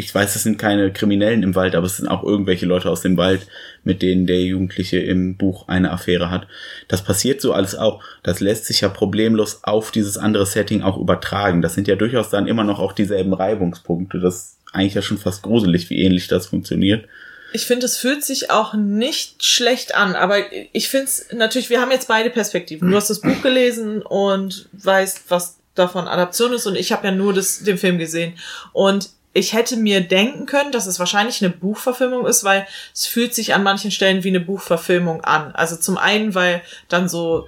ich 0.00 0.14
weiß, 0.14 0.34
es 0.34 0.42
sind 0.42 0.58
keine 0.58 0.92
Kriminellen 0.92 1.42
im 1.42 1.54
Wald, 1.54 1.74
aber 1.74 1.86
es 1.86 1.98
sind 1.98 2.08
auch 2.08 2.24
irgendwelche 2.24 2.64
Leute 2.64 2.90
aus 2.90 3.02
dem 3.02 3.16
Wald, 3.18 3.46
mit 3.84 4.00
denen 4.00 4.26
der 4.26 4.40
Jugendliche 4.40 4.98
im 4.98 5.36
Buch 5.36 5.68
eine 5.68 5.90
Affäre 5.90 6.30
hat. 6.30 6.46
Das 6.88 7.04
passiert 7.04 7.40
so 7.42 7.52
alles 7.52 7.74
auch. 7.74 8.02
Das 8.22 8.40
lässt 8.40 8.64
sich 8.64 8.80
ja 8.80 8.88
problemlos 8.88 9.60
auf 9.62 9.90
dieses 9.90 10.16
andere 10.16 10.46
Setting 10.46 10.82
auch 10.82 10.96
übertragen. 10.96 11.60
Das 11.60 11.74
sind 11.74 11.86
ja 11.86 11.96
durchaus 11.96 12.30
dann 12.30 12.46
immer 12.46 12.64
noch 12.64 12.78
auch 12.78 12.92
dieselben 12.92 13.34
Reibungspunkte. 13.34 14.20
Das 14.20 14.36
ist 14.36 14.56
eigentlich 14.72 14.94
ja 14.94 15.02
schon 15.02 15.18
fast 15.18 15.42
gruselig, 15.42 15.90
wie 15.90 16.00
ähnlich 16.00 16.28
das 16.28 16.46
funktioniert. 16.46 17.06
Ich 17.52 17.66
finde, 17.66 17.84
es 17.84 17.98
fühlt 17.98 18.24
sich 18.24 18.50
auch 18.50 18.74
nicht 18.74 19.44
schlecht 19.44 19.94
an, 19.94 20.14
aber 20.14 20.38
ich 20.72 20.88
finde 20.88 21.06
es 21.06 21.26
natürlich, 21.32 21.68
wir 21.68 21.80
haben 21.80 21.90
jetzt 21.90 22.08
beide 22.08 22.30
Perspektiven. 22.30 22.90
Du 22.90 22.96
hast 22.96 23.10
das 23.10 23.20
Buch 23.20 23.42
gelesen 23.42 24.02
und 24.02 24.68
weißt, 24.72 25.24
was 25.28 25.58
davon 25.74 26.08
Adaption 26.08 26.52
ist 26.52 26.66
und 26.66 26.76
ich 26.76 26.92
habe 26.92 27.08
ja 27.08 27.12
nur 27.12 27.34
das, 27.34 27.64
den 27.64 27.76
Film 27.76 27.98
gesehen. 27.98 28.34
Und 28.72 29.10
ich 29.32 29.52
hätte 29.52 29.76
mir 29.76 30.00
denken 30.00 30.46
können, 30.46 30.72
dass 30.72 30.86
es 30.86 30.98
wahrscheinlich 30.98 31.42
eine 31.42 31.52
Buchverfilmung 31.52 32.26
ist, 32.26 32.42
weil 32.42 32.66
es 32.92 33.06
fühlt 33.06 33.34
sich 33.34 33.54
an 33.54 33.62
manchen 33.62 33.90
Stellen 33.90 34.24
wie 34.24 34.28
eine 34.28 34.40
Buchverfilmung 34.40 35.22
an. 35.22 35.52
Also 35.52 35.76
zum 35.76 35.98
einen, 35.98 36.34
weil 36.34 36.62
dann 36.88 37.08
so 37.08 37.46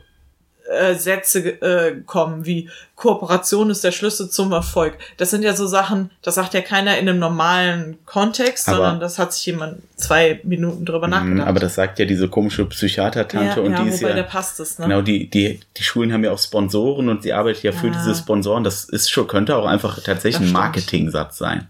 äh, 0.73 0.95
Sätze 0.95 1.61
äh, 1.61 2.01
kommen 2.07 2.47
wie 2.47 2.71
Kooperation 2.95 3.69
ist 3.71 3.83
der 3.83 3.91
Schlüssel 3.91 4.31
zum 4.31 4.53
Erfolg. 4.53 4.97
Das 5.17 5.31
sind 5.31 5.43
ja 5.43 5.55
so 5.55 5.67
Sachen, 5.67 6.11
das 6.23 6.37
sagt 6.37 6.55
ja 6.55 6.61
keiner 6.61 6.99
in 6.99 7.09
einem 7.09 7.19
normalen 7.19 7.99
Kontext, 8.07 8.69
aber, 8.69 8.77
sondern 8.77 9.01
das 9.01 9.19
hat 9.19 9.33
sich 9.33 9.45
jemand 9.47 9.83
zwei 9.97 10.41
Minuten 10.45 10.85
drüber 10.85 11.09
mhm, 11.09 11.13
nachgedacht. 11.13 11.49
Aber 11.49 11.59
das 11.59 11.75
sagt 11.75 11.99
ja 11.99 12.05
diese 12.05 12.29
komische 12.29 12.65
Psychiatertante 12.65 13.61
ja, 13.61 13.67
und 13.67 13.73
ja, 13.73 13.83
die 13.83 13.89
ist 13.89 14.01
ja. 14.01 14.13
Der 14.13 14.23
passt 14.23 14.61
es, 14.61 14.79
ne? 14.79 14.87
Genau, 14.87 15.03
die, 15.03 15.29
die, 15.29 15.59
die 15.77 15.83
Schulen 15.83 16.13
haben 16.13 16.23
ja 16.23 16.31
auch 16.31 16.39
Sponsoren 16.39 17.09
und 17.09 17.25
sie 17.25 17.33
arbeitet 17.33 17.65
ja 17.65 17.73
für 17.73 17.89
ja. 17.89 17.95
diese 17.95 18.15
Sponsoren. 18.15 18.63
Das 18.63 18.85
ist 18.85 19.11
schon, 19.11 19.27
könnte 19.27 19.57
auch 19.57 19.67
einfach 19.67 20.01
tatsächlich 20.01 20.49
ein 20.49 20.53
Marketing-Satz 20.53 21.39
sein. 21.39 21.67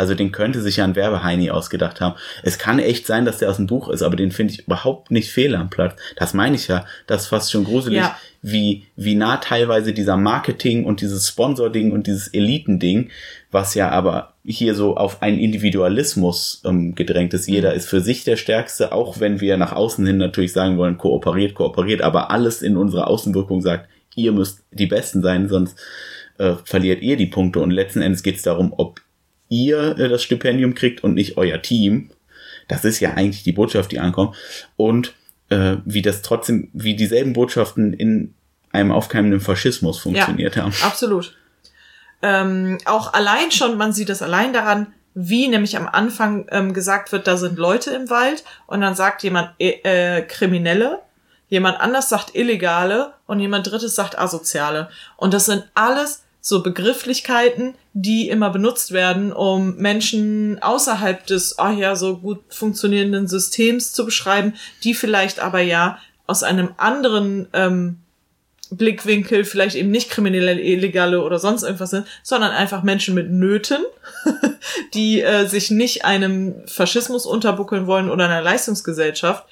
Also 0.00 0.14
den 0.14 0.32
könnte 0.32 0.60
sich 0.60 0.78
ja 0.78 0.84
ein 0.84 0.96
Werbeheini 0.96 1.50
ausgedacht 1.50 2.00
haben. 2.00 2.16
Es 2.42 2.58
kann 2.58 2.78
echt 2.78 3.06
sein, 3.06 3.24
dass 3.24 3.38
der 3.38 3.50
aus 3.50 3.56
dem 3.56 3.66
Buch 3.66 3.88
ist, 3.90 4.02
aber 4.02 4.16
den 4.16 4.32
finde 4.32 4.54
ich 4.54 4.66
überhaupt 4.66 5.10
nicht 5.10 5.30
fehl 5.30 5.54
am 5.54 5.70
Platz. 5.70 5.94
Das 6.16 6.34
meine 6.34 6.56
ich 6.56 6.66
ja. 6.68 6.84
Das 7.06 7.22
ist 7.22 7.28
fast 7.28 7.52
schon 7.52 7.64
gruselig, 7.64 7.98
Ja. 8.00 8.16
wie, 8.42 8.86
wie 8.96 9.14
nah 9.14 9.36
teilweise 9.36 9.92
dieser 9.92 10.16
Marketing 10.16 10.84
und 10.84 11.00
dieses 11.02 11.28
Sponsor-Ding 11.28 11.92
und 11.92 12.06
dieses 12.06 12.28
Elitending, 12.28 13.10
was 13.50 13.74
ja 13.74 13.90
aber 13.90 14.34
hier 14.44 14.74
so 14.74 14.96
auf 14.96 15.22
einen 15.22 15.38
Individualismus 15.38 16.62
ähm, 16.64 16.94
gedrängt 16.94 17.34
ist. 17.34 17.46
Jeder 17.46 17.74
ist 17.74 17.88
für 17.88 18.00
sich 18.00 18.24
der 18.24 18.36
Stärkste, 18.36 18.92
auch 18.92 19.20
wenn 19.20 19.40
wir 19.40 19.56
nach 19.56 19.72
außen 19.72 20.06
hin 20.06 20.16
natürlich 20.16 20.52
sagen 20.52 20.78
wollen, 20.78 20.98
kooperiert, 20.98 21.54
kooperiert, 21.54 22.00
aber 22.02 22.30
alles 22.30 22.62
in 22.62 22.76
unserer 22.76 23.08
Außenwirkung 23.08 23.60
sagt, 23.60 23.88
ihr 24.14 24.32
müsst 24.32 24.62
die 24.72 24.86
Besten 24.86 25.22
sein, 25.22 25.48
sonst 25.48 25.78
äh, 26.38 26.54
verliert 26.64 27.02
ihr 27.02 27.16
die 27.16 27.26
Punkte. 27.26 27.60
Und 27.60 27.70
letzten 27.70 28.00
Endes 28.02 28.22
geht 28.22 28.36
es 28.36 28.42
darum, 28.42 28.72
ob 28.76 29.00
ihr 29.50 29.98
äh, 29.98 30.08
das 30.08 30.22
Stipendium 30.22 30.74
kriegt 30.74 31.04
und 31.04 31.14
nicht 31.14 31.36
euer 31.36 31.60
Team. 31.60 32.10
Das 32.68 32.84
ist 32.86 33.00
ja 33.00 33.12
eigentlich 33.14 33.42
die 33.42 33.52
Botschaft, 33.52 33.92
die 33.92 33.98
ankommt. 33.98 34.34
Und 34.76 35.12
äh, 35.50 35.76
wie 35.84 36.00
das 36.00 36.22
trotzdem, 36.22 36.70
wie 36.72 36.96
dieselben 36.96 37.34
Botschaften 37.34 37.92
in 37.92 38.34
einem 38.72 38.92
aufkeimenden 38.92 39.40
Faschismus 39.40 39.98
funktioniert 39.98 40.56
haben. 40.56 40.72
Absolut. 40.82 41.36
Ähm, 42.22 42.78
auch 42.84 43.12
allein 43.12 43.50
schon, 43.50 43.76
man 43.76 43.92
sieht 43.92 44.08
das 44.08 44.22
allein 44.22 44.52
daran, 44.52 44.88
wie 45.14 45.48
nämlich 45.48 45.76
am 45.76 45.88
Anfang 45.88 46.46
ähm, 46.50 46.72
gesagt 46.72 47.10
wird, 47.10 47.26
da 47.26 47.36
sind 47.36 47.58
Leute 47.58 47.90
im 47.90 48.10
Wald 48.10 48.44
und 48.66 48.80
dann 48.80 48.94
sagt 48.94 49.22
jemand 49.22 49.50
äh, 49.58 49.80
äh, 49.82 50.22
Kriminelle, 50.22 51.00
jemand 51.48 51.80
anders 51.80 52.08
sagt 52.08 52.36
Illegale 52.36 53.14
und 53.26 53.40
jemand 53.40 53.68
drittes 53.68 53.96
sagt 53.96 54.18
Asoziale. 54.18 54.88
Und 55.16 55.34
das 55.34 55.46
sind 55.46 55.68
alles 55.74 56.22
so 56.40 56.62
Begrifflichkeiten, 56.62 57.74
die 57.92 58.28
immer 58.28 58.50
benutzt 58.50 58.92
werden, 58.92 59.32
um 59.32 59.76
Menschen 59.76 60.62
außerhalb 60.62 61.26
des, 61.26 61.58
ach 61.58 61.76
ja, 61.76 61.96
so 61.96 62.18
gut 62.18 62.40
funktionierenden 62.48 63.28
Systems 63.28 63.92
zu 63.92 64.04
beschreiben, 64.04 64.54
die 64.84 64.94
vielleicht 64.94 65.40
aber 65.40 65.60
ja 65.60 65.98
aus 66.26 66.42
einem 66.42 66.70
anderen 66.76 67.48
ähm, 67.52 67.98
Blickwinkel 68.70 69.44
vielleicht 69.44 69.74
eben 69.74 69.90
nicht 69.90 70.10
kriminelle, 70.10 70.60
illegale 70.60 71.22
oder 71.22 71.38
sonst 71.38 71.64
irgendwas 71.64 71.90
sind, 71.90 72.06
sondern 72.22 72.52
einfach 72.52 72.84
Menschen 72.84 73.14
mit 73.14 73.30
Nöten, 73.30 73.84
die 74.94 75.22
äh, 75.22 75.46
sich 75.46 75.70
nicht 75.70 76.04
einem 76.04 76.54
Faschismus 76.66 77.26
unterbuckeln 77.26 77.86
wollen 77.88 78.10
oder 78.10 78.26
einer 78.26 78.42
Leistungsgesellschaft. 78.42 79.44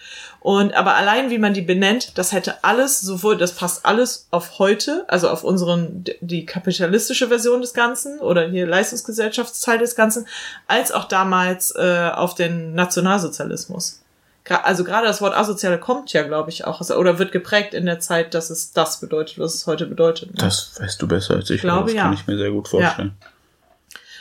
Und 0.49 0.73
aber 0.73 0.95
allein 0.95 1.29
wie 1.29 1.37
man 1.37 1.53
die 1.53 1.61
benennt, 1.61 2.17
das 2.17 2.33
hätte 2.33 2.65
alles 2.65 3.03
sowohl, 3.03 3.37
das 3.37 3.53
passt 3.53 3.85
alles 3.85 4.29
auf 4.31 4.59
heute, 4.59 5.05
also 5.07 5.29
auf 5.29 5.45
unseren 5.45 6.05
die 6.23 6.47
kapitalistische 6.47 7.29
Version 7.29 7.61
des 7.61 7.75
Ganzen 7.75 8.19
oder 8.19 8.49
hier 8.49 8.67
Leistungsgesellschaftsteil 8.67 9.77
des 9.77 9.95
Ganzen, 9.95 10.27
als 10.67 10.91
auch 10.91 11.05
damals 11.05 11.73
äh, 11.77 12.11
auf 12.15 12.35
den 12.35 12.75
Nationalsozialismus. 12.75 14.01
Also 14.49 14.85
gerade 14.85 15.07
das 15.07 15.21
Wort 15.21 15.37
asoziale 15.37 15.79
kommt 15.79 16.15
ja, 16.15 16.23
glaube 16.23 16.49
ich, 16.49 16.65
auch 16.65 16.81
oder 16.81 17.19
wird 17.19 17.31
geprägt 17.31 17.75
in 17.75 17.85
der 17.85 18.01
Zeit, 18.01 18.33
dass 18.33 18.49
es 18.49 18.73
das 18.73 19.01
bedeutet, 19.01 19.39
was 19.39 19.55
es 19.55 19.67
heute 19.67 19.85
bedeutet. 19.85 20.31
ne? 20.31 20.37
Das 20.39 20.81
weißt 20.81 21.03
du 21.03 21.07
besser 21.07 21.35
als 21.35 21.51
ich. 21.51 21.61
Glaube, 21.61 21.77
aber 21.77 21.87
das 21.89 21.95
ja. 21.95 22.03
kann 22.05 22.15
ich 22.15 22.27
mir 22.27 22.39
sehr 22.39 22.53
gut 22.53 22.69
vorstellen. 22.69 23.15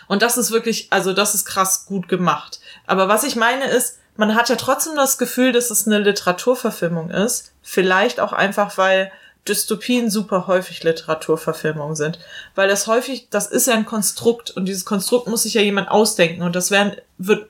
Und 0.10 0.22
das 0.22 0.38
ist 0.38 0.52
wirklich, 0.52 0.88
also 0.90 1.14
das 1.14 1.36
ist 1.36 1.46
krass 1.46 1.86
gut 1.86 2.10
gemacht. 2.10 2.60
Aber 2.86 3.08
was 3.08 3.24
ich 3.24 3.38
meine 3.38 3.66
ist, 3.70 4.00
man 4.18 4.36
hat 4.36 4.50
ja 4.50 4.56
trotzdem 4.56 4.96
das 4.96 5.18
Gefühl, 5.18 5.52
dass 5.52 5.72
es 5.72 5.88
eine 5.88 6.00
Literaturverfilmung 6.00 7.12
ist. 7.12 7.54
Vielleicht 7.62 8.20
auch 8.20 8.34
einfach, 8.34 8.78
weil 8.78 9.12
Dystopien 9.48 10.10
super 10.10 10.48
häufig 10.48 10.84
Literaturverfilmungen 10.84 11.96
sind. 11.96 12.20
Weil 12.56 12.68
das 12.68 12.88
häufig, 12.88 13.30
das 13.30 13.48
ist 13.48 13.68
ja 13.68 13.76
ein 13.76 13.86
Konstrukt 13.86 14.52
und 14.52 14.66
dieses 14.66 14.86
Konstrukt 14.86 15.28
muss 15.28 15.44
sich 15.44 15.54
ja 15.54 15.62
jemand 15.62 15.90
ausdenken 15.90 16.42
und 16.42 16.56
das 16.56 16.72
werden, 16.72 16.94
wird 17.18 17.48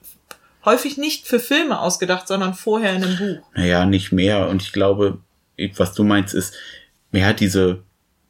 häufig 0.66 0.98
nicht 0.98 1.28
für 1.28 1.40
Filme 1.40 1.80
ausgedacht, 1.80 2.28
sondern 2.28 2.54
vorher 2.54 2.94
in 2.94 3.04
einem 3.04 3.18
Buch. 3.18 3.48
Naja, 3.56 3.86
nicht 3.86 4.12
mehr. 4.12 4.48
Und 4.50 4.62
ich 4.62 4.74
glaube, 4.74 5.20
was 5.76 5.94
du 5.94 6.04
meinst, 6.04 6.34
ist, 6.34 6.54
ja, 7.12 7.34
diese, 7.34 7.84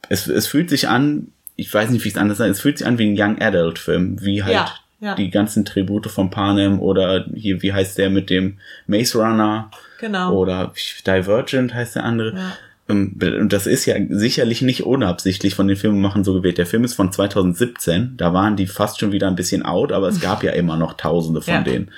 es, 0.08 0.28
es 0.28 0.48
fühlt 0.48 0.70
sich 0.70 0.88
an, 0.88 1.32
ich 1.56 1.74
weiß 1.74 1.90
nicht, 1.90 2.06
wie 2.06 2.10
es 2.10 2.18
anders 2.18 2.38
sagt, 2.38 2.52
es 2.52 2.62
fühlt 2.62 2.78
sich 2.78 2.88
an 2.88 3.00
wie 3.00 3.10
ein 3.10 3.16
Young 3.20 3.42
Adult 3.42 3.80
Film, 3.80 4.22
wie 4.22 4.44
halt 4.44 4.54
Ja, 4.54 4.72
ja. 5.00 5.16
die 5.16 5.30
ganzen 5.30 5.64
Tribute 5.66 6.08
von 6.08 6.30
Panem 6.30 6.80
oder 6.80 7.26
hier, 7.34 7.62
wie 7.62 7.74
heißt 7.74 7.98
der 7.98 8.10
mit 8.10 8.30
dem 8.30 8.58
Maze 8.88 9.18
Runner 9.20 9.70
Genau. 10.00 10.34
oder 10.36 10.74
Divergent 11.06 11.74
heißt 11.74 11.96
der 11.96 12.04
andere. 12.04 12.36
Ja. 12.36 12.52
Ähm, 12.90 13.16
Und 13.42 13.52
das 13.54 13.68
ist 13.68 13.86
ja 13.86 13.96
sicherlich 14.10 14.62
nicht 14.62 14.84
unabsichtlich 14.84 15.56
von 15.56 15.68
den 15.68 15.76
Filmemachern 15.78 16.24
so 16.24 16.34
gewählt. 16.34 16.58
Der 16.58 16.66
Film 16.66 16.84
ist 16.84 16.94
von 16.94 17.12
2017, 17.12 18.14
da 18.18 18.34
waren 18.34 18.56
die 18.56 18.68
fast 18.68 19.00
schon 19.00 19.12
wieder 19.12 19.28
ein 19.28 19.36
bisschen 19.36 19.64
out, 19.64 19.92
aber 19.92 20.08
es 20.08 20.20
gab 20.22 20.44
ja 20.44 20.52
immer 20.52 20.78
noch 20.78 20.94
tausende 20.94 21.42
von 21.42 21.54
Ja. 21.54 21.62
denen. 21.62 21.92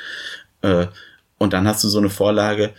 Äh, 0.61 0.87
Und 1.37 1.53
dann 1.53 1.67
hast 1.67 1.83
du 1.85 1.87
so 1.87 1.99
eine 1.99 2.09
Vorlage, 2.09 2.71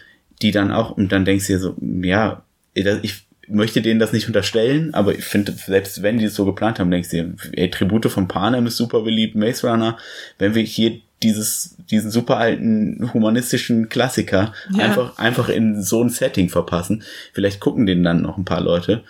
die 0.43 0.51
dann 0.51 0.71
auch, 0.71 0.91
und 0.91 1.13
dann 1.13 1.25
denkst 1.25 1.47
du 1.47 1.53
dir 1.55 1.59
so, 1.59 1.77
ja, 2.03 2.43
ich 2.75 3.27
möchte 3.51 3.83
denen 3.83 4.01
das 4.01 4.13
nicht 4.13 4.27
unterstellen, 4.27 4.95
aber 4.95 5.15
ich 5.15 5.25
finde, 5.25 5.53
selbst 5.53 6.03
wenn 6.03 6.19
die 6.19 6.27
es 6.27 6.35
so 6.35 6.45
geplant 6.45 6.79
haben, 6.79 6.91
denkst 6.91 7.11
du 7.11 7.17
dir, 7.17 7.35
ey, 7.53 7.71
Tribute 7.71 8.11
von 8.11 8.29
Panem 8.29 8.67
ist 8.67 8.77
super 8.77 9.03
beliebt, 9.03 9.35
Maze 9.35 9.69
Runner, 9.69 9.99
wenn 10.39 10.55
wir 10.55 10.63
hier 10.63 11.01
dieses, 11.23 11.77
diesen 11.91 12.11
super 12.11 12.39
alten 12.39 13.11
humanistischen 13.13 13.89
Klassiker 13.89 14.53
Ja. 14.77 14.85
einfach, 14.85 15.19
einfach 15.19 15.49
in 15.49 15.83
so 15.83 16.03
ein 16.03 16.09
Setting 16.09 16.49
verpassen, 16.49 17.03
vielleicht 17.33 17.61
gucken 17.61 17.87
den 17.87 18.03
dann 18.03 18.23
noch 18.23 18.39
ein 18.39 18.45
paar 18.45 18.63
Leute. 18.63 19.03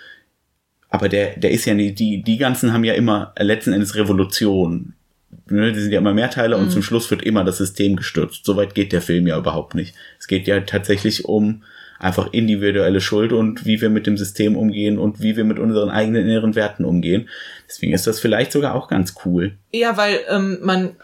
Aber 0.88 1.08
der, 1.08 1.36
der 1.36 1.52
ist 1.52 1.66
ja 1.66 1.74
nie, 1.74 1.92
die, 1.92 2.22
die 2.22 2.36
ganzen 2.36 2.72
haben 2.72 2.82
ja 2.82 2.94
immer 2.94 3.32
letzten 3.38 3.72
Endes 3.72 3.94
Revolution. 3.94 4.94
Ne, 5.48 5.72
die 5.72 5.80
sind 5.80 5.92
ja 5.92 5.98
immer 5.98 6.14
Mehrteile 6.14 6.56
und 6.56 6.70
zum 6.70 6.82
Schluss 6.82 7.10
wird 7.10 7.22
immer 7.22 7.44
das 7.44 7.58
System 7.58 7.94
gestürzt. 7.94 8.44
Soweit 8.44 8.74
geht 8.74 8.92
der 8.92 9.02
Film 9.02 9.26
ja 9.28 9.38
überhaupt 9.38 9.76
nicht. 9.76 9.94
Es 10.18 10.26
geht 10.26 10.48
ja 10.48 10.60
tatsächlich 10.60 11.24
um 11.24 11.62
einfach 12.00 12.32
individuelle 12.32 13.00
Schuld 13.00 13.32
und 13.32 13.66
wie 13.66 13.80
wir 13.80 13.90
mit 13.90 14.06
dem 14.06 14.16
System 14.16 14.56
umgehen 14.56 14.98
und 14.98 15.20
wie 15.20 15.36
wir 15.36 15.44
mit 15.44 15.58
unseren 15.58 15.90
eigenen 15.90 16.26
inneren 16.26 16.54
Werten 16.54 16.84
umgehen. 16.84 17.28
Deswegen 17.68 17.92
ist 17.92 18.06
das 18.06 18.18
vielleicht 18.18 18.52
sogar 18.52 18.74
auch 18.74 18.88
ganz 18.88 19.14
cool. 19.24 19.52
Ja, 19.70 19.96
weil 19.96 20.20
ähm, 20.28 20.58
man 20.62 20.96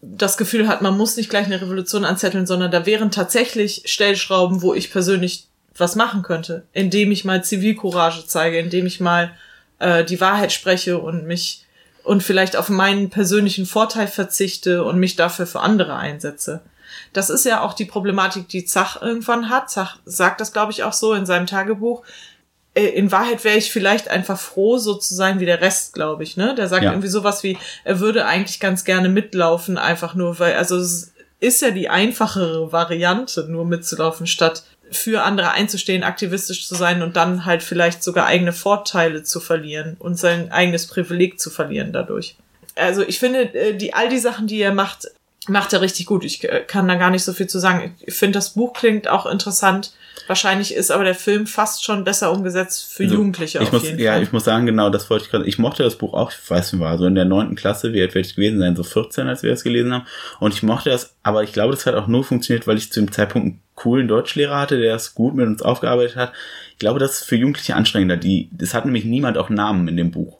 das 0.00 0.36
Gefühl 0.36 0.68
hat, 0.68 0.80
man 0.80 0.96
muss 0.96 1.16
nicht 1.16 1.28
gleich 1.28 1.46
eine 1.46 1.60
Revolution 1.60 2.04
anzetteln, 2.04 2.46
sondern 2.46 2.70
da 2.70 2.86
wären 2.86 3.10
tatsächlich 3.10 3.82
Stellschrauben, 3.86 4.62
wo 4.62 4.74
ich 4.74 4.92
persönlich 4.92 5.48
was 5.76 5.96
machen 5.96 6.22
könnte, 6.22 6.62
indem 6.72 7.10
ich 7.10 7.24
mal 7.24 7.42
Zivilcourage 7.42 8.24
zeige, 8.26 8.58
indem 8.58 8.86
ich 8.86 9.00
mal 9.00 9.32
äh, 9.80 10.04
die 10.04 10.20
Wahrheit 10.20 10.52
spreche 10.52 10.98
und 10.98 11.26
mich 11.26 11.64
und 12.04 12.22
vielleicht 12.22 12.56
auf 12.56 12.68
meinen 12.68 13.10
persönlichen 13.10 13.66
Vorteil 13.66 14.06
verzichte 14.06 14.84
und 14.84 15.00
mich 15.00 15.16
dafür 15.16 15.46
für 15.46 15.60
andere 15.60 15.96
einsetze. 15.96 16.60
Das 17.14 17.30
ist 17.30 17.46
ja 17.46 17.62
auch 17.62 17.72
die 17.72 17.86
Problematik, 17.86 18.48
die 18.48 18.66
Zach 18.66 19.00
irgendwann 19.00 19.48
hat. 19.48 19.70
Zach 19.70 19.96
sagt 20.04 20.40
das, 20.40 20.52
glaube 20.52 20.72
ich, 20.72 20.82
auch 20.82 20.92
so 20.92 21.14
in 21.14 21.24
seinem 21.24 21.46
Tagebuch. 21.46 22.02
Äh, 22.74 22.86
In 22.88 23.10
Wahrheit 23.12 23.44
wäre 23.44 23.56
ich 23.56 23.72
vielleicht 23.72 24.08
einfach 24.08 24.38
froh, 24.38 24.76
so 24.78 24.94
zu 24.94 25.14
sein 25.14 25.40
wie 25.40 25.46
der 25.46 25.60
Rest, 25.62 25.94
glaube 25.94 26.22
ich. 26.24 26.36
Ne? 26.36 26.54
Der 26.54 26.68
sagt 26.68 26.82
Ja. 26.84 26.90
irgendwie 26.90 27.08
sowas 27.08 27.42
wie, 27.42 27.56
er 27.84 28.00
würde 28.00 28.26
eigentlich 28.26 28.60
ganz 28.60 28.84
gerne 28.84 29.08
mitlaufen, 29.08 29.78
einfach 29.78 30.14
nur, 30.14 30.38
weil, 30.38 30.54
also 30.56 30.76
es 30.76 31.12
ist 31.40 31.62
ja 31.62 31.70
die 31.70 31.88
einfachere 31.88 32.72
Variante, 32.72 33.44
nur 33.48 33.64
mitzulaufen, 33.64 34.26
statt 34.26 34.64
für 34.90 35.22
andere 35.22 35.52
einzustehen, 35.52 36.02
aktivistisch 36.02 36.66
zu 36.68 36.74
sein 36.74 37.02
und 37.02 37.16
dann 37.16 37.44
halt 37.44 37.62
vielleicht 37.62 38.02
sogar 38.02 38.26
eigene 38.26 38.52
Vorteile 38.52 39.22
zu 39.22 39.40
verlieren 39.40 39.96
und 39.98 40.16
sein 40.18 40.52
eigenes 40.52 40.86
Privileg 40.86 41.40
zu 41.40 41.50
verlieren 41.50 41.92
dadurch. 41.92 42.36
Also 42.76 43.02
ich 43.02 43.18
finde, 43.18 43.54
äh, 43.54 43.76
die, 43.76 43.94
all 43.94 44.08
die 44.08 44.18
Sachen, 44.18 44.46
die 44.46 44.60
er 44.60 44.74
macht, 44.74 45.08
macht 45.48 45.72
er 45.72 45.80
richtig 45.80 46.06
gut. 46.06 46.24
Ich 46.24 46.44
äh, 46.44 46.64
kann 46.66 46.88
da 46.88 46.94
gar 46.94 47.10
nicht 47.10 47.24
so 47.24 47.32
viel 47.32 47.46
zu 47.46 47.58
sagen. 47.58 47.94
Ich 48.00 48.14
finde, 48.14 48.38
das 48.38 48.50
Buch 48.50 48.72
klingt 48.72 49.08
auch 49.08 49.26
interessant. 49.26 49.92
Wahrscheinlich 50.26 50.74
ist 50.74 50.90
aber 50.90 51.04
der 51.04 51.14
Film 51.14 51.46
fast 51.46 51.84
schon 51.84 52.04
besser 52.04 52.32
umgesetzt 52.32 52.84
für 52.90 53.02
Also, 53.02 53.16
Jugendliche 53.16 53.58
ich 53.58 53.66
auf 53.66 53.72
muss, 53.72 53.90
ja, 53.98 54.12
Fall. 54.12 54.22
ich 54.22 54.32
muss 54.32 54.44
sagen, 54.44 54.64
genau, 54.64 54.88
das 54.88 55.10
wollte 55.10 55.26
ich 55.26 55.30
gerade. 55.30 55.46
Ich 55.46 55.58
mochte 55.58 55.82
das 55.82 55.96
Buch 55.96 56.14
auch, 56.14 56.32
ich 56.32 56.50
weiß 56.50 56.72
nicht, 56.72 56.80
war 56.80 56.96
so 56.96 57.06
in 57.06 57.14
der 57.14 57.26
neunten 57.26 57.56
Klasse, 57.56 57.92
wie 57.92 58.00
alt 58.00 58.14
werde 58.14 58.26
ich 58.26 58.34
gewesen 58.34 58.58
sein, 58.58 58.76
so 58.76 58.84
14, 58.84 59.28
als 59.28 59.42
wir 59.42 59.50
das 59.50 59.64
gelesen 59.64 59.92
haben. 59.92 60.06
Und 60.40 60.54
ich 60.54 60.62
mochte 60.62 60.88
das, 60.90 61.14
aber 61.22 61.42
ich 61.42 61.52
glaube, 61.52 61.74
das 61.74 61.84
hat 61.84 61.94
auch 61.94 62.06
nur 62.06 62.24
funktioniert, 62.24 62.66
weil 62.66 62.78
ich 62.78 62.90
zu 62.90 63.00
dem 63.00 63.12
Zeitpunkt 63.12 63.46
einen 63.46 63.62
coolen 63.74 64.08
Deutschlehrer 64.08 64.58
hatte, 64.58 64.78
der 64.78 64.94
das 64.94 65.14
gut 65.14 65.34
mit 65.34 65.46
uns 65.46 65.62
aufgearbeitet 65.62 66.16
hat. 66.16 66.32
Ich 66.72 66.78
glaube, 66.78 67.00
das 67.00 67.18
ist 67.18 67.24
für 67.24 67.36
Jugendliche 67.36 67.76
anstrengender. 67.76 68.16
Die, 68.16 68.48
das 68.52 68.72
hat 68.72 68.86
nämlich 68.86 69.04
niemand 69.04 69.36
auch 69.36 69.50
Namen 69.50 69.88
in 69.88 69.96
dem 69.96 70.10
Buch. 70.10 70.38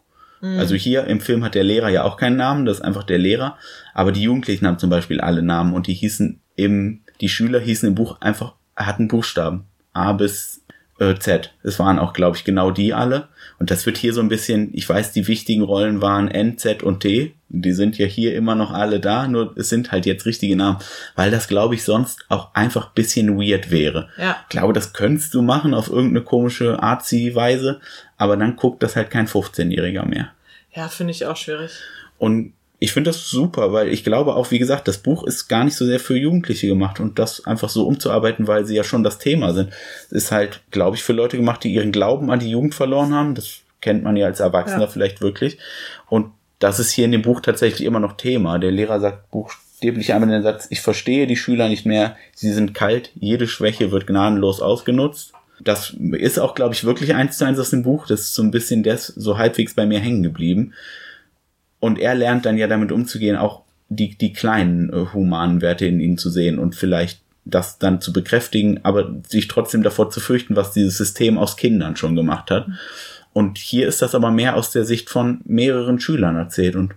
Also 0.59 0.74
hier 0.74 1.04
im 1.04 1.20
Film 1.20 1.42
hat 1.44 1.54
der 1.54 1.64
Lehrer 1.64 1.88
ja 1.88 2.04
auch 2.04 2.16
keinen 2.16 2.37
Namen, 2.37 2.66
das 2.66 2.78
ist 2.78 2.85
einfach 2.85 3.04
der 3.04 3.18
Lehrer. 3.18 3.57
Aber 3.94 4.12
die 4.12 4.22
Jugendlichen 4.22 4.66
haben 4.66 4.78
zum 4.78 4.90
Beispiel 4.90 5.20
alle 5.20 5.42
Namen 5.42 5.72
und 5.72 5.87
die 5.87 5.94
hießen 5.94 6.40
im, 6.57 7.00
die 7.20 7.28
Schüler 7.28 7.61
hießen 7.61 7.88
im 7.88 7.94
Buch 7.94 8.20
einfach, 8.20 8.54
hatten 8.76 9.09
Buchstaben. 9.09 9.64
A 9.92 10.12
bis 10.12 10.62
äh, 10.98 11.14
Z. 11.16 11.52
Es 11.62 11.78
waren 11.78 11.98
auch, 11.98 12.12
glaube 12.12 12.37
ich, 12.37 12.44
genau 12.44 12.70
die 12.70 12.94
alle. 12.94 13.28
Und 13.59 13.70
das 13.70 13.87
wird 13.87 13.96
hier 13.96 14.12
so 14.12 14.20
ein 14.20 14.28
bisschen, 14.28 14.70
ich 14.72 14.88
weiß, 14.88 15.12
die 15.12 15.28
wichtigen 15.28 15.62
Rollen 15.62 16.02
waren 16.02 16.28
N, 16.28 16.59
Z 16.59 16.83
und 16.83 17.00
T. 17.00 17.35
Die 17.48 17.72
sind 17.72 17.98
ja 17.98 18.07
hier 18.07 18.35
immer 18.35 18.57
noch 18.57 18.72
alle 18.72 18.98
da, 18.98 19.28
nur 19.28 19.57
es 19.57 19.68
sind 19.68 19.92
halt 19.92 20.07
jetzt 20.07 20.26
richtige 20.26 20.57
Namen, 20.57 20.78
weil 21.14 21.30
das, 21.30 21.47
glaube 21.47 21.76
ich, 21.76 21.84
sonst 21.84 22.24
auch 22.28 22.53
einfach 22.55 22.90
bisschen 22.90 23.38
weird 23.38 23.70
wäre. 23.70 24.09
Ja. 24.18 24.38
Ich 24.42 24.49
glaube, 24.49 24.72
das 24.72 24.92
könntest 24.92 25.34
du 25.34 25.42
machen 25.42 25.72
auf 25.72 25.88
irgendeine 25.88 26.22
komische 26.22 26.82
Arzi-Weise, 26.82 27.80
aber 28.16 28.36
dann 28.36 28.57
guckt 28.57 28.82
das 28.82 28.97
halt 28.97 29.11
kein 29.11 29.28
15-Jähriger 29.28 30.05
mehr. 30.05 30.32
Ja, 30.72 30.88
finde 30.88 31.12
ich 31.12 31.26
auch 31.26 31.36
schwierig. 31.36 31.78
Und 32.18 32.55
ich 32.85 32.93
finde 32.93 33.09
das 33.09 33.30
super, 33.30 33.72
weil 33.72 33.89
ich 33.89 34.05
glaube 34.05 34.35
auch, 34.35 34.51
wie 34.51 34.59
gesagt, 34.59 34.87
das 34.89 34.99
Buch 34.99 35.24
ist 35.24 35.49
gar 35.49 35.64
nicht 35.64 35.74
so 35.74 35.87
sehr 35.87 35.99
für 35.99 36.18
Jugendliche 36.18 36.66
gemacht 36.66 37.01
und 37.01 37.18
das 37.18 37.47
einfach 37.47 37.70
so 37.70 37.87
umzuarbeiten, 37.87 38.47
weil 38.47 38.66
sie 38.66 38.76
ja 38.76 38.85
schon 38.85 39.03
das 39.03 39.18
Thema 39.18 39.55
sind, 39.55 39.70
ist 40.11 40.30
halt, 40.30 40.61
glaube 40.70 40.95
ich, 40.95 41.03
für 41.03 41.14
Leute 41.14 41.39
gemacht, 41.39 41.64
die 41.64 41.72
ihren 41.72 41.93
Glauben 41.93 42.30
an 42.30 42.41
die 42.41 42.51
Jugend 42.51 42.74
verloren 42.74 43.14
haben. 43.14 43.35
Das 43.35 43.61
kennt 43.80 44.05
man 44.05 44.16
ja 44.16 44.26
als 44.26 44.41
Erwachsener 44.41 44.82
ja. 44.82 44.87
vielleicht 44.87 45.22
wirklich. 45.22 45.57
Und 46.11 46.32
das 46.59 46.78
ist 46.78 46.91
hier 46.91 47.07
in 47.07 47.12
dem 47.12 47.22
Buch 47.22 47.41
tatsächlich 47.41 47.87
immer 47.87 48.01
noch 48.01 48.18
Thema. 48.18 48.59
Der 48.59 48.70
Lehrer 48.70 49.01
sagt 49.01 49.30
buchstäblich 49.30 50.12
einmal 50.12 50.28
den 50.28 50.43
Satz, 50.43 50.66
ich 50.68 50.82
verstehe 50.82 51.26
die 51.26 51.37
Schüler 51.37 51.70
nicht 51.70 51.87
mehr, 51.87 52.16
sie 52.35 52.53
sind 52.53 52.74
kalt, 52.74 53.12
jede 53.14 53.49
Schwäche 53.49 53.93
wird 53.93 54.07
gnadenlos 54.07 54.61
ausgenutzt. 54.61 55.32
Das 55.59 55.97
ist 56.12 56.39
auch, 56.39 56.55
glaube 56.55 56.74
ich, 56.74 56.85
wirklich 56.85 57.14
eins 57.14 57.39
zu 57.39 57.47
eins 57.47 57.59
aus 57.59 57.70
dem 57.70 57.82
Buch. 57.82 58.07
Das 58.07 58.20
ist 58.20 58.35
so 58.35 58.43
ein 58.43 58.51
bisschen 58.51 58.82
das 58.82 59.07
so 59.07 59.39
halbwegs 59.39 59.72
bei 59.72 59.87
mir 59.87 60.01
hängen 60.01 60.22
geblieben. 60.22 60.74
Und 61.85 61.99
er 61.99 62.14
lernt 62.14 62.47
dann 62.47 62.57
ja 62.57 62.66
damit 62.66 62.93
umzugehen, 62.93 63.37
auch 63.37 63.61
die, 63.91 64.16
die 64.16 64.32
kleinen 64.32 64.91
äh, 64.91 65.12
humanen 65.12 65.61
Werte 65.61 65.85
in 65.85 66.01
ihnen 66.01 66.16
zu 66.16 66.30
sehen 66.30 66.59
und 66.59 66.74
vielleicht 66.74 67.20
das 67.45 67.78
dann 67.78 68.01
zu 68.01 68.11
bekräftigen, 68.11 68.80
aber 68.85 69.14
sich 69.28 69.49
trotzdem 69.49 69.82
davor 69.82 70.09
zu 70.09 70.20
fürchten, 70.20 70.57
was 70.57 70.72
dieses 70.72 70.97
System 70.97 71.37
aus 71.37 71.59
Kindern 71.59 71.95
schon 71.97 72.16
gemacht 72.16 72.51
hat. 72.51 72.68
Und 73.35 73.59
hier 73.59 73.87
ist 73.87 74.01
das 74.01 74.14
aber 74.14 74.30
mehr 74.30 74.57
aus 74.57 74.70
der 74.70 74.87
Sicht 74.87 75.11
von 75.11 75.43
mehreren 75.45 76.01
Schülern 76.01 76.37
erzählt. 76.37 76.74
Und 76.74 76.95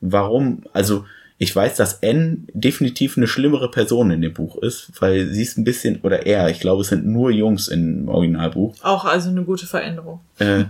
warum, 0.00 0.62
also 0.72 1.04
ich 1.36 1.54
weiß, 1.54 1.76
dass 1.76 1.98
N 2.00 2.48
definitiv 2.54 3.18
eine 3.18 3.26
schlimmere 3.26 3.70
Person 3.70 4.10
in 4.10 4.22
dem 4.22 4.32
Buch 4.32 4.56
ist, 4.62 4.90
weil 5.00 5.28
sie 5.28 5.42
ist 5.42 5.58
ein 5.58 5.64
bisschen, 5.64 6.00
oder 6.00 6.24
er, 6.24 6.48
ich 6.48 6.60
glaube, 6.60 6.80
es 6.80 6.88
sind 6.88 7.04
nur 7.04 7.30
Jungs 7.30 7.68
im 7.68 8.08
Originalbuch. 8.08 8.74
Auch 8.80 9.04
also 9.04 9.28
eine 9.28 9.44
gute 9.44 9.66
Veränderung. 9.66 10.20
Äh, 10.38 10.64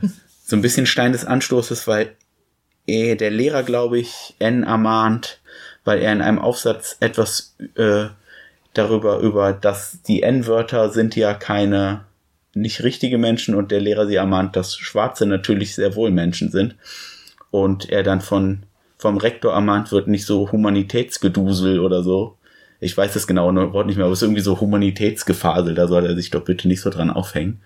so 0.45 0.57
ein 0.57 0.62
bisschen 0.62 0.87
Stein 0.87 1.12
des 1.12 1.25
Anstoßes, 1.25 1.87
weil 1.87 2.16
der 3.16 3.30
Lehrer, 3.30 3.62
glaube 3.62 3.99
ich, 3.99 4.34
N 4.38 4.62
ermahnt, 4.62 5.41
weil 5.84 6.01
er 6.01 6.12
in 6.12 6.22
einem 6.22 6.38
Aufsatz 6.38 6.97
etwas 7.01 7.57
äh, 7.76 8.07
darüber, 8.74 9.18
über, 9.18 9.53
dass 9.53 10.03
die 10.03 10.22
N-Wörter 10.22 10.91
sind 10.91 11.16
ja 11.16 11.34
keine 11.34 12.05
nicht 12.55 12.82
richtige 12.82 13.18
Menschen 13.18 13.55
und 13.55 13.70
der 13.70 13.80
Lehrer 13.80 14.07
sie 14.07 14.16
ermahnt, 14.16 14.57
dass 14.57 14.76
Schwarze 14.76 15.26
natürlich 15.26 15.74
sehr 15.74 15.95
wohl 15.95 16.11
Menschen 16.11 16.51
sind. 16.51 16.76
Und 17.51 17.91
er 17.91 18.03
dann 18.03 18.20
von, 18.20 18.64
vom 18.99 19.16
Rektor 19.16 19.53
ermahnt 19.53 19.93
wird, 19.93 20.09
nicht 20.09 20.26
so 20.26 20.51
Humanitätsgedusel 20.51 21.80
oder 21.80 22.03
so. 22.03 22.36
Ich 22.80 22.97
weiß 22.97 23.12
das 23.12 23.26
genaue 23.26 23.72
Wort 23.72 23.86
nicht 23.86 23.97
mehr, 23.97 24.07
aber 24.07 24.12
es 24.12 24.20
ist 24.20 24.24
irgendwie 24.24 24.41
so 24.41 24.61
Humanitätsgefasel, 24.61 25.74
da 25.74 25.86
soll 25.86 26.07
er 26.07 26.16
sich 26.16 26.30
doch 26.30 26.45
bitte 26.45 26.66
nicht 26.66 26.80
so 26.80 26.91
dran 26.91 27.11
aufhängen. 27.11 27.61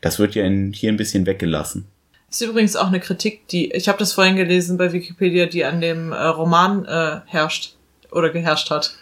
Das 0.00 0.18
wird 0.18 0.34
ja 0.34 0.44
in, 0.44 0.72
hier 0.72 0.90
ein 0.90 0.96
bisschen 0.96 1.24
weggelassen. 1.24 1.86
Ist 2.30 2.40
übrigens 2.40 2.76
auch 2.76 2.88
eine 2.88 3.00
Kritik, 3.00 3.48
die, 3.48 3.72
ich 3.72 3.88
habe 3.88 3.98
das 3.98 4.12
vorhin 4.12 4.36
gelesen 4.36 4.76
bei 4.76 4.92
Wikipedia, 4.92 5.46
die 5.46 5.64
an 5.64 5.80
dem 5.80 6.12
äh, 6.12 6.16
Roman 6.16 6.84
äh, 6.84 7.20
herrscht 7.26 7.76
oder 8.10 8.30
geherrscht 8.30 8.70
hat. 8.70 8.94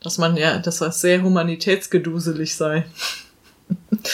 Dass 0.00 0.18
man 0.18 0.36
ja, 0.36 0.58
dass 0.58 0.78
das 0.78 1.00
sehr 1.00 1.22
humanitätsgeduselig 1.22 2.56
sei. 2.56 2.84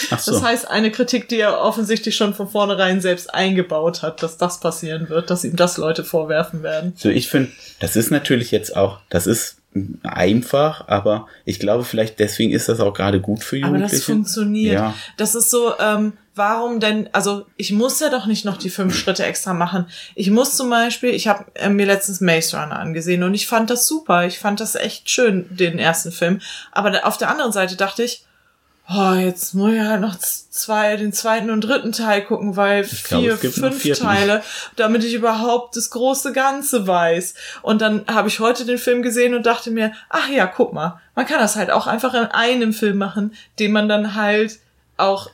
Ach 0.09 0.19
so. 0.19 0.31
Das 0.31 0.43
heißt, 0.43 0.69
eine 0.69 0.91
Kritik, 0.91 1.27
die 1.27 1.39
er 1.39 1.59
offensichtlich 1.59 2.15
schon 2.15 2.33
von 2.33 2.49
vornherein 2.49 3.01
selbst 3.01 3.33
eingebaut 3.33 4.01
hat, 4.01 4.23
dass 4.23 4.37
das 4.37 4.59
passieren 4.59 5.09
wird, 5.09 5.29
dass 5.29 5.43
ihm 5.43 5.55
das 5.55 5.77
Leute 5.77 6.03
vorwerfen 6.03 6.63
werden. 6.63 6.93
So, 6.95 7.09
ich 7.09 7.29
finde, 7.29 7.51
das 7.79 7.95
ist 7.95 8.11
natürlich 8.11 8.51
jetzt 8.51 8.75
auch, 8.75 8.99
das 9.09 9.27
ist 9.27 9.57
einfach, 10.03 10.87
aber 10.87 11.27
ich 11.45 11.59
glaube, 11.59 11.83
vielleicht 11.83 12.19
deswegen 12.19 12.51
ist 12.51 12.69
das 12.69 12.79
auch 12.79 12.93
gerade 12.93 13.21
gut 13.21 13.43
für 13.43 13.57
Jugendliche. 13.57 13.85
Aber 13.85 13.95
das 13.95 14.03
funktioniert. 14.03 14.73
Ja. 14.73 14.93
Das 15.17 15.35
ist 15.35 15.49
so, 15.49 15.73
ähm, 15.79 16.13
warum 16.35 16.79
denn, 16.79 17.09
also 17.11 17.45
ich 17.57 17.71
muss 17.71 17.99
ja 17.99 18.09
doch 18.09 18.25
nicht 18.25 18.45
noch 18.45 18.57
die 18.57 18.69
fünf 18.69 18.95
Schritte 18.95 19.25
extra 19.25 19.53
machen. 19.53 19.87
Ich 20.15 20.29
muss 20.29 20.55
zum 20.55 20.69
Beispiel, 20.69 21.11
ich 21.11 21.27
habe 21.27 21.45
äh, 21.55 21.69
mir 21.69 21.85
letztens 21.85 22.21
Maze 22.21 22.57
Runner 22.57 22.79
angesehen 22.79 23.23
und 23.23 23.33
ich 23.33 23.47
fand 23.47 23.69
das 23.69 23.87
super. 23.87 24.25
Ich 24.25 24.39
fand 24.39 24.59
das 24.59 24.75
echt 24.75 25.09
schön, 25.09 25.47
den 25.49 25.79
ersten 25.79 26.11
Film. 26.11 26.39
Aber 26.71 27.05
auf 27.05 27.17
der 27.17 27.29
anderen 27.29 27.51
Seite 27.51 27.75
dachte 27.75 28.03
ich, 28.03 28.25
oh, 28.89 29.13
jetzt 29.13 29.53
muss 29.53 29.73
ich 29.73 29.81
halt 29.81 30.01
noch 30.01 30.15
zwei, 30.17 30.95
den 30.97 31.13
zweiten 31.13 31.49
und 31.49 31.61
dritten 31.61 31.91
Teil 31.91 32.23
gucken, 32.23 32.55
weil 32.55 32.83
ich 32.83 33.03
vier, 33.03 33.37
glaube, 33.37 33.51
fünf 33.51 33.99
Teile, 33.99 34.43
damit 34.75 35.03
ich 35.03 35.13
überhaupt 35.13 35.75
das 35.75 35.89
große 35.91 36.33
Ganze 36.33 36.87
weiß. 36.87 37.33
Und 37.61 37.81
dann 37.81 38.05
habe 38.07 38.27
ich 38.27 38.39
heute 38.39 38.65
den 38.65 38.77
Film 38.77 39.01
gesehen 39.01 39.33
und 39.33 39.45
dachte 39.45 39.71
mir, 39.71 39.93
ach 40.09 40.29
ja, 40.29 40.47
guck 40.47 40.73
mal, 40.73 40.99
man 41.15 41.25
kann 41.25 41.39
das 41.39 41.55
halt 41.55 41.71
auch 41.71 41.87
einfach 41.87 42.13
in 42.13 42.25
einem 42.25 42.73
Film 42.73 42.97
machen, 42.97 43.33
den 43.59 43.71
man 43.71 43.87
dann 43.87 44.15
halt 44.15 44.59
auch, 44.97 45.29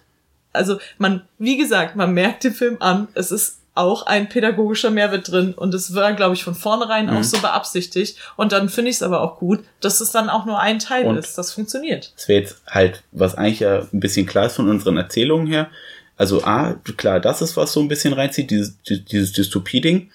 also 0.53 0.79
man, 0.97 1.21
wie 1.37 1.57
gesagt, 1.57 1.95
man 1.95 2.13
merkt 2.13 2.43
den 2.43 2.53
Film 2.53 2.77
an, 2.79 3.07
es 3.13 3.31
ist 3.31 3.57
auch 3.77 4.07
ein 4.07 4.27
pädagogischer 4.27 4.89
Mehrwert 4.89 5.31
drin 5.31 5.53
und 5.53 5.73
es 5.73 5.93
war, 5.93 6.13
glaube 6.13 6.35
ich, 6.35 6.43
von 6.43 6.55
vornherein 6.55 7.05
mhm. 7.05 7.17
auch 7.17 7.23
so 7.23 7.39
beabsichtigt. 7.39 8.17
Und 8.35 8.51
dann 8.51 8.69
finde 8.69 8.89
ich 8.89 8.97
es 8.97 9.03
aber 9.03 9.21
auch 9.21 9.37
gut, 9.37 9.63
dass 9.81 10.01
es 10.01 10.11
dann 10.11 10.29
auch 10.29 10.45
nur 10.45 10.59
ein 10.59 10.79
Teil 10.79 11.05
und 11.05 11.17
ist. 11.17 11.37
Das 11.37 11.53
funktioniert. 11.53 12.11
Das 12.15 12.27
wäre 12.27 12.41
jetzt 12.41 12.61
halt, 12.67 13.03
was 13.11 13.35
eigentlich 13.35 13.59
ja 13.59 13.87
ein 13.93 13.99
bisschen 13.99 14.25
klar 14.25 14.47
ist 14.47 14.55
von 14.55 14.67
unseren 14.67 14.97
Erzählungen 14.97 15.47
her. 15.47 15.69
Also 16.17 16.43
A, 16.43 16.73
klar, 16.97 17.19
das 17.19 17.43
ist, 17.43 17.55
was 17.55 17.71
so 17.71 17.79
ein 17.79 17.87
bisschen 17.87 18.13
reinzieht, 18.13 18.49
dieses, 18.49 18.75
dieses 18.81 19.33
Dystopie-Ding. 19.33 20.09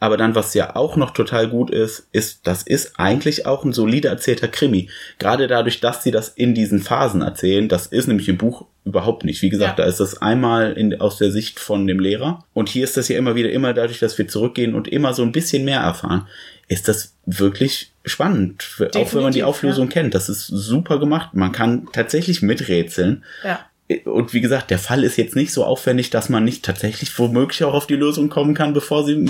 Aber 0.00 0.16
dann, 0.16 0.34
was 0.34 0.54
ja 0.54 0.76
auch 0.76 0.96
noch 0.96 1.10
total 1.10 1.48
gut 1.48 1.70
ist, 1.70 2.08
ist, 2.12 2.46
das 2.46 2.62
ist 2.62 2.98
eigentlich 2.98 3.46
auch 3.46 3.64
ein 3.64 3.72
solider 3.72 4.10
erzählter 4.10 4.46
Krimi. 4.46 4.88
Gerade 5.18 5.48
dadurch, 5.48 5.80
dass 5.80 6.04
sie 6.04 6.12
das 6.12 6.28
in 6.28 6.54
diesen 6.54 6.80
Phasen 6.80 7.20
erzählen, 7.20 7.68
das 7.68 7.86
ist 7.86 8.06
nämlich 8.06 8.28
im 8.28 8.38
Buch 8.38 8.66
überhaupt 8.84 9.24
nicht. 9.24 9.42
Wie 9.42 9.48
gesagt, 9.48 9.78
ja. 9.78 9.84
da 9.84 9.90
ist 9.90 9.98
das 9.98 10.22
einmal 10.22 10.72
in, 10.72 11.00
aus 11.00 11.18
der 11.18 11.32
Sicht 11.32 11.58
von 11.58 11.86
dem 11.86 11.98
Lehrer. 11.98 12.44
Und 12.54 12.68
hier 12.68 12.84
ist 12.84 12.96
das 12.96 13.08
ja 13.08 13.18
immer 13.18 13.34
wieder, 13.34 13.50
immer 13.50 13.74
dadurch, 13.74 13.98
dass 13.98 14.16
wir 14.18 14.28
zurückgehen 14.28 14.74
und 14.74 14.86
immer 14.86 15.14
so 15.14 15.22
ein 15.22 15.32
bisschen 15.32 15.64
mehr 15.64 15.80
erfahren, 15.80 16.28
ist 16.68 16.86
das 16.86 17.14
wirklich 17.26 17.92
spannend. 18.04 18.62
Definitiv, 18.78 19.00
auch 19.00 19.14
wenn 19.14 19.22
man 19.22 19.32
die 19.32 19.42
Auflösung 19.42 19.86
ja. 19.86 19.92
kennt. 19.92 20.14
Das 20.14 20.28
ist 20.28 20.46
super 20.46 21.00
gemacht. 21.00 21.34
Man 21.34 21.50
kann 21.50 21.88
tatsächlich 21.92 22.40
miträtseln. 22.40 23.24
Ja 23.42 23.60
und 24.04 24.34
wie 24.34 24.40
gesagt, 24.40 24.70
der 24.70 24.78
Fall 24.78 25.02
ist 25.02 25.16
jetzt 25.16 25.34
nicht 25.36 25.52
so 25.52 25.64
aufwendig, 25.64 26.10
dass 26.10 26.28
man 26.28 26.44
nicht 26.44 26.64
tatsächlich 26.64 27.18
womöglich 27.18 27.64
auch 27.64 27.74
auf 27.74 27.86
die 27.86 27.96
Lösung 27.96 28.28
kommen 28.28 28.54
kann, 28.54 28.74
bevor 28.74 29.04
sie 29.04 29.24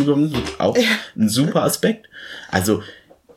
auch 0.59 0.77
ein 1.17 1.29
super 1.29 1.63
Aspekt. 1.63 2.09
Also 2.51 2.83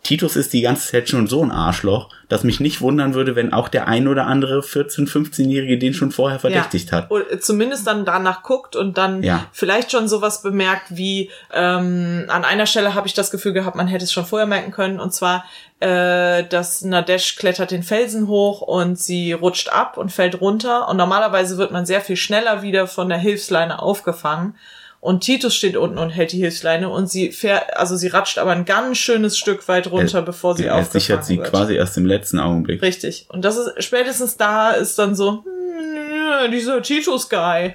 Titus 0.03 0.35
ist 0.35 0.51
die 0.53 0.61
ganze 0.61 0.91
Zeit 0.91 1.09
schon 1.09 1.27
so 1.27 1.43
ein 1.43 1.51
Arschloch, 1.51 2.09
dass 2.27 2.43
mich 2.43 2.59
nicht 2.59 2.81
wundern 2.81 3.13
würde, 3.13 3.35
wenn 3.35 3.53
auch 3.53 3.69
der 3.69 3.87
ein 3.87 4.07
oder 4.07 4.25
andere 4.25 4.61
14-, 4.61 5.07
15-Jährige 5.07 5.77
den 5.77 5.93
schon 5.93 6.11
vorher 6.11 6.39
verdächtigt 6.39 6.89
ja. 6.89 6.97
hat. 6.97 7.11
Oder 7.11 7.39
zumindest 7.39 7.85
dann 7.85 8.03
danach 8.03 8.41
guckt 8.41 8.75
und 8.75 8.97
dann 8.97 9.21
ja. 9.21 9.45
vielleicht 9.51 9.91
schon 9.91 10.07
sowas 10.07 10.41
bemerkt 10.41 10.85
wie, 10.89 11.29
ähm, 11.53 12.25
an 12.29 12.43
einer 12.43 12.65
Stelle 12.65 12.95
habe 12.95 13.05
ich 13.07 13.13
das 13.13 13.29
Gefühl 13.29 13.53
gehabt, 13.53 13.75
man 13.75 13.87
hätte 13.87 14.03
es 14.03 14.11
schon 14.11 14.25
vorher 14.25 14.47
merken 14.47 14.71
können, 14.71 14.99
und 14.99 15.13
zwar, 15.13 15.45
äh, 15.79 16.45
dass 16.45 16.81
Nadesh 16.81 17.35
klettert 17.35 17.69
den 17.69 17.83
Felsen 17.83 18.27
hoch 18.27 18.61
und 18.61 18.97
sie 18.97 19.33
rutscht 19.33 19.69
ab 19.69 19.97
und 19.97 20.11
fällt 20.11 20.41
runter. 20.41 20.87
Und 20.87 20.97
normalerweise 20.97 21.57
wird 21.57 21.71
man 21.71 21.85
sehr 21.85 22.01
viel 22.01 22.15
schneller 22.15 22.63
wieder 22.63 22.87
von 22.87 23.07
der 23.07 23.19
Hilfsleine 23.19 23.79
aufgefangen. 23.81 24.55
Und 25.01 25.21
Titus 25.21 25.55
steht 25.55 25.75
unten 25.75 25.97
und 25.97 26.11
hält 26.11 26.31
die 26.31 26.37
Hilfsleine 26.37 26.87
und 26.87 27.09
sie 27.09 27.31
fährt, 27.31 27.75
also 27.75 27.97
sie 27.97 28.07
ratscht 28.07 28.37
aber 28.37 28.51
ein 28.51 28.65
ganz 28.65 28.99
schönes 28.99 29.35
Stück 29.35 29.67
weit 29.67 29.89
runter, 29.89 30.19
er, 30.19 30.21
bevor 30.21 30.55
sie 30.55 30.69
aufgefangen 30.69 30.91
sichert 30.91 31.25
sie 31.25 31.37
quasi 31.37 31.73
erst 31.73 31.97
im 31.97 32.05
letzten 32.05 32.39
Augenblick. 32.39 32.83
Richtig. 32.83 33.25
Und 33.29 33.43
das 33.43 33.57
ist, 33.57 33.83
spätestens 33.83 34.37
da 34.37 34.69
ist 34.69 34.99
dann 34.99 35.15
so, 35.15 35.43
hm, 35.43 36.51
dieser 36.51 36.83
Titus-Guy. 36.83 37.73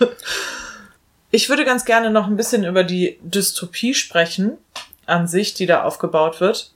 ich 1.30 1.48
würde 1.48 1.64
ganz 1.64 1.86
gerne 1.86 2.10
noch 2.10 2.26
ein 2.26 2.36
bisschen 2.36 2.64
über 2.64 2.84
die 2.84 3.18
Dystopie 3.22 3.94
sprechen, 3.94 4.58
an 5.06 5.26
sich, 5.26 5.54
die 5.54 5.64
da 5.64 5.84
aufgebaut 5.84 6.42
wird. 6.42 6.72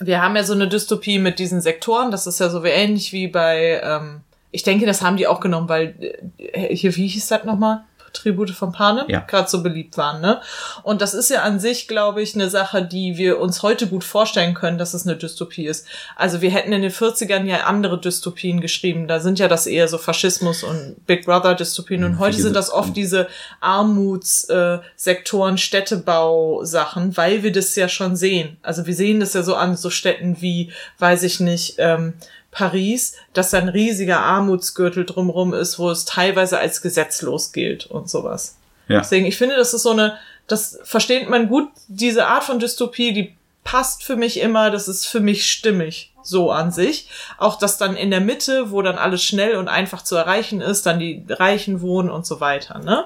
Wir 0.00 0.20
haben 0.20 0.34
ja 0.34 0.42
so 0.42 0.52
eine 0.52 0.66
Dystopie 0.66 1.20
mit 1.20 1.38
diesen 1.38 1.60
Sektoren, 1.60 2.10
das 2.10 2.26
ist 2.26 2.40
ja 2.40 2.50
so 2.50 2.64
wie 2.64 2.70
ähnlich 2.70 3.12
wie 3.12 3.28
bei, 3.28 3.80
ähm, 3.84 4.22
ich 4.50 4.64
denke, 4.64 4.84
das 4.84 5.00
haben 5.00 5.16
die 5.16 5.28
auch 5.28 5.38
genommen, 5.38 5.68
weil 5.68 5.94
äh, 6.38 6.74
hier, 6.74 6.96
wie 6.96 7.06
hieß 7.06 7.28
das 7.28 7.44
nochmal? 7.44 7.84
Tribute 8.14 8.50
von 8.50 8.72
Panem 8.72 9.04
ja. 9.08 9.20
gerade 9.20 9.48
so 9.48 9.62
beliebt 9.62 9.98
waren. 9.98 10.20
Ne? 10.20 10.40
Und 10.82 11.02
das 11.02 11.12
ist 11.12 11.28
ja 11.30 11.42
an 11.42 11.60
sich, 11.60 11.88
glaube 11.88 12.22
ich, 12.22 12.34
eine 12.34 12.48
Sache, 12.48 12.82
die 12.82 13.18
wir 13.18 13.38
uns 13.40 13.62
heute 13.62 13.86
gut 13.86 14.04
vorstellen 14.04 14.54
können, 14.54 14.78
dass 14.78 14.94
es 14.94 15.06
eine 15.06 15.16
Dystopie 15.16 15.66
ist. 15.66 15.86
Also 16.16 16.40
wir 16.40 16.50
hätten 16.50 16.72
in 16.72 16.82
den 16.82 16.90
40ern 16.90 17.44
ja 17.44 17.64
andere 17.64 18.00
Dystopien 18.00 18.60
geschrieben. 18.60 19.08
Da 19.08 19.20
sind 19.20 19.38
ja 19.38 19.48
das 19.48 19.66
eher 19.66 19.88
so 19.88 19.98
Faschismus 19.98 20.62
und 20.62 20.96
Big 21.06 21.26
Brother 21.26 21.54
Dystopien. 21.54 22.04
Und 22.04 22.18
heute 22.18 22.40
sind 22.40 22.56
das 22.56 22.70
oft 22.72 22.96
diese 22.96 23.28
Armutssektoren, 23.60 25.54
äh, 25.54 25.58
Städtebau-Sachen, 25.58 27.16
weil 27.16 27.42
wir 27.42 27.52
das 27.52 27.74
ja 27.76 27.88
schon 27.88 28.16
sehen. 28.16 28.56
Also 28.62 28.86
wir 28.86 28.94
sehen 28.94 29.20
das 29.20 29.34
ja 29.34 29.42
so 29.42 29.54
an 29.54 29.76
so 29.76 29.90
Städten 29.90 30.40
wie, 30.40 30.72
weiß 30.98 31.22
ich 31.24 31.40
nicht, 31.40 31.74
ähm, 31.78 32.14
Paris, 32.54 33.16
dass 33.32 33.50
da 33.50 33.58
ein 33.58 33.68
riesiger 33.68 34.20
Armutsgürtel 34.20 35.04
drumrum 35.04 35.52
ist, 35.52 35.78
wo 35.78 35.90
es 35.90 36.04
teilweise 36.04 36.58
als 36.58 36.80
gesetzlos 36.80 37.52
gilt 37.52 37.86
und 37.86 38.08
sowas. 38.08 38.56
Ja. 38.88 39.00
Deswegen, 39.00 39.26
ich 39.26 39.36
finde, 39.36 39.56
das 39.56 39.74
ist 39.74 39.82
so 39.82 39.90
eine, 39.90 40.16
das 40.46 40.78
versteht 40.84 41.28
man 41.28 41.48
gut, 41.48 41.68
diese 41.88 42.26
Art 42.26 42.44
von 42.44 42.60
Dystopie, 42.60 43.12
die 43.12 43.34
passt 43.64 44.04
für 44.04 44.14
mich 44.14 44.38
immer, 44.40 44.70
das 44.70 44.88
ist 44.88 45.06
für 45.06 45.20
mich 45.20 45.50
stimmig, 45.50 46.12
so 46.22 46.52
an 46.52 46.70
sich. 46.70 47.08
Auch 47.38 47.58
dass 47.58 47.76
dann 47.76 47.96
in 47.96 48.10
der 48.10 48.20
Mitte, 48.20 48.70
wo 48.70 48.82
dann 48.82 48.98
alles 48.98 49.24
schnell 49.24 49.56
und 49.56 49.68
einfach 49.68 50.02
zu 50.02 50.14
erreichen 50.14 50.60
ist, 50.60 50.86
dann 50.86 51.00
die 51.00 51.24
Reichen 51.28 51.80
wohnen 51.80 52.10
und 52.10 52.24
so 52.24 52.40
weiter, 52.40 52.78
ne? 52.78 53.04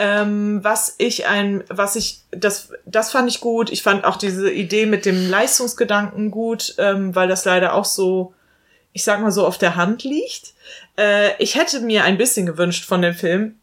Ähm, 0.00 0.62
was 0.62 0.94
ich 0.98 1.26
ein, 1.26 1.64
was 1.68 1.96
ich, 1.96 2.20
das, 2.30 2.70
das 2.86 3.10
fand 3.10 3.28
ich 3.28 3.40
gut. 3.40 3.70
Ich 3.70 3.82
fand 3.82 4.04
auch 4.04 4.16
diese 4.16 4.50
Idee 4.50 4.86
mit 4.86 5.04
dem 5.04 5.28
Leistungsgedanken 5.28 6.30
gut, 6.30 6.74
ähm, 6.78 7.14
weil 7.16 7.26
das 7.26 7.44
leider 7.44 7.74
auch 7.74 7.84
so, 7.84 8.32
ich 8.92 9.02
sag 9.02 9.20
mal 9.20 9.32
so, 9.32 9.44
auf 9.44 9.58
der 9.58 9.74
Hand 9.74 10.04
liegt. 10.04 10.54
Äh, 10.96 11.30
ich 11.42 11.56
hätte 11.56 11.80
mir 11.80 12.04
ein 12.04 12.16
bisschen 12.16 12.46
gewünscht 12.46 12.84
von 12.84 13.02
dem 13.02 13.14
Film, 13.14 13.56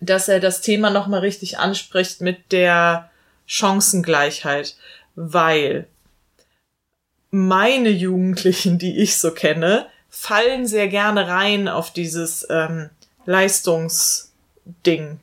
dass 0.00 0.28
er 0.28 0.40
das 0.40 0.60
Thema 0.60 0.90
nochmal 0.90 1.20
richtig 1.20 1.58
anspricht 1.58 2.20
mit 2.20 2.52
der 2.52 3.10
Chancengleichheit, 3.46 4.76
weil 5.14 5.86
meine 7.30 7.88
Jugendlichen, 7.88 8.78
die 8.78 8.98
ich 8.98 9.18
so 9.18 9.32
kenne, 9.32 9.86
fallen 10.10 10.66
sehr 10.66 10.88
gerne 10.88 11.26
rein 11.28 11.66
auf 11.66 11.90
dieses 11.92 12.46
ähm, 12.50 12.90
Leistungsding. 13.24 15.18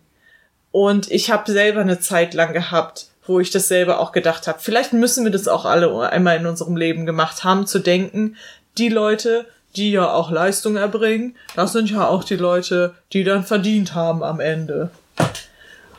Und 0.71 1.09
ich 1.11 1.31
habe 1.31 1.51
selber 1.51 1.81
eine 1.81 1.99
Zeit 1.99 2.33
lang 2.33 2.53
gehabt, 2.53 3.07
wo 3.25 3.39
ich 3.39 3.51
das 3.51 3.67
selber 3.67 3.99
auch 3.99 4.11
gedacht 4.11 4.47
habe. 4.47 4.59
Vielleicht 4.59 4.93
müssen 4.93 5.23
wir 5.23 5.31
das 5.31 5.47
auch 5.47 5.65
alle 5.65 6.09
einmal 6.09 6.37
in 6.37 6.45
unserem 6.45 6.77
Leben 6.77 7.05
gemacht 7.05 7.43
haben, 7.43 7.67
zu 7.67 7.79
denken, 7.79 8.35
die 8.77 8.89
Leute, 8.89 9.45
die 9.75 9.91
ja 9.91 10.11
auch 10.11 10.31
Leistung 10.31 10.77
erbringen, 10.77 11.35
das 11.55 11.73
sind 11.73 11.89
ja 11.89 12.07
auch 12.07 12.23
die 12.23 12.35
Leute, 12.35 12.95
die 13.13 13.23
dann 13.23 13.45
verdient 13.45 13.93
haben 13.93 14.23
am 14.23 14.39
Ende. 14.39 14.89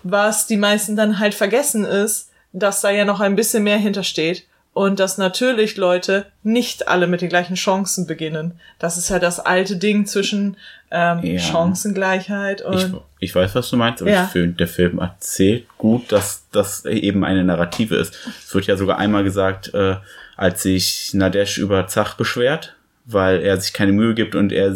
Was 0.03 0.47
die 0.47 0.57
meisten 0.57 0.97
dann 0.97 1.19
halt 1.19 1.35
vergessen 1.35 1.85
ist, 1.85 2.31
dass 2.53 2.81
da 2.81 2.91
ja 2.91 3.05
noch 3.05 3.21
ein 3.21 3.37
bisschen 3.37 3.63
mehr 3.63 3.77
hintersteht 3.77 4.45
und 4.73 5.01
dass 5.01 5.19
natürlich 5.19 5.77
Leute 5.77 6.27
nicht 6.43 6.89
alle 6.89 7.07
mit 7.07 7.23
den 7.23 7.29
gleichen 7.29 7.57
Chancen 7.57 8.07
beginnen. 8.07 8.53
Das 8.79 8.97
ist 8.97 9.11
ja 9.11 9.19
das 9.19 9.41
alte 9.41 9.77
Ding 9.77 10.07
zwischen 10.07 10.57
ähm, 10.91 11.21
ja. 11.23 11.39
Chancengleichheit 11.39 12.63
und. 12.63 12.77
Ich, 12.77 13.31
ich, 13.31 13.35
weiß, 13.35 13.55
was 13.55 13.71
du 13.71 13.77
meinst, 13.77 14.03
aber 14.03 14.11
ja. 14.11 14.25
ich 14.25 14.31
finde, 14.31 14.53
der 14.53 14.69
Film 14.69 14.99
erzählt 14.99 15.67
gut, 15.77 16.13
dass 16.13 16.45
das 16.53 16.85
eben 16.85 17.25
eine 17.25 17.45
Narrative 17.45 17.97
ist. 17.97 18.15
Es 18.47 18.55
wird 18.55 18.67
ja 18.67 18.77
sogar 18.77 18.99
einmal 18.99 19.25
gesagt, 19.25 19.75
äh, 19.75 19.97
als 20.37 20.63
sich 20.63 21.11
Nadesh 21.15 21.59
über 21.59 21.87
Zach 21.89 22.15
beschwert, 22.15 22.77
weil 23.05 23.41
er 23.41 23.61
sich 23.61 23.73
keine 23.73 23.93
Mühe 23.93 24.15
gibt 24.15 24.35
und 24.35 24.53
er 24.53 24.75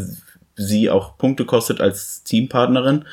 sie 0.57 0.91
auch 0.91 1.19
Punkte 1.19 1.45
kostet 1.45 1.81
als 1.81 2.23
Teampartnerin. 2.23 3.05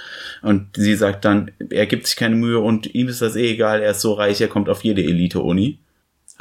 Und 0.42 0.68
sie 0.76 0.96
sagt 0.96 1.26
dann, 1.26 1.52
er 1.70 1.86
gibt 1.86 2.08
sich 2.08 2.16
keine 2.16 2.36
Mühe 2.36 2.60
und 2.60 2.94
ihm 2.94 3.08
ist 3.08 3.22
das 3.22 3.36
eh 3.36 3.52
egal, 3.52 3.82
er 3.82 3.92
ist 3.92 4.02
so 4.02 4.14
reich, 4.14 4.42
er 4.42 4.48
kommt 4.48 4.70
auf 4.70 4.84
jede 4.84 5.04
Elite-Uni. 5.04 5.80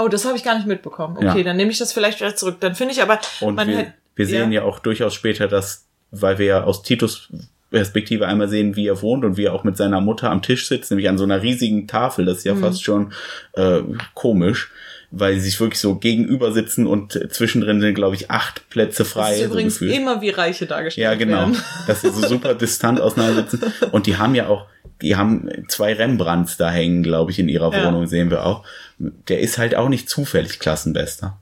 Oh, 0.01 0.09
das 0.09 0.24
habe 0.24 0.36
ich 0.36 0.44
gar 0.44 0.57
nicht 0.57 0.66
mitbekommen. 0.66 1.16
Okay, 1.16 1.38
ja. 1.38 1.44
dann 1.44 1.57
nehme 1.57 1.70
ich 1.70 1.78
das 1.78 1.92
vielleicht 1.92 2.20
wieder 2.20 2.34
zurück. 2.34 2.57
Dann 2.61 2.74
finde 2.74 2.94
ich 2.94 3.03
aber, 3.03 3.18
und 3.40 3.57
wir, 3.57 3.76
hätte, 3.76 3.94
wir 4.16 4.26
sehen 4.26 4.53
ja. 4.53 4.62
ja 4.62 4.66
auch 4.66 4.78
durchaus 4.78 5.14
später, 5.14 5.48
dass, 5.48 5.86
weil 6.11 6.38
wir 6.38 6.46
ja 6.46 6.64
aus 6.64 6.82
Titus 6.82 7.30
Perspektive 7.70 8.26
einmal 8.26 8.48
sehen, 8.48 8.74
wie 8.74 8.88
er 8.88 9.01
wohnt 9.01 9.24
und 9.24 9.36
wie 9.36 9.44
er 9.44 9.55
auch 9.55 9.62
mit 9.62 9.76
seiner 9.76 10.01
Mutter 10.01 10.30
am 10.30 10.42
Tisch 10.42 10.66
sitzt, 10.66 10.90
nämlich 10.90 11.09
an 11.09 11.18
so 11.18 11.24
einer 11.24 11.42
riesigen 11.42 11.86
Tafel. 11.86 12.24
Das 12.24 12.38
ist 12.38 12.44
ja 12.44 12.55
mhm. 12.55 12.61
fast 12.61 12.82
schon 12.82 13.12
äh, 13.53 13.80
komisch 14.14 14.72
weil 15.11 15.34
sie 15.34 15.40
sich 15.40 15.61
wirklich 15.61 15.80
so 15.80 15.96
gegenüber 15.96 16.53
sitzen 16.53 16.86
und 16.86 17.18
zwischendrin 17.32 17.80
sind, 17.80 17.94
glaube 17.94 18.14
ich, 18.14 18.30
acht 18.30 18.68
Plätze 18.70 19.05
frei. 19.05 19.30
Das 19.30 19.40
ist 19.40 19.46
übrigens 19.46 19.78
so 19.78 19.84
immer 19.86 20.20
wie 20.22 20.30
Reiche 20.30 20.66
dargestellt 20.66 21.05
Ja, 21.05 21.14
genau. 21.14 21.38
Werden. 21.38 21.57
Dass 21.86 22.03
sie 22.03 22.11
so 22.11 22.26
super 22.26 22.55
distant 22.61 23.01
auseinandersitzen. 23.01 23.61
Und 23.90 24.07
die 24.07 24.16
haben 24.16 24.34
ja 24.34 24.46
auch, 24.46 24.66
die 25.03 25.16
haben 25.16 25.48
zwei 25.68 25.94
Rembrandts 25.94 26.57
da 26.57 26.70
hängen, 26.70 27.03
glaube 27.03 27.30
ich, 27.30 27.38
in 27.38 27.48
ihrer 27.48 27.72
ja. 27.72 27.86
Wohnung, 27.86 28.07
sehen 28.07 28.30
wir 28.30 28.44
auch. 28.44 28.64
Der 28.98 29.40
ist 29.40 29.59
halt 29.59 29.74
auch 29.74 29.88
nicht 29.88 30.09
zufällig 30.09 30.59
Klassenbester. 30.59 31.38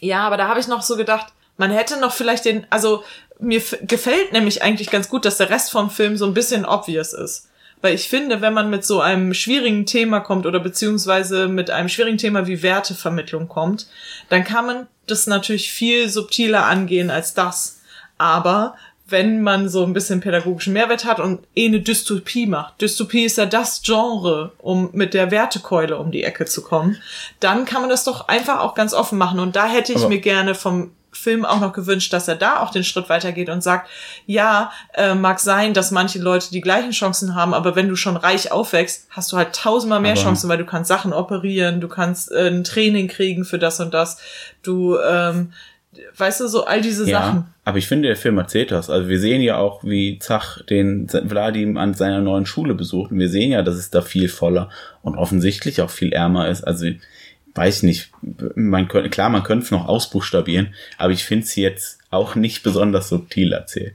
Ja, 0.00 0.26
aber 0.26 0.36
da 0.36 0.48
habe 0.48 0.60
ich 0.60 0.68
noch 0.68 0.82
so 0.82 0.96
gedacht, 0.96 1.32
man 1.56 1.70
hätte 1.70 1.98
noch 1.98 2.12
vielleicht 2.12 2.44
den, 2.44 2.66
also 2.70 3.02
mir 3.38 3.62
gefällt 3.82 4.32
nämlich 4.32 4.62
eigentlich 4.62 4.90
ganz 4.90 5.08
gut, 5.08 5.24
dass 5.24 5.38
der 5.38 5.50
Rest 5.50 5.70
vom 5.70 5.90
Film 5.90 6.16
so 6.16 6.26
ein 6.26 6.34
bisschen 6.34 6.64
obvious 6.64 7.12
ist. 7.12 7.48
Weil 7.82 7.94
ich 7.94 8.08
finde, 8.08 8.40
wenn 8.40 8.54
man 8.54 8.70
mit 8.70 8.84
so 8.84 9.00
einem 9.00 9.34
schwierigen 9.34 9.84
Thema 9.84 10.20
kommt 10.20 10.46
oder 10.46 10.60
beziehungsweise 10.60 11.46
mit 11.46 11.70
einem 11.70 11.88
schwierigen 11.88 12.18
Thema 12.18 12.46
wie 12.46 12.62
Wertevermittlung 12.62 13.48
kommt, 13.48 13.86
dann 14.28 14.44
kann 14.44 14.66
man 14.66 14.86
das 15.06 15.26
natürlich 15.26 15.70
viel 15.70 16.08
subtiler 16.08 16.64
angehen 16.64 17.10
als 17.10 17.34
das. 17.34 17.80
Aber 18.18 18.76
wenn 19.08 19.40
man 19.42 19.68
so 19.68 19.84
ein 19.84 19.92
bisschen 19.92 20.20
pädagogischen 20.20 20.72
Mehrwert 20.72 21.04
hat 21.04 21.20
und 21.20 21.40
eh 21.54 21.66
eine 21.66 21.80
Dystopie 21.80 22.46
macht. 22.46 22.80
Dystopie 22.80 23.24
ist 23.24 23.38
ja 23.38 23.46
das 23.46 23.82
Genre, 23.82 24.52
um 24.58 24.90
mit 24.92 25.14
der 25.14 25.30
Wertekeule 25.30 25.96
um 25.96 26.10
die 26.10 26.24
Ecke 26.24 26.44
zu 26.44 26.62
kommen. 26.62 26.96
Dann 27.38 27.64
kann 27.66 27.82
man 27.82 27.90
das 27.90 28.04
doch 28.04 28.26
einfach 28.26 28.60
auch 28.60 28.74
ganz 28.74 28.94
offen 28.94 29.16
machen. 29.16 29.38
Und 29.38 29.54
da 29.54 29.68
hätte 29.68 29.92
ich 29.92 29.98
Aber 29.98 30.08
mir 30.08 30.20
gerne 30.20 30.56
vom 30.56 30.90
Film 31.12 31.44
auch 31.44 31.60
noch 31.60 31.72
gewünscht, 31.72 32.12
dass 32.12 32.28
er 32.28 32.34
da 32.34 32.60
auch 32.60 32.70
den 32.70 32.84
Schritt 32.84 33.08
weitergeht 33.08 33.48
und 33.48 33.62
sagt, 33.62 33.88
ja, 34.26 34.70
äh, 34.92 35.14
mag 35.14 35.40
sein, 35.40 35.72
dass 35.72 35.90
manche 35.90 36.18
Leute 36.18 36.50
die 36.50 36.60
gleichen 36.60 36.90
Chancen 36.90 37.34
haben, 37.34 37.54
aber 37.54 37.74
wenn 37.74 37.88
du 37.88 37.96
schon 37.96 38.16
reich 38.16 38.52
aufwächst, 38.52 39.06
hast 39.10 39.32
du 39.32 39.36
halt 39.36 39.54
tausendmal 39.54 40.00
mehr 40.00 40.12
aber 40.12 40.20
Chancen, 40.20 40.50
weil 40.50 40.58
du 40.58 40.66
kannst 40.66 40.88
Sachen 40.88 41.12
operieren, 41.12 41.80
du 41.80 41.88
kannst 41.88 42.30
äh, 42.32 42.48
ein 42.48 42.64
Training 42.64 43.08
kriegen 43.08 43.44
für 43.44 43.58
das 43.58 43.80
und 43.80 43.94
das, 43.94 44.18
du, 44.62 44.98
ähm, 44.98 45.52
weißt 46.16 46.40
du, 46.40 46.48
so 46.48 46.64
all 46.64 46.80
diese 46.80 47.08
ja, 47.08 47.20
Sachen. 47.20 47.46
Aber 47.64 47.78
ich 47.78 47.86
finde, 47.86 48.08
der 48.08 48.16
Film 48.16 48.38
erzählt 48.38 48.70
das. 48.70 48.90
Also 48.90 49.08
wir 49.08 49.18
sehen 49.18 49.42
ja 49.42 49.56
auch, 49.58 49.84
wie 49.84 50.18
Zach 50.18 50.62
den 50.62 51.08
Vladim 51.08 51.76
an 51.76 51.94
seiner 51.94 52.20
neuen 52.20 52.46
Schule 52.46 52.74
besucht. 52.74 53.10
Und 53.12 53.18
wir 53.18 53.28
sehen 53.28 53.52
ja, 53.52 53.62
dass 53.62 53.76
es 53.76 53.90
da 53.90 54.02
viel 54.02 54.28
voller 54.28 54.70
und 55.02 55.16
offensichtlich 55.16 55.80
auch 55.80 55.90
viel 55.90 56.12
ärmer 56.12 56.48
ist. 56.48 56.62
Also 56.62 56.86
weiß 57.56 57.82
nicht, 57.82 58.10
man 58.54 58.88
könnte, 58.88 59.10
klar, 59.10 59.30
man 59.30 59.42
könnte 59.42 59.64
es 59.64 59.70
noch 59.70 59.88
ausbuchstabieren, 59.88 60.74
aber 60.98 61.12
ich 61.12 61.24
finde 61.24 61.44
es 61.44 61.56
jetzt 61.56 61.98
auch 62.10 62.34
nicht 62.34 62.62
besonders 62.62 63.08
subtil 63.08 63.52
erzählt. 63.52 63.94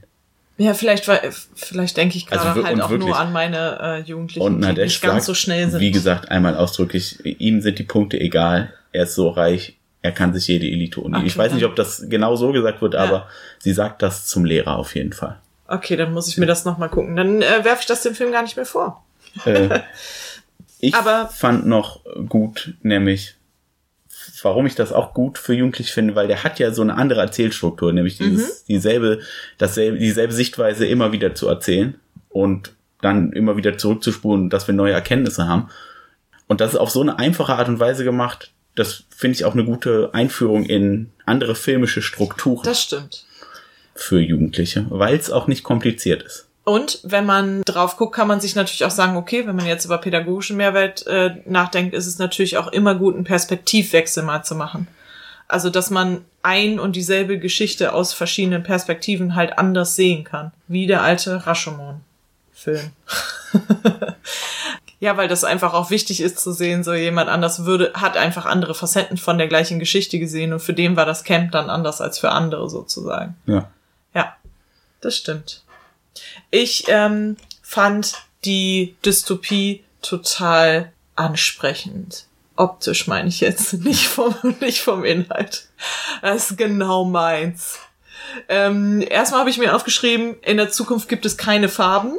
Ja, 0.58 0.74
vielleicht, 0.74 1.10
vielleicht 1.54 1.96
denke 1.96 2.16
ich 2.16 2.26
gerade 2.26 2.50
also, 2.50 2.64
halt 2.64 2.80
auch 2.80 2.90
wirklich, 2.90 3.08
nur 3.08 3.18
an 3.18 3.32
meine 3.32 3.78
äh, 3.80 4.00
Jugendlichen, 4.02 4.44
und 4.44 4.60
die 4.60 4.82
nicht 4.82 5.00
ganz 5.00 5.14
sagt, 5.14 5.24
so 5.24 5.34
schnell 5.34 5.70
sind. 5.70 5.80
Wie 5.80 5.90
gesagt, 5.90 6.30
einmal 6.30 6.56
ausdrücklich, 6.56 7.24
ihm 7.24 7.62
sind 7.62 7.78
die 7.78 7.84
Punkte 7.84 8.20
egal, 8.20 8.72
er 8.92 9.04
ist 9.04 9.14
so 9.14 9.28
reich, 9.30 9.78
er 10.02 10.12
kann 10.12 10.34
sich 10.34 10.48
jede 10.48 10.66
Elite-Uni. 10.66 11.16
Okay, 11.16 11.26
ich 11.26 11.38
weiß 11.38 11.52
nicht, 11.52 11.64
ob 11.64 11.76
das 11.76 12.06
genau 12.08 12.36
so 12.36 12.52
gesagt 12.52 12.82
wird, 12.82 12.94
ja. 12.94 13.00
aber 13.00 13.28
sie 13.58 13.72
sagt 13.72 14.02
das 14.02 14.26
zum 14.26 14.44
Lehrer 14.44 14.76
auf 14.76 14.94
jeden 14.94 15.12
Fall. 15.12 15.38
Okay, 15.68 15.96
dann 15.96 16.12
muss 16.12 16.28
ich 16.28 16.36
mir 16.38 16.46
das 16.46 16.64
nochmal 16.64 16.88
gucken. 16.88 17.16
Dann 17.16 17.40
äh, 17.40 17.64
werfe 17.64 17.80
ich 17.80 17.86
das 17.86 18.02
dem 18.02 18.14
Film 18.14 18.32
gar 18.32 18.42
nicht 18.42 18.56
mehr 18.56 18.66
vor. 18.66 19.04
Äh, 19.44 19.80
ich 20.80 20.94
aber, 20.94 21.28
fand 21.28 21.66
noch 21.66 22.00
gut, 22.28 22.74
nämlich 22.82 23.36
warum 24.42 24.66
ich 24.66 24.74
das 24.74 24.92
auch 24.92 25.14
gut 25.14 25.38
für 25.38 25.54
Jugendliche 25.54 25.92
finde, 25.92 26.14
weil 26.14 26.26
der 26.26 26.44
hat 26.44 26.58
ja 26.58 26.72
so 26.72 26.82
eine 26.82 26.96
andere 26.96 27.20
Erzählstruktur, 27.20 27.92
nämlich 27.92 28.18
dieses, 28.18 28.62
mhm. 28.62 28.64
dieselbe, 28.68 29.20
dasselbe, 29.58 29.98
dieselbe 29.98 30.32
Sichtweise 30.32 30.86
immer 30.86 31.12
wieder 31.12 31.34
zu 31.34 31.48
erzählen 31.48 31.94
und 32.28 32.72
dann 33.00 33.32
immer 33.32 33.56
wieder 33.56 33.78
zurückzuspulen, 33.78 34.50
dass 34.50 34.66
wir 34.66 34.74
neue 34.74 34.92
Erkenntnisse 34.92 35.48
haben. 35.48 35.70
Und 36.46 36.60
das 36.60 36.72
ist 36.74 36.78
auf 36.78 36.90
so 36.90 37.00
eine 37.00 37.18
einfache 37.18 37.54
Art 37.54 37.68
und 37.68 37.80
Weise 37.80 38.04
gemacht, 38.04 38.52
das 38.74 39.04
finde 39.10 39.36
ich 39.36 39.44
auch 39.44 39.52
eine 39.52 39.64
gute 39.64 40.10
Einführung 40.12 40.64
in 40.64 41.10
andere 41.26 41.54
filmische 41.54 42.02
Strukturen. 42.02 42.64
Das 42.64 42.82
stimmt. 42.82 43.24
Für 43.94 44.20
Jugendliche, 44.20 44.86
weil 44.88 45.16
es 45.16 45.30
auch 45.30 45.46
nicht 45.46 45.62
kompliziert 45.62 46.22
ist. 46.22 46.46
Und 46.64 47.00
wenn 47.02 47.26
man 47.26 47.62
drauf 47.62 47.96
guckt, 47.96 48.14
kann 48.14 48.28
man 48.28 48.40
sich 48.40 48.54
natürlich 48.54 48.84
auch 48.84 48.90
sagen, 48.90 49.16
okay, 49.16 49.46
wenn 49.46 49.56
man 49.56 49.66
jetzt 49.66 49.84
über 49.84 49.98
pädagogischen 49.98 50.56
Mehrwert 50.56 51.06
äh, 51.06 51.36
nachdenkt, 51.44 51.92
ist 51.92 52.06
es 52.06 52.18
natürlich 52.18 52.56
auch 52.56 52.68
immer 52.68 52.94
gut, 52.94 53.16
einen 53.16 53.24
Perspektivwechsel 53.24 54.22
mal 54.22 54.44
zu 54.44 54.54
machen. 54.54 54.86
Also, 55.48 55.70
dass 55.70 55.90
man 55.90 56.24
ein 56.42 56.78
und 56.78 56.96
dieselbe 56.96 57.38
Geschichte 57.38 57.92
aus 57.92 58.12
verschiedenen 58.12 58.62
Perspektiven 58.62 59.34
halt 59.34 59.58
anders 59.58 59.96
sehen 59.96 60.24
kann. 60.24 60.52
Wie 60.68 60.86
der 60.86 61.02
alte 61.02 61.46
Rashomon-Film. 61.46 62.90
ja, 65.02 65.16
weil 65.16 65.26
das 65.26 65.42
einfach 65.42 65.74
auch 65.74 65.90
wichtig 65.90 66.20
ist 66.20 66.38
zu 66.38 66.52
sehen, 66.52 66.84
so 66.84 66.94
jemand 66.94 67.28
anders 67.28 67.64
würde, 67.64 67.92
hat 67.94 68.16
einfach 68.16 68.46
andere 68.46 68.72
Facetten 68.72 69.16
von 69.16 69.36
der 69.36 69.48
gleichen 69.48 69.80
Geschichte 69.80 70.20
gesehen 70.20 70.52
und 70.52 70.60
für 70.60 70.74
den 70.74 70.94
war 70.94 71.04
das 71.04 71.24
Camp 71.24 71.50
dann 71.50 71.70
anders 71.70 72.00
als 72.00 72.20
für 72.20 72.30
andere 72.30 72.70
sozusagen. 72.70 73.36
Ja. 73.46 73.68
Ja, 74.14 74.36
das 75.00 75.16
stimmt. 75.16 75.64
Ich 76.52 76.84
ähm, 76.86 77.36
fand 77.62 78.14
die 78.44 78.94
Dystopie 79.04 79.82
total 80.02 80.92
ansprechend. 81.16 82.26
Optisch 82.54 83.08
meine 83.08 83.28
ich 83.28 83.40
jetzt, 83.40 83.72
nicht 83.82 84.06
vom, 84.06 84.36
nicht 84.60 84.82
vom 84.82 85.04
Inhalt. 85.04 85.66
Das 86.20 86.52
ist 86.52 86.58
genau 86.58 87.04
meins. 87.04 87.80
Ähm, 88.48 89.04
erstmal 89.10 89.40
habe 89.40 89.50
ich 89.50 89.58
mir 89.58 89.74
aufgeschrieben, 89.74 90.36
in 90.42 90.58
der 90.58 90.70
Zukunft 90.70 91.08
gibt 91.08 91.26
es 91.26 91.36
keine 91.36 91.68
Farben, 91.68 92.14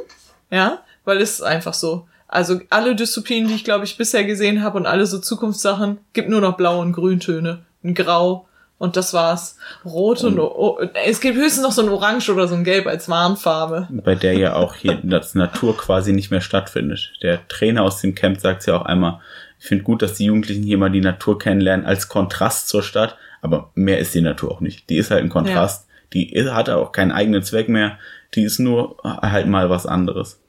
ja, 0.50 0.82
weil 1.06 1.22
es 1.22 1.36
ist 1.36 1.42
einfach 1.42 1.72
so. 1.72 2.06
Also 2.34 2.60
alle 2.68 2.96
Dystopien, 2.96 3.46
die 3.46 3.54
ich 3.54 3.62
glaube 3.62 3.84
ich 3.84 3.96
bisher 3.96 4.24
gesehen 4.24 4.64
habe 4.64 4.76
und 4.76 4.86
alle 4.86 5.06
so 5.06 5.20
Zukunftssachen, 5.20 5.98
gibt 6.12 6.28
nur 6.28 6.40
noch 6.40 6.56
blau 6.56 6.80
und 6.80 6.92
grüntöne, 6.92 7.64
ein 7.84 7.94
grau 7.94 8.48
und 8.76 8.96
das 8.96 9.14
war's. 9.14 9.56
Rot 9.84 10.24
und, 10.24 10.40
und 10.40 10.90
es 11.06 11.20
gibt 11.20 11.36
höchstens 11.36 11.62
noch 11.62 11.70
so 11.70 11.82
ein 11.82 11.88
Orange 11.88 12.30
oder 12.30 12.48
so 12.48 12.56
ein 12.56 12.64
Gelb 12.64 12.88
als 12.88 13.08
Warnfarbe. 13.08 13.86
Bei 14.04 14.16
der 14.16 14.34
ja 14.34 14.56
auch 14.56 14.74
hier 14.74 14.98
das 15.04 15.36
Natur 15.36 15.76
quasi 15.76 16.12
nicht 16.12 16.32
mehr 16.32 16.40
stattfindet. 16.40 17.12
Der 17.22 17.46
Trainer 17.46 17.82
aus 17.82 18.00
dem 18.00 18.16
Camp 18.16 18.40
sagt 18.40 18.66
ja 18.66 18.76
auch 18.76 18.84
einmal, 18.84 19.20
ich 19.60 19.66
finde 19.66 19.84
gut, 19.84 20.02
dass 20.02 20.14
die 20.14 20.24
Jugendlichen 20.24 20.64
hier 20.64 20.76
mal 20.76 20.90
die 20.90 21.00
Natur 21.00 21.38
kennenlernen 21.38 21.86
als 21.86 22.08
Kontrast 22.08 22.68
zur 22.68 22.82
Stadt, 22.82 23.16
aber 23.42 23.70
mehr 23.76 24.00
ist 24.00 24.12
die 24.12 24.20
Natur 24.20 24.50
auch 24.50 24.60
nicht. 24.60 24.90
Die 24.90 24.96
ist 24.96 25.12
halt 25.12 25.22
ein 25.22 25.30
Kontrast. 25.30 25.86
Ja. 25.88 25.94
Die 26.12 26.50
hat 26.50 26.68
auch 26.68 26.90
keinen 26.90 27.12
eigenen 27.12 27.44
Zweck 27.44 27.68
mehr. 27.68 27.96
Die 28.34 28.42
ist 28.42 28.58
nur 28.58 28.96
halt 29.04 29.46
mal 29.46 29.70
was 29.70 29.86
anderes. 29.86 30.40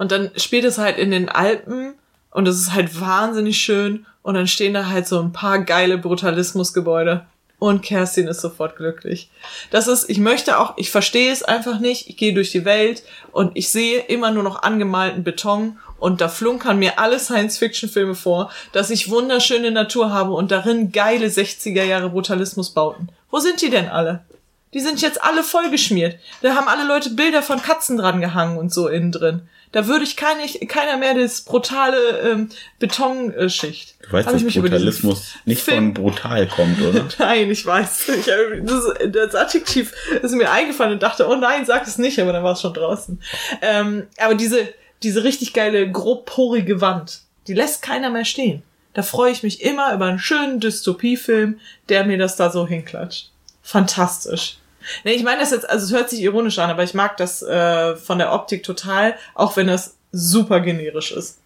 Und 0.00 0.12
dann 0.12 0.30
spielt 0.36 0.64
es 0.64 0.78
halt 0.78 0.96
in 0.96 1.10
den 1.10 1.28
Alpen 1.28 1.92
und 2.30 2.48
es 2.48 2.58
ist 2.58 2.72
halt 2.72 2.98
wahnsinnig 3.02 3.58
schön 3.58 4.06
und 4.22 4.32
dann 4.32 4.46
stehen 4.46 4.72
da 4.72 4.86
halt 4.86 5.06
so 5.06 5.20
ein 5.20 5.34
paar 5.34 5.58
geile 5.58 5.98
Brutalismusgebäude. 5.98 7.26
Und 7.58 7.82
Kerstin 7.82 8.26
ist 8.26 8.40
sofort 8.40 8.76
glücklich. 8.76 9.30
Das 9.70 9.88
ist, 9.88 10.08
ich 10.08 10.16
möchte 10.16 10.58
auch, 10.58 10.72
ich 10.78 10.90
verstehe 10.90 11.30
es 11.30 11.42
einfach 11.42 11.80
nicht. 11.80 12.08
Ich 12.08 12.16
gehe 12.16 12.32
durch 12.32 12.50
die 12.50 12.64
Welt 12.64 13.02
und 13.32 13.52
ich 13.58 13.68
sehe 13.68 14.00
immer 14.00 14.30
nur 14.30 14.42
noch 14.42 14.62
angemalten 14.62 15.22
Beton 15.22 15.78
und 15.98 16.22
da 16.22 16.30
flunkern 16.30 16.78
mir 16.78 16.98
alle 16.98 17.18
Science-Fiction-Filme 17.18 18.14
vor, 18.14 18.50
dass 18.72 18.88
ich 18.88 19.10
wunderschöne 19.10 19.70
Natur 19.70 20.14
habe 20.14 20.32
und 20.32 20.50
darin 20.50 20.92
geile 20.92 21.26
60er 21.26 21.84
Jahre 21.84 22.08
Brutalismus 22.08 22.70
bauten. 22.70 23.10
Wo 23.30 23.38
sind 23.38 23.60
die 23.60 23.68
denn 23.68 23.90
alle? 23.90 24.24
Die 24.72 24.80
sind 24.80 25.02
jetzt 25.02 25.22
alle 25.22 25.42
vollgeschmiert. 25.42 26.18
Da 26.40 26.54
haben 26.54 26.68
alle 26.68 26.86
Leute 26.86 27.10
Bilder 27.10 27.42
von 27.42 27.60
Katzen 27.60 27.98
dran 27.98 28.22
gehangen 28.22 28.56
und 28.56 28.72
so 28.72 28.88
innen 28.88 29.12
drin. 29.12 29.42
Da 29.72 29.86
würde 29.86 30.04
ich 30.04 30.16
keine, 30.16 30.46
keiner 30.66 30.96
mehr 30.96 31.14
das 31.14 31.42
brutale 31.42 32.18
ähm, 32.20 32.48
Betonschicht. 32.80 33.94
Du 34.02 34.12
weißt, 34.12 34.28
dass 34.28 34.42
Brutalismus 34.42 35.34
nicht 35.44 35.62
Film 35.62 35.94
von 35.94 35.94
brutal 35.94 36.48
kommt, 36.48 36.80
oder? 36.80 37.06
nein, 37.18 37.48
ich 37.50 37.64
weiß. 37.64 38.08
Ich, 38.08 38.26
das, 38.64 38.84
das 39.12 39.34
Adjektiv 39.36 39.92
ist 40.22 40.32
mir 40.32 40.50
eingefallen 40.50 40.94
und 40.94 41.02
dachte, 41.02 41.28
oh 41.28 41.36
nein, 41.36 41.64
sag 41.66 41.86
es 41.86 41.98
nicht, 41.98 42.18
aber 42.18 42.32
dann 42.32 42.42
war 42.42 42.54
es 42.54 42.60
schon 42.60 42.74
draußen. 42.74 43.22
Ähm, 43.62 44.08
aber 44.18 44.34
diese, 44.34 44.68
diese 45.04 45.22
richtig 45.22 45.52
geile, 45.52 45.90
grobporige 45.90 46.80
Wand, 46.80 47.20
die 47.46 47.54
lässt 47.54 47.82
keiner 47.82 48.10
mehr 48.10 48.24
stehen. 48.24 48.62
Da 48.94 49.02
freue 49.02 49.30
ich 49.30 49.44
mich 49.44 49.62
immer 49.62 49.94
über 49.94 50.06
einen 50.06 50.18
schönen 50.18 50.58
Dystopiefilm, 50.58 51.60
der 51.88 52.04
mir 52.04 52.18
das 52.18 52.34
da 52.34 52.50
so 52.50 52.66
hinklatscht. 52.66 53.30
Fantastisch. 53.62 54.56
Nee, 55.04 55.12
ich 55.12 55.22
meine 55.22 55.40
das 55.40 55.50
jetzt, 55.50 55.68
also 55.68 55.86
es 55.86 55.92
hört 55.92 56.10
sich 56.10 56.20
ironisch 56.20 56.58
an, 56.58 56.70
aber 56.70 56.82
ich 56.82 56.94
mag 56.94 57.16
das 57.16 57.42
äh, 57.42 57.96
von 57.96 58.18
der 58.18 58.32
Optik 58.32 58.62
total, 58.62 59.14
auch 59.34 59.56
wenn 59.56 59.66
das 59.66 59.96
super 60.12 60.60
generisch 60.60 61.12
ist. 61.12 61.38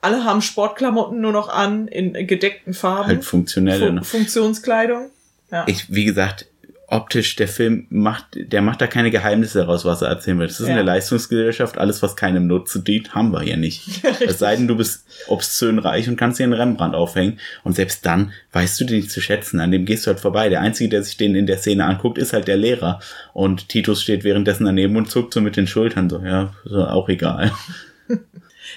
Alle 0.00 0.24
haben 0.24 0.42
Sportklamotten 0.42 1.20
nur 1.20 1.32
noch 1.32 1.48
an, 1.48 1.88
in 1.88 2.12
gedeckten 2.26 2.72
Farben. 2.72 3.08
Halt 3.08 3.24
funktionelle. 3.24 3.86
Fu 3.86 3.92
ne? 3.92 4.04
Funktionskleidung. 4.04 5.10
Ja. 5.50 5.64
Ich, 5.66 5.92
wie 5.92 6.04
gesagt, 6.04 6.46
optisch, 6.90 7.36
der 7.36 7.48
Film 7.48 7.86
macht, 7.90 8.24
der 8.34 8.62
macht 8.62 8.80
da 8.80 8.86
keine 8.86 9.10
Geheimnisse 9.10 9.58
daraus, 9.58 9.84
was 9.84 10.00
er 10.00 10.08
erzählen 10.08 10.38
will. 10.38 10.46
Das 10.46 10.58
ist 10.58 10.68
ja. 10.68 10.72
eine 10.72 10.82
Leistungsgesellschaft, 10.82 11.76
alles, 11.76 12.02
was 12.02 12.16
keinem 12.16 12.46
Nutzen 12.46 12.82
dient, 12.82 13.14
haben 13.14 13.30
wir 13.30 13.42
ja 13.44 13.56
nicht. 13.56 14.02
es 14.20 14.38
sei 14.38 14.56
denn, 14.56 14.68
du 14.68 14.76
bist 14.76 15.04
obszön 15.26 15.78
reich 15.78 16.08
und 16.08 16.16
kannst 16.16 16.38
dir 16.38 16.44
einen 16.44 16.54
Rembrandt 16.54 16.94
aufhängen. 16.94 17.38
Und 17.62 17.76
selbst 17.76 18.06
dann 18.06 18.32
weißt 18.52 18.80
du 18.80 18.86
den 18.86 18.96
nicht 18.96 19.10
zu 19.10 19.20
schätzen, 19.20 19.60
an 19.60 19.70
dem 19.70 19.84
gehst 19.84 20.06
du 20.06 20.08
halt 20.10 20.20
vorbei. 20.20 20.48
Der 20.48 20.62
Einzige, 20.62 20.88
der 20.88 21.02
sich 21.02 21.18
den 21.18 21.34
in 21.34 21.46
der 21.46 21.58
Szene 21.58 21.84
anguckt, 21.84 22.16
ist 22.16 22.32
halt 22.32 22.48
der 22.48 22.56
Lehrer. 22.56 23.00
Und 23.34 23.68
Titus 23.68 24.02
steht 24.02 24.24
währenddessen 24.24 24.64
daneben 24.64 24.96
und 24.96 25.10
zuckt 25.10 25.34
so 25.34 25.42
mit 25.42 25.56
den 25.58 25.66
Schultern 25.66 26.08
so, 26.08 26.20
ja, 26.24 26.54
so 26.64 26.84
auch 26.84 27.08
egal. 27.08 27.52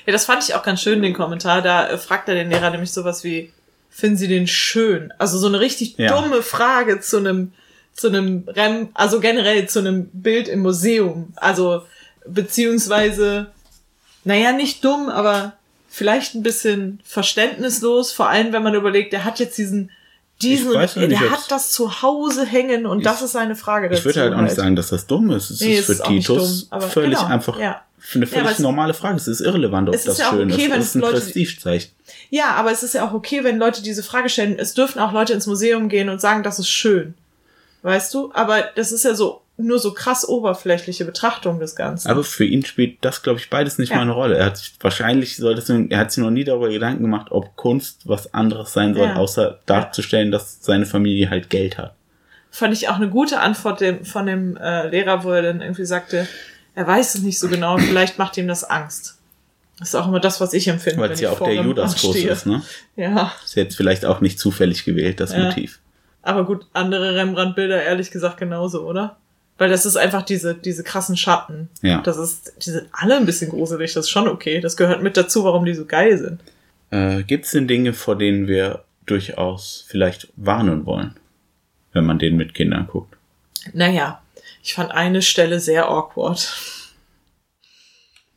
Ja, 0.06 0.14
das 0.14 0.26
fand 0.26 0.42
ich 0.44 0.56
auch 0.56 0.64
ganz 0.64 0.82
schön, 0.82 1.02
den 1.02 1.14
Kommentar. 1.14 1.62
Da 1.62 1.88
äh, 1.88 1.98
fragt 1.98 2.28
er 2.30 2.36
den 2.36 2.50
Lehrer 2.50 2.72
nämlich 2.72 2.92
sowas 2.92 3.24
wie, 3.24 3.52
finden 3.90 4.18
Sie 4.18 4.28
den 4.28 4.48
schön? 4.48 5.14
Also 5.18 5.38
so 5.38 5.48
eine 5.48 5.60
richtig 5.60 5.98
ja. 5.98 6.08
dumme 6.20 6.42
Frage 6.42 7.02
zu 7.02 7.18
einem 7.18 7.52
zu 8.02 8.08
einem 8.08 8.44
Rem, 8.48 8.90
also 8.94 9.20
generell 9.20 9.68
zu 9.70 9.80
einem 9.80 10.10
Bild 10.12 10.48
im 10.48 10.62
Museum. 10.62 11.34
Also, 11.36 11.84
beziehungsweise, 12.26 13.48
naja, 14.24 14.52
nicht 14.52 14.84
dumm, 14.84 15.10
aber 15.10 15.54
vielleicht 15.90 16.36
ein 16.36 16.44
bisschen 16.44 17.00
verständnislos, 17.04 18.12
vor 18.12 18.30
allem 18.30 18.54
wenn 18.54 18.64
man 18.64 18.76
überlegt, 18.76 19.14
der 19.14 19.26
hat 19.26 19.40
jetzt 19.40 19.58
diesen 19.58 19.92
diesen, 20.42 20.72
der 20.72 21.32
hat 21.32 21.52
das 21.52 21.72
zu 21.72 22.02
Hause 22.02 22.46
hängen 22.46 22.86
und 22.86 23.00
ich, 23.00 23.04
das 23.04 23.22
ist 23.22 23.36
eine 23.36 23.56
Frage 23.56 23.90
dazu. 23.90 24.00
Ich 24.00 24.06
würde 24.06 24.22
halt 24.22 24.34
auch 24.34 24.42
nicht 24.42 24.56
sagen, 24.56 24.76
dass 24.76 24.90
das 24.90 25.06
dumm 25.06 25.30
ist. 25.32 25.50
Es 25.50 25.62
nee, 25.62 25.78
ist 25.78 25.86
für 25.86 25.92
ist 25.92 26.04
Titus 26.06 26.70
dumm, 26.70 26.82
völlig 26.82 27.20
genau, 27.20 27.30
einfach 27.30 27.60
ja. 27.60 27.82
eine 28.16 28.26
völlig 28.26 28.58
ja, 28.58 28.62
normale 28.62 28.94
Frage. 28.94 29.18
Es 29.18 29.28
ist 29.28 29.42
irrelevant, 29.42 29.90
ob 29.90 30.04
das 30.04 30.18
ja 30.18 30.30
schön 30.32 30.52
okay, 30.52 30.66
ist. 30.66 30.76
Es 30.76 30.86
ist 30.86 30.96
ein 30.96 31.02
Leute, 31.02 31.14
Prestigezeichen. 31.14 31.92
Ja, 32.30 32.56
aber 32.56 32.72
es 32.72 32.82
ist 32.82 32.96
ja 32.96 33.08
auch 33.08 33.14
okay, 33.14 33.44
wenn 33.44 33.60
Leute 33.60 33.84
diese 33.84 34.04
Frage 34.04 34.30
stellen. 34.30 34.58
Es 34.58 34.74
dürfen 34.74 35.00
auch 35.00 35.12
Leute 35.12 35.34
ins 35.34 35.46
Museum 35.46 35.90
gehen 35.90 36.10
und 36.10 36.20
sagen, 36.20 36.44
das 36.44 36.58
ist 36.58 36.70
schön. 36.70 37.14
Weißt 37.82 38.14
du? 38.14 38.32
Aber 38.34 38.64
das 38.76 38.92
ist 38.92 39.06
ja 39.06 39.16
so 39.16 39.42
nur 39.58 39.80
so 39.80 39.94
krass 39.94 40.28
oberflächliche 40.28 41.06
Betrachtung 41.06 41.60
des 41.60 41.76
Ganzen. 41.76 42.10
Aber 42.10 42.24
für 42.24 42.46
ihn 42.46 42.66
spielt 42.66 42.98
das, 43.02 43.22
glaube 43.22 43.40
ich, 43.40 43.50
beides 43.50 43.78
nicht 43.78 43.90
ja. 43.90 43.98
mal 43.98 44.04
eine 44.04 44.14
Rolle. 44.14 44.38
Er 44.38 44.46
hat 44.46 44.58
sich 44.58 44.74
wahrscheinlich 44.80 45.38
soll 45.38 45.56
das, 45.56 45.70
er 45.70 45.98
hat 45.98 46.12
sich 46.12 46.24
noch 46.24 46.32
nie 46.32 46.44
darüber 46.44 46.70
Gedanken 46.70 47.04
gemacht, 47.04 47.28
ob 47.32 47.56
Kunst 47.56 48.02
was 48.06 48.34
anderes 48.34 48.74
sein 48.74 48.94
soll, 48.94 49.08
ja. 49.08 49.16
außer 49.16 49.60
darzustellen, 49.66 50.32
dass 50.32 50.60
seine 50.62 50.86
Familie 50.86 51.30
halt 51.30 51.50
Geld 51.50 51.78
hat. 51.78 51.96
Fand 52.50 52.74
ich 52.74 52.90
auch 52.90 52.96
eine 52.96 53.10
gute 53.10 53.40
Antwort 53.40 53.84
von 54.04 54.26
dem 54.26 54.58
äh, 54.58 54.88
Lehrer, 54.88 55.24
wo 55.24 55.32
er 55.32 55.42
dann 55.42 55.62
irgendwie 55.62 55.86
sagte, 55.86 56.28
er 56.76 56.88
weiß 56.88 57.16
es 57.16 57.22
nicht 57.22 57.40
so 57.40 57.48
genau, 57.48 57.78
vielleicht 57.78 58.18
macht 58.18 58.38
ihm 58.38 58.48
das 58.48 58.64
Angst. 58.64 59.18
Das 59.80 59.90
ist 59.90 59.96
auch 59.96 60.08
immer 60.08 60.20
das, 60.20 60.40
was 60.40 60.54
ich 60.54 60.68
empfinde. 60.68 61.02
Weil 61.02 61.12
es 61.12 61.22
ja 61.22 61.32
auch 61.32 61.40
der 61.40 61.56
Judas-Kurs 61.56 62.18
ist, 62.18 62.46
ne? 62.46 62.62
Ja. 62.96 63.34
Ist 63.44 63.56
jetzt 63.56 63.76
vielleicht 63.76 64.06
auch 64.06 64.22
nicht 64.22 64.38
zufällig 64.38 64.86
gewählt, 64.86 65.20
das 65.20 65.34
ja. 65.34 65.46
Motiv. 65.46 65.80
Aber 66.22 66.46
gut, 66.46 66.68
andere 66.74 67.16
Rembrandt-Bilder 67.16 67.84
ehrlich 67.84 68.12
gesagt 68.12 68.38
genauso, 68.38 68.88
oder? 68.88 69.18
Weil 69.58 69.70
das 69.70 69.86
ist 69.86 69.96
einfach 69.96 70.24
diese, 70.24 70.56
diese 70.56 70.84
krassen 70.84 71.18
Schatten. 71.18 71.70
Ja. 71.82 72.02
Das 72.02 72.18
ist, 72.18 72.54
die 72.66 72.72
sind 72.72 72.90
alle 72.92 73.18
ein 73.18 73.26
bisschen 73.26 73.52
gruselig, 73.52 73.94
das 73.94 74.06
ist 74.06 74.10
schon 74.12 74.28
okay. 74.28 74.60
Das 74.60 74.78
gehört 74.78 75.04
mit 75.04 75.18
dazu, 75.18 75.44
warum 75.44 75.66
die 75.66 75.74
so 75.74 75.86
geil 75.86 76.18
sind. 76.18 76.42
Äh, 76.90 77.24
Gibt 77.24 77.46
es 77.46 77.52
denn 77.52 77.68
Dinge, 77.68 77.94
vor 77.94 78.18
denen 78.18 78.48
wir 78.48 78.84
durchaus 79.06 79.86
vielleicht 79.88 80.30
warnen 80.36 80.86
wollen, 80.86 81.16
wenn 81.94 82.06
man 82.06 82.20
den 82.20 82.38
mit 82.38 82.54
Kindern 82.54 82.88
guckt? 82.88 83.16
Naja, 83.74 84.22
ich 84.64 84.74
fand 84.74 84.92
eine 84.92 85.22
Stelle 85.22 85.60
sehr 85.60 85.88
awkward. 85.88 86.56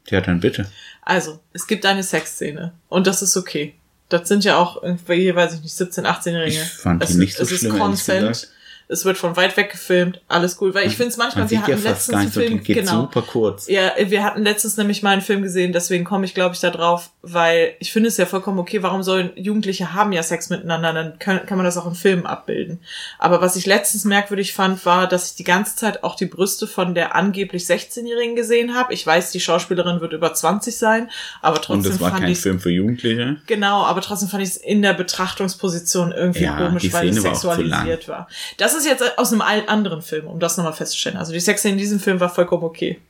Ja, 0.09 0.21
dann 0.21 0.41
bitte. 0.41 0.71
Also, 1.03 1.41
es 1.53 1.67
gibt 1.67 1.87
eine 1.87 2.03
Sexszene 2.03 2.73
und 2.89 3.07
das 3.07 3.23
ist 3.23 3.37
okay. 3.37 3.75
Das 4.19 4.29
sind 4.29 4.45
ja 4.45 4.57
auch 4.59 4.83
irgendwie, 4.83 5.35
weiß 5.35 5.55
ich 5.55 5.63
nicht, 5.63 5.75
17, 5.75 6.07
18-Jährige. 6.07 6.49
Ich 6.49 6.61
fand 6.61 7.03
die 7.03 7.07
es, 7.07 7.15
nicht 7.15 7.37
so 7.37 7.43
es 7.43 7.59
schlimm, 7.59 7.73
ist 7.73 7.81
Consent 7.81 8.49
es 8.89 9.05
wird 9.05 9.17
von 9.17 9.37
weit 9.37 9.57
weg 9.57 9.71
gefilmt, 9.71 10.21
alles 10.29 10.61
cool. 10.61 10.75
Weil 10.75 10.87
ich 10.87 10.97
finde 10.97 11.11
es 11.11 11.17
manchmal, 11.17 11.51
wir 11.51 11.61
hatten 11.61 11.71
ja 11.71 11.77
letztens 11.77 12.17
einen 12.17 12.31
Film, 12.31 12.63
geht 12.63 12.77
genau. 12.77 13.03
super 13.03 13.23
kurz. 13.23 13.69
Ja, 13.69 13.93
wir 13.99 14.23
hatten 14.23 14.43
letztens 14.43 14.77
nämlich 14.77 15.03
mal 15.03 15.11
einen 15.11 15.23
Film 15.23 15.43
gesehen, 15.43 15.73
deswegen 15.73 16.05
komme 16.05 16.27
ich, 16.27 16.35
glaube 16.35 16.55
ich, 16.55 16.61
da 16.61 16.71
drauf, 16.71 17.11
weil 17.23 17.75
ich 17.81 17.93
finde 17.93 18.09
es 18.09 18.17
ja 18.17 18.27
vollkommen 18.27 18.59
okay, 18.59 18.83
warum 18.83 19.03
sollen 19.03 19.31
Jugendliche 19.37 19.95
haben 19.95 20.13
ja 20.13 20.23
Sex 20.23 20.51
miteinander, 20.51 20.93
dann 20.93 21.19
kann, 21.19 21.47
kann 21.47 21.57
man 21.57 21.65
das 21.65 21.79
auch 21.79 21.87
in 21.87 21.95
Filmen 21.95 22.27
abbilden. 22.27 22.81
Aber 23.19 23.41
was 23.41 23.57
ich 23.57 23.67
letztens 23.67 24.05
merkwürdig 24.05 24.53
fand, 24.53 24.85
war, 24.85 25.09
dass 25.09 25.31
ich 25.31 25.37
die 25.37 25.45
ganze 25.45 25.77
Zeit 25.77 26.05
auch 26.05 26.15
die 26.15 26.27
Brüste 26.27 26.67
von 26.67 26.95
der 26.95 27.15
angeblich 27.15 27.65
16-Jährigen 27.65 28.37
gesehen 28.37 28.75
habe. 28.75 28.93
Ich 28.93 29.07
weiß, 29.07 29.31
die 29.31 29.41
Schauspielerin 29.41 30.01
wird 30.01 30.13
über 30.13 30.35
20 30.35 30.77
sein, 30.77 31.11
aber 31.41 31.57
trotzdem. 31.57 31.93
Und 31.93 31.95
es 31.95 32.01
war 32.01 32.19
kein 32.19 32.35
Film 32.35 32.61
für 32.61 32.71
Jugendliche? 32.71 33.37
Genau, 33.47 33.85
aber 33.85 34.03
trotzdem 34.03 34.29
fand 34.29 34.43
ich 34.43 34.51
es 34.51 34.57
in 34.57 34.83
der 34.83 34.93
Betrachtungsposition 34.93 36.13
irgendwie 36.13 36.45
ja, 36.45 36.57
komisch, 36.57 36.93
weil 36.93 37.09
es 37.09 37.23
sexualisiert 37.23 38.09
war. 38.09 38.29
Das 38.59 38.74
ist 38.75 38.87
jetzt 38.87 39.19
aus 39.19 39.33
einem 39.33 39.43
anderen 39.43 40.03
Film, 40.03 40.27
um 40.27 40.41
das 40.41 40.57
nochmal 40.57 40.73
festzustellen. 40.73 41.17
Also 41.17 41.33
die 41.33 41.41
Sex 41.41 41.65
in 41.65 41.79
diesem 41.79 42.01
Film 42.01 42.21
war 42.21 42.29
vollkommen 42.29 42.65
okay. 42.65 43.01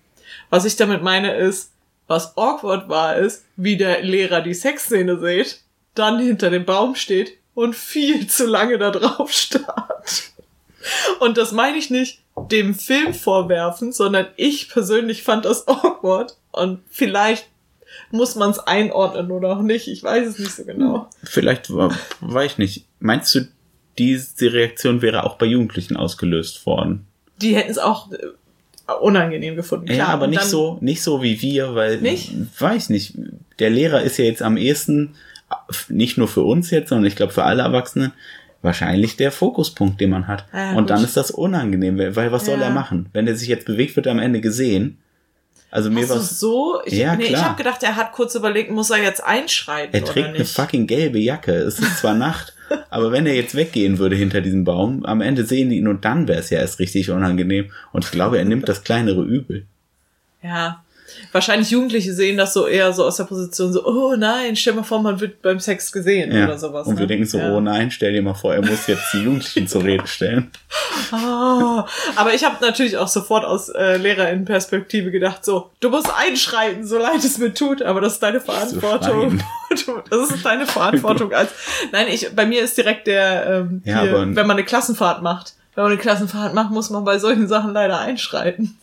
Was 0.50 0.64
ich 0.64 0.76
damit 0.76 1.02
meine 1.02 1.34
ist, 1.36 1.70
was 2.06 2.36
awkward 2.36 2.88
war, 2.88 3.16
ist, 3.16 3.44
wie 3.56 3.76
der 3.76 4.02
Lehrer 4.02 4.40
die 4.40 4.54
Sexszene 4.54 5.18
sieht, 5.18 5.60
dann 5.94 6.18
hinter 6.18 6.50
dem 6.50 6.64
Baum 6.64 6.94
steht 6.94 7.38
und 7.54 7.74
viel 7.74 8.26
zu 8.26 8.46
lange 8.46 8.78
da 8.78 8.90
drauf 8.90 9.32
starrt. 9.32 10.32
Und 11.20 11.38
das 11.38 11.52
meine 11.52 11.78
ich 11.78 11.90
nicht 11.90 12.20
dem 12.50 12.74
Film 12.74 13.14
vorwerfen, 13.14 13.92
sondern 13.92 14.26
ich 14.36 14.68
persönlich 14.68 15.22
fand 15.22 15.44
das 15.44 15.66
awkward 15.68 16.36
und 16.52 16.80
vielleicht 16.90 17.48
muss 18.10 18.34
man 18.34 18.50
es 18.50 18.58
einordnen 18.58 19.30
oder 19.30 19.56
auch 19.56 19.62
nicht. 19.62 19.88
Ich 19.88 20.02
weiß 20.02 20.28
es 20.28 20.38
nicht 20.38 20.52
so 20.52 20.64
genau. 20.64 21.08
Vielleicht 21.22 21.72
war, 21.72 21.96
weiß 22.20 22.52
ich 22.52 22.58
nicht. 22.58 22.86
Meinst 22.98 23.34
du, 23.34 23.46
diese 23.98 24.52
Reaktion 24.52 25.02
wäre 25.02 25.24
auch 25.24 25.36
bei 25.36 25.46
Jugendlichen 25.46 25.96
ausgelöst 25.96 26.66
worden. 26.66 27.06
Die 27.40 27.54
hätten 27.54 27.70
es 27.70 27.78
auch 27.78 28.10
äh, 28.12 28.92
unangenehm 29.00 29.56
gefunden. 29.56 29.86
Klar. 29.86 29.98
Ja, 29.98 30.06
aber 30.08 30.26
nicht 30.26 30.42
so, 30.42 30.78
nicht 30.80 31.02
so 31.02 31.22
wie 31.22 31.40
wir, 31.42 31.74
weil, 31.74 32.00
nicht? 32.00 32.32
weiß 32.58 32.90
nicht, 32.90 33.14
der 33.58 33.70
Lehrer 33.70 34.02
ist 34.02 34.18
ja 34.18 34.24
jetzt 34.24 34.42
am 34.42 34.56
ehesten, 34.56 35.14
nicht 35.88 36.18
nur 36.18 36.28
für 36.28 36.42
uns 36.42 36.70
jetzt, 36.70 36.88
sondern 36.88 37.06
ich 37.06 37.16
glaube 37.16 37.32
für 37.32 37.44
alle 37.44 37.62
Erwachsenen, 37.62 38.12
wahrscheinlich 38.62 39.16
der 39.16 39.30
Fokuspunkt, 39.30 40.00
den 40.00 40.10
man 40.10 40.26
hat. 40.26 40.46
Ja, 40.52 40.72
und 40.72 40.90
dann 40.90 41.04
ist 41.04 41.16
das 41.16 41.30
unangenehm, 41.30 41.98
weil 41.98 42.32
was 42.32 42.46
ja. 42.46 42.54
soll 42.54 42.62
er 42.62 42.70
machen? 42.70 43.08
Wenn 43.12 43.26
er 43.26 43.36
sich 43.36 43.48
jetzt 43.48 43.66
bewegt, 43.66 43.94
wird 43.96 44.06
er 44.06 44.12
am 44.12 44.18
Ende 44.18 44.40
gesehen. 44.40 44.98
Also 45.70 45.90
mir 45.90 46.08
war 46.08 46.20
so, 46.20 46.80
ich, 46.84 46.94
ja, 46.94 47.16
nee, 47.16 47.26
klar. 47.26 47.40
ich 47.40 47.44
habe 47.44 47.56
gedacht, 47.56 47.82
er 47.82 47.96
hat 47.96 48.12
kurz 48.12 48.36
überlegt, 48.36 48.70
muss 48.70 48.90
er 48.90 49.02
jetzt 49.02 49.24
einschreiten 49.24 49.92
Er 49.92 50.04
trägt 50.04 50.28
eine 50.28 50.44
fucking 50.44 50.86
gelbe 50.86 51.18
Jacke. 51.18 51.52
Es 51.52 51.80
ist 51.80 51.98
zwar 51.98 52.14
Nacht, 52.14 52.53
aber 52.90 53.12
wenn 53.12 53.26
er 53.26 53.34
jetzt 53.34 53.54
weggehen 53.54 53.98
würde 53.98 54.16
hinter 54.16 54.40
diesem 54.40 54.64
Baum, 54.64 55.04
am 55.04 55.20
Ende 55.20 55.44
sehen 55.44 55.70
die 55.70 55.78
ihn 55.78 55.88
und 55.88 56.04
dann 56.04 56.28
wäre 56.28 56.40
es 56.40 56.50
ja 56.50 56.58
erst 56.58 56.78
richtig 56.78 57.10
unangenehm. 57.10 57.70
Und 57.92 58.04
ich 58.04 58.10
glaube, 58.10 58.38
er 58.38 58.44
nimmt 58.44 58.68
das 58.68 58.84
kleinere 58.84 59.22
Übel. 59.22 59.66
Ja. 60.42 60.83
Wahrscheinlich 61.32 61.70
Jugendliche 61.70 62.12
sehen 62.12 62.36
das 62.36 62.52
so 62.52 62.66
eher 62.66 62.92
so 62.92 63.04
aus 63.04 63.16
der 63.16 63.24
Position 63.24 63.72
so, 63.72 63.84
oh 63.84 64.14
nein, 64.16 64.56
stell 64.56 64.74
mal 64.74 64.82
vor, 64.82 65.02
man 65.02 65.20
wird 65.20 65.42
beim 65.42 65.58
Sex 65.60 65.90
gesehen 65.92 66.32
Ja. 66.32 66.44
oder 66.44 66.58
sowas. 66.58 66.86
Und 66.86 66.96
wir 66.96 67.02
ne? 67.02 67.06
denken 67.08 67.26
so, 67.26 67.38
ja. 67.38 67.52
oh 67.52 67.60
nein, 67.60 67.90
stell 67.90 68.12
dir 68.12 68.22
mal 68.22 68.34
vor, 68.34 68.54
er 68.54 68.60
muss 68.62 68.86
jetzt 68.86 69.12
die 69.12 69.18
Jugendlichen 69.18 69.66
zur 69.66 69.84
Rede 69.84 70.06
stellen. 70.06 70.50
Ah, 71.10 71.86
aber 72.16 72.34
ich 72.34 72.44
habe 72.44 72.56
natürlich 72.64 72.96
auch 72.96 73.08
sofort 73.08 73.44
aus 73.44 73.68
äh, 73.68 73.96
Lehrerinnenperspektive 73.96 75.10
gedacht, 75.10 75.44
so, 75.44 75.70
du 75.80 75.90
musst 75.90 76.08
einschreiten, 76.16 76.86
so 76.86 76.98
leid 76.98 77.18
es 77.18 77.38
mir 77.38 77.52
tut, 77.52 77.82
aber 77.82 78.00
das 78.00 78.14
ist 78.14 78.22
deine 78.22 78.40
Verantwortung. 78.40 79.42
Das 80.10 80.30
ist 80.30 80.44
deine 80.44 80.66
Verantwortung. 80.66 81.32
Als 81.32 81.50
Nein, 81.90 82.06
ich 82.08 82.30
bei 82.34 82.46
mir 82.46 82.62
ist 82.62 82.76
direkt 82.78 83.08
der, 83.08 83.46
ähm, 83.46 83.82
Ja, 83.84 84.02
hier, 84.02 84.12
wenn 84.12 84.34
man 84.46 84.52
eine 84.52 84.64
Klassenfahrt 84.64 85.20
macht. 85.22 85.54
Wenn 85.74 85.82
man 85.84 85.92
eine 85.92 86.00
Klassenfahrt 86.00 86.54
macht, 86.54 86.70
muss 86.70 86.90
man 86.90 87.04
bei 87.04 87.18
solchen 87.18 87.48
Sachen 87.48 87.72
leider 87.72 87.98
einschreiten. 87.98 88.78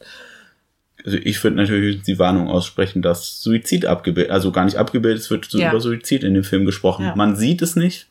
Also 1.06 1.18
ich 1.18 1.44
würde 1.44 1.58
natürlich 1.58 2.02
die 2.04 2.20
Warnung 2.20 2.48
aussprechen, 2.50 3.02
dass 3.02 3.42
Suizid 3.42 3.86
abgebildet, 3.86 4.32
also 4.32 4.52
gar 4.52 4.66
nicht 4.66 4.78
abgebildet, 4.78 5.22
es 5.22 5.30
wird 5.32 5.46
so 5.46 5.58
Ja. 5.60 5.70
über 5.72 5.80
Suizid 5.82 6.24
in 6.24 6.34
dem 6.34 6.44
Film 6.44 6.66
gesprochen. 6.66 7.06
Ja. 7.06 7.16
Man 7.16 7.36
sieht 7.36 7.62
es 7.62 7.76
nicht, 7.76 8.08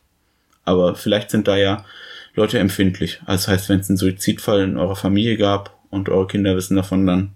aber 0.65 0.95
vielleicht 0.95 1.31
sind 1.31 1.47
da 1.49 1.57
ja 1.57 1.85
Leute 2.35 2.59
empfindlich. 2.59 3.21
Also 3.27 3.47
das 3.47 3.49
heißt, 3.49 3.69
wenn 3.69 3.81
es 3.81 3.89
einen 3.91 3.97
Suizidfall 3.97 4.63
in 4.63 4.77
eurer 4.79 4.97
Familie 4.97 5.37
gab 5.37 5.77
und 5.91 6.09
eure 6.09 6.27
Kinder 6.27 6.57
wissen 6.57 6.77
davon, 6.77 7.07
dann 7.07 7.31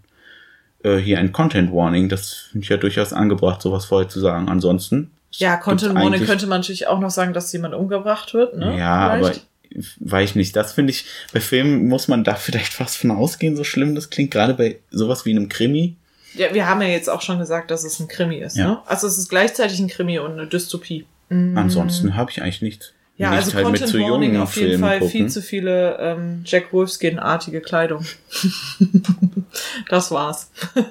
äh, 0.83 0.97
hier 0.97 1.19
ein 1.19 1.33
Content 1.33 1.73
Warning. 1.73 2.09
Das 2.09 2.33
finde 2.53 2.65
ich 2.65 2.69
ja 2.71 2.77
durchaus 2.77 3.13
angebracht, 3.13 3.63
sowas 3.63 3.85
vorher 3.87 4.09
zu 4.09 4.21
sagen. 4.21 4.49
Ansonsten. 4.49 5.11
Ja, 5.33 5.57
Content 5.57 5.95
Warning 5.97 6.25
könnte 6.25 6.47
man 6.47 6.61
natürlich 6.61 6.87
auch 6.87 7.01
noch 7.01 7.11
sagen, 7.11 7.33
dass 7.33 7.53
jemand 7.53 7.75
umgebracht 7.75 8.35
wird, 8.35 8.57
ne? 8.57 8.79
Ja, 8.79 9.17
Vielleicht. 9.17 9.37
aber 9.37 9.45
weiß 10.01 10.31
ich 10.31 10.37
nicht. 10.37 10.57
Das 10.57 10.73
finde 10.73 10.93
ich, 10.93 11.07
bei 11.33 11.41
Filmen 11.41 11.89
muss 11.89 12.09
man 12.09 12.25
da 12.25 12.35
vielleicht 12.35 12.73
fast 12.75 12.97
von 12.97 13.11
ausgehen, 13.11 13.57
so 13.57 13.65
schlimm 13.65 13.95
das 13.95 14.11
klingt, 14.11 14.31
gerade 14.31 14.55
bei 14.55 14.79
sowas 14.91 15.25
wie 15.25 15.31
einem 15.31 15.49
Krimi. 15.49 15.97
Ja, 16.35 16.53
wir 16.53 16.67
haben 16.69 16.83
ja 16.83 16.89
jetzt 16.89 17.09
auch 17.09 17.23
schon 17.23 17.39
gesagt, 17.39 17.71
dass 17.71 17.85
es 17.85 18.01
ein 18.01 18.09
Krimi 18.09 18.39
ist, 18.39 18.57
Ja. 18.57 18.67
ne? 18.69 18.79
Also 18.87 19.07
es 19.07 19.19
ist 19.19 19.29
gleichzeitig 19.29 19.79
ein 19.79 19.89
Krimi 19.89 20.19
und 20.19 20.33
eine 20.33 20.47
Dystopie. 20.47 21.07
Ansonsten 21.31 22.17
habe 22.17 22.31
ich 22.31 22.43
eigentlich 22.43 22.63
nichts. 22.63 22.93
Ja, 23.17 23.31
Nicht 23.31 23.39
also 23.45 23.55
halt 23.55 23.71
mit 23.71 23.81
Content 23.81 23.91
so 23.91 23.99
Warning 24.01 24.31
jungen 24.33 24.43
auf 24.43 24.57
jeden 24.57 24.69
Filmen 24.71 24.85
Fall 24.85 24.99
gucken. 24.99 25.11
viel 25.13 25.29
zu 25.29 25.41
viele 25.43 25.97
ähm, 26.01 26.43
Jack 26.45 26.73
Wolfskin-artige 26.73 27.61
Kleidung. 27.61 28.05
das 29.89 30.11
war's. 30.11 30.51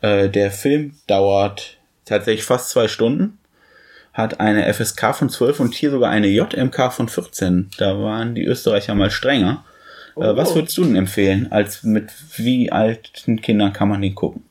Äh, 0.00 0.30
der 0.30 0.50
Film 0.50 0.96
dauert 1.06 1.76
tatsächlich 2.04 2.42
fast 2.44 2.70
zwei 2.70 2.88
Stunden, 2.88 3.38
hat 4.12 4.40
eine 4.40 4.72
FSK 4.72 5.14
von 5.14 5.30
12 5.30 5.60
und 5.60 5.74
hier 5.74 5.90
sogar 5.90 6.10
eine 6.10 6.26
JMK 6.28 6.92
von 6.92 7.08
14. 7.08 7.70
Da 7.78 7.98
waren 8.00 8.34
die 8.34 8.44
Österreicher 8.44 8.94
mal 8.94 9.10
strenger. 9.10 9.64
Äh, 10.16 10.36
was 10.36 10.50
Oh. 10.50 10.56
würdest 10.56 10.76
du 10.76 10.84
denn 10.84 10.96
empfehlen? 10.96 11.50
Als 11.50 11.82
mit 11.82 12.10
wie 12.36 12.70
alten 12.70 13.40
Kindern 13.40 13.72
kann 13.72 13.88
man 13.88 14.02
den 14.02 14.14
gucken? 14.14 14.44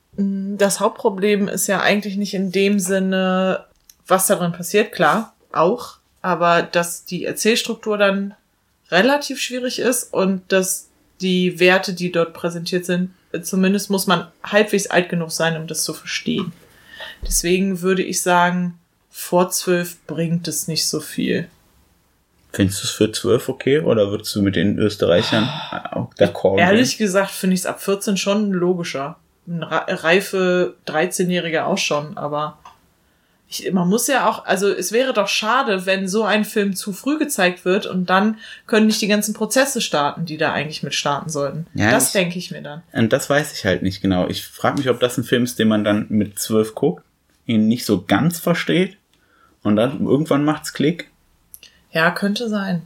Das 0.58 0.80
Hauptproblem 0.80 1.48
ist 1.48 1.68
ja 1.68 1.80
eigentlich 1.80 2.16
nicht 2.16 2.34
in 2.34 2.50
dem 2.52 2.78
Sinne, 2.80 3.64
was 4.06 4.26
da 4.26 4.34
drin 4.34 4.52
passiert, 4.52 4.92
klar, 4.92 5.34
auch, 5.52 5.98
aber 6.20 6.62
dass 6.62 7.04
die 7.04 7.24
Erzählstruktur 7.24 7.96
dann 7.96 8.34
relativ 8.90 9.40
schwierig 9.40 9.78
ist 9.78 10.12
und 10.12 10.42
dass 10.52 10.88
die 11.20 11.60
Werte, 11.60 11.94
die 11.94 12.10
dort 12.12 12.34
präsentiert 12.34 12.84
sind, 12.84 13.10
zumindest 13.42 13.88
muss 13.90 14.06
man 14.06 14.26
halbwegs 14.44 14.88
alt 14.88 15.08
genug 15.08 15.30
sein, 15.30 15.56
um 15.56 15.66
das 15.66 15.84
zu 15.84 15.94
verstehen. 15.94 16.52
Deswegen 17.26 17.80
würde 17.80 18.02
ich 18.02 18.20
sagen, 18.20 18.78
vor 19.12 19.50
zwölf 19.50 20.04
bringt 20.06 20.48
es 20.48 20.66
nicht 20.68 20.88
so 20.88 20.98
viel. 20.98 21.48
Findest 22.52 22.82
du 22.82 22.86
es 22.86 22.90
für 22.90 23.12
12 23.12 23.48
okay 23.48 23.80
oder 23.80 24.10
würdest 24.10 24.34
du 24.34 24.42
mit 24.42 24.56
den 24.56 24.78
Österreichern 24.78 25.44
auch 25.92 26.12
d'accord 26.14 26.56
gehen? 26.56 26.66
Ehrlich 26.66 26.98
gesagt 26.98 27.30
finde 27.30 27.54
ich 27.54 27.60
es 27.60 27.66
ab 27.66 27.80
14 27.82 28.16
schon 28.16 28.50
logischer. 28.52 29.16
Ein 29.46 29.62
reife 29.62 30.74
13-Jähriger 30.86 31.64
auch 31.64 31.78
schon, 31.78 32.16
aber 32.16 32.58
ich, 33.48 33.70
man 33.72 33.88
muss 33.88 34.06
ja 34.06 34.28
auch, 34.28 34.44
also 34.46 34.68
es 34.70 34.92
wäre 34.92 35.12
doch 35.12 35.28
schade, 35.28 35.84
wenn 35.84 36.08
so 36.08 36.24
ein 36.24 36.44
Film 36.44 36.74
zu 36.74 36.92
früh 36.92 37.18
gezeigt 37.18 37.64
wird 37.64 37.86
und 37.86 38.08
dann 38.08 38.38
können 38.66 38.86
nicht 38.86 39.00
die 39.02 39.08
ganzen 39.08 39.34
Prozesse 39.34 39.80
starten, 39.80 40.24
die 40.24 40.36
da 40.38 40.52
eigentlich 40.52 40.82
mit 40.82 40.94
starten 40.94 41.28
sollten. 41.28 41.66
Ja, 41.74 41.90
das 41.90 42.08
ich- 42.08 42.12
denke 42.12 42.38
ich 42.38 42.50
mir 42.50 42.62
dann. 42.62 42.82
Und 42.92 43.12
das 43.12 43.28
weiß 43.28 43.52
ich 43.52 43.64
halt 43.66 43.82
nicht 43.82 44.00
genau. 44.00 44.28
Ich 44.28 44.46
frage 44.46 44.78
mich, 44.78 44.88
ob 44.88 45.00
das 45.00 45.18
ein 45.18 45.24
Film 45.24 45.44
ist, 45.44 45.58
den 45.58 45.68
man 45.68 45.84
dann 45.84 46.06
mit 46.08 46.38
12 46.38 46.74
guckt, 46.74 47.04
ihn 47.46 47.66
nicht 47.68 47.84
so 47.84 48.02
ganz 48.02 48.38
versteht 48.38 48.96
und 49.62 49.76
dann 49.76 50.04
irgendwann 50.06 50.44
macht's 50.44 50.72
Klick. 50.72 51.10
Ja, 51.92 52.10
könnte 52.10 52.48
sein. 52.48 52.82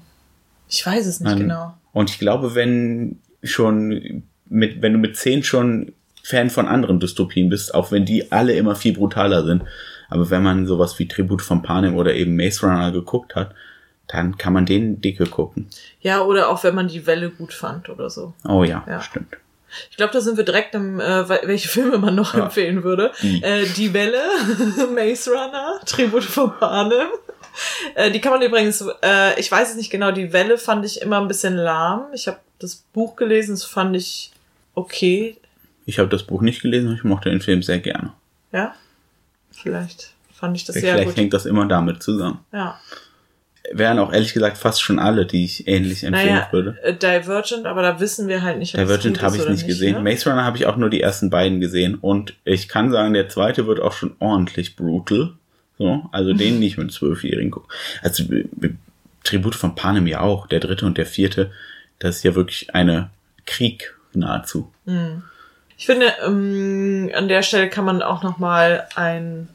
Ich 0.69 0.85
weiß 0.85 1.07
es 1.07 1.21
nicht 1.21 1.31
Man- 1.31 1.39
genau. 1.39 1.75
Und 1.93 2.11
ich 2.11 2.19
glaube, 2.19 2.55
wenn 2.55 3.19
schon 3.43 4.23
mit, 4.49 4.83
wenn 4.83 4.93
du 4.93 4.99
mit 4.99 5.17
10 5.17 5.43
schon 5.45 5.93
Fan 6.23 6.51
von 6.51 6.67
anderen 6.67 6.99
Dystopien 7.01 7.49
bist, 7.49 7.73
auch 7.75 7.93
wenn 7.93 8.05
die 8.05 8.33
alle 8.33 8.53
immer 8.55 8.75
viel 8.75 8.93
brutaler 8.95 9.45
sind, 9.45 9.63
aber 10.09 10.29
wenn 10.31 10.43
man 10.43 10.67
sowas 10.67 10.99
wie 10.99 11.07
Tribut 11.09 11.41
von 11.43 11.63
Panem 11.63 11.95
oder 11.97 12.15
eben 12.15 12.37
Maze 12.37 12.67
Runner 12.67 12.91
geguckt 12.93 13.35
hat, 13.37 13.55
dann 14.09 14.37
kann 14.37 14.53
man 14.53 14.67
den 14.67 15.01
dicke 15.01 15.27
gucken. 15.27 15.67
Ja, 16.01 16.23
oder 16.23 16.49
auch 16.49 16.63
wenn 16.65 16.75
man 16.75 16.89
die 16.89 17.07
Welle 17.07 17.31
gut 17.31 17.53
fand 17.53 17.89
oder 17.89 18.11
so. 18.11 18.35
Oh 18.47 18.63
ja, 18.65 18.85
Ja. 18.89 19.01
stimmt. 19.01 19.37
Ich 19.91 19.97
glaube, 19.97 20.13
da 20.13 20.21
sind 20.21 20.37
wir 20.37 20.45
direkt 20.45 20.75
im, 20.75 21.01
äh, 21.01 21.05
wel- 21.29 21.47
welche 21.47 21.69
Filme 21.77 21.99
man 21.99 22.15
noch 22.15 22.35
Ja. 22.35 22.45
empfehlen 22.45 22.83
würde. 22.85 23.13
Die. 23.23 23.43
Äh, 23.43 23.67
die 23.67 23.93
Welle, 23.93 24.23
Maze 24.95 25.31
Runner, 25.31 25.81
Tribute 25.85 26.25
von 26.25 26.53
Panem. 26.59 27.09
Äh, 27.95 28.11
die 28.11 28.21
kann 28.21 28.33
man 28.33 28.43
übrigens, 28.43 28.85
äh, 29.03 29.39
ich 29.41 29.51
weiß 29.51 29.71
es 29.71 29.77
nicht 29.77 29.91
genau, 29.91 30.11
die 30.13 30.33
Welle 30.33 30.59
fand 30.59 30.85
ich 30.85 31.01
immer 31.01 31.21
ein 31.21 31.29
bisschen 31.29 31.57
lahm. 31.57 32.07
Ich 32.13 32.27
habe 32.29 32.39
das 32.59 32.77
Buch 32.93 33.17
gelesen, 33.17 33.53
das 33.55 33.65
fand 33.65 33.97
ich 33.97 34.31
okay. 34.75 35.39
Ich 35.87 35.99
habe 35.99 36.09
das 36.09 36.23
Buch 36.25 36.43
nicht 36.43 36.61
gelesen 36.63 36.93
ich 36.95 37.05
mochte 37.05 37.31
den 37.31 37.41
Film 37.41 37.63
sehr 37.63 37.79
gerne. 37.79 38.13
Ja, 38.53 38.75
vielleicht 39.53 40.11
fand 40.35 40.57
ich 40.57 40.65
das 40.65 40.75
sehr 40.77 40.93
Vielleicht 40.95 41.09
gut. 41.09 41.17
hängt 41.17 41.33
das 41.33 41.47
immer 41.47 41.67
damit 41.67 42.03
zusammen. 42.03 42.41
Ja. 42.53 42.79
Wären 43.73 43.99
auch 43.99 44.13
ehrlich 44.13 44.33
gesagt 44.35 44.59
fast 44.59 44.81
schon 44.83 44.99
alle, 44.99 45.27
die 45.27 45.45
ich 45.45 45.67
ähnlich 45.67 46.05
empfehlen 46.05 46.35
Naja, 46.35 46.49
würde. 46.53 46.79
äh, 46.83 46.95
Divergent, 46.95 47.67
aber 47.67 47.83
da 47.83 47.99
wissen 48.01 48.29
wir 48.29 48.43
halt 48.43 48.59
nicht, 48.59 48.75
ob 48.75 48.81
Divergent 48.81 49.23
habe 49.23 49.37
ich 49.37 49.49
nicht 49.49 49.67
gesehen. 49.67 49.97
Ne? 49.97 50.01
Maze 50.03 50.29
Runner 50.31 50.45
habe 50.45 50.57
ich 50.57 50.67
auch 50.67 50.77
nur 50.77 50.91
die 50.91 51.01
ersten 51.01 51.31
beiden 51.31 51.61
gesehen. 51.61 51.97
Und 51.97 52.35
ich 52.45 52.69
kann 52.69 52.91
sagen, 52.93 53.15
der 53.15 53.29
zweite 53.29 53.67
wird 53.67 53.81
auch 53.81 53.93
schon 53.93 54.15
ordentlich 54.21 54.77
brutal. 54.77 55.33
So, 55.79 56.07
also 56.13 56.33
den 56.33 56.59
nicht 56.61 56.79
mit 56.79 56.93
Zwölfjährigen 56.93 57.51
gucken. 57.51 57.69
Also 58.03 58.25
b- 58.27 58.45
Tribute 59.25 59.55
von 59.57 59.75
Panem 59.75 60.07
ja 60.07 60.21
auch. 60.21 60.47
Der 60.47 60.61
dritte 60.61 60.87
und 60.87 60.97
der 60.99 61.07
vierte, 61.07 61.51
das 61.99 62.17
ist 62.19 62.23
ja 62.23 62.35
wirklich 62.35 62.75
eine 62.75 63.11
Krieg 63.47 63.95
nahezu. 64.15 64.73
Ich 65.77 65.87
finde, 65.87 66.07
ähm, 66.25 67.11
an 67.15 67.27
der 67.29 67.43
Stelle 67.43 67.69
kann 67.69 67.85
man 67.85 68.03
auch 68.03 68.23
noch 68.23 68.39
mal 68.39 68.87
ein, 68.95 69.49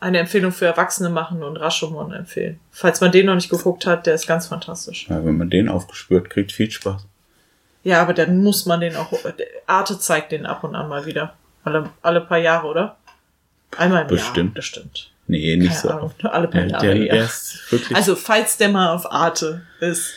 eine 0.00 0.18
Empfehlung 0.18 0.52
für 0.52 0.66
Erwachsene 0.66 1.10
machen 1.10 1.42
und 1.42 1.56
Rashomon 1.56 2.12
empfehlen. 2.12 2.60
Falls 2.70 3.00
man 3.00 3.10
den 3.10 3.26
noch 3.26 3.34
nicht 3.34 3.50
geguckt 3.50 3.86
hat, 3.86 4.06
der 4.06 4.14
ist 4.14 4.26
ganz 4.26 4.46
fantastisch. 4.46 5.06
Ja, 5.08 5.24
wenn 5.24 5.36
man 5.36 5.50
den 5.50 5.68
aufgespürt 5.68 6.30
kriegt, 6.30 6.52
viel 6.52 6.70
Spaß. 6.70 7.06
Ja, 7.82 8.00
aber 8.02 8.14
dann 8.14 8.42
muss 8.42 8.66
man 8.66 8.80
den 8.80 8.96
auch. 8.96 9.12
Arte 9.66 9.98
zeigt 9.98 10.32
den 10.32 10.46
ab 10.46 10.62
und 10.64 10.74
an 10.74 10.88
mal 10.88 11.06
wieder. 11.06 11.34
Alle, 11.64 11.90
alle 12.02 12.20
paar 12.20 12.38
Jahre, 12.38 12.66
oder? 12.66 12.96
Einmal 13.76 14.02
im 14.02 14.08
Jahr. 14.08 14.16
Bestimmt. 14.16 14.54
Bestimmt. 14.54 15.10
Nee, 15.26 15.56
nicht 15.56 15.68
Keine 15.70 15.80
so. 15.80 15.88
Ahnung, 15.90 16.12
alle 16.22 16.48
paar 16.48 16.64
Jahre. 16.64 16.98
der 16.98 17.24
ist 17.24 17.70
wirklich. 17.70 17.96
Also, 17.96 18.16
falls 18.16 18.56
der 18.56 18.70
mal 18.70 18.94
auf 18.94 19.10
Arte 19.10 19.62
ist, 19.80 20.12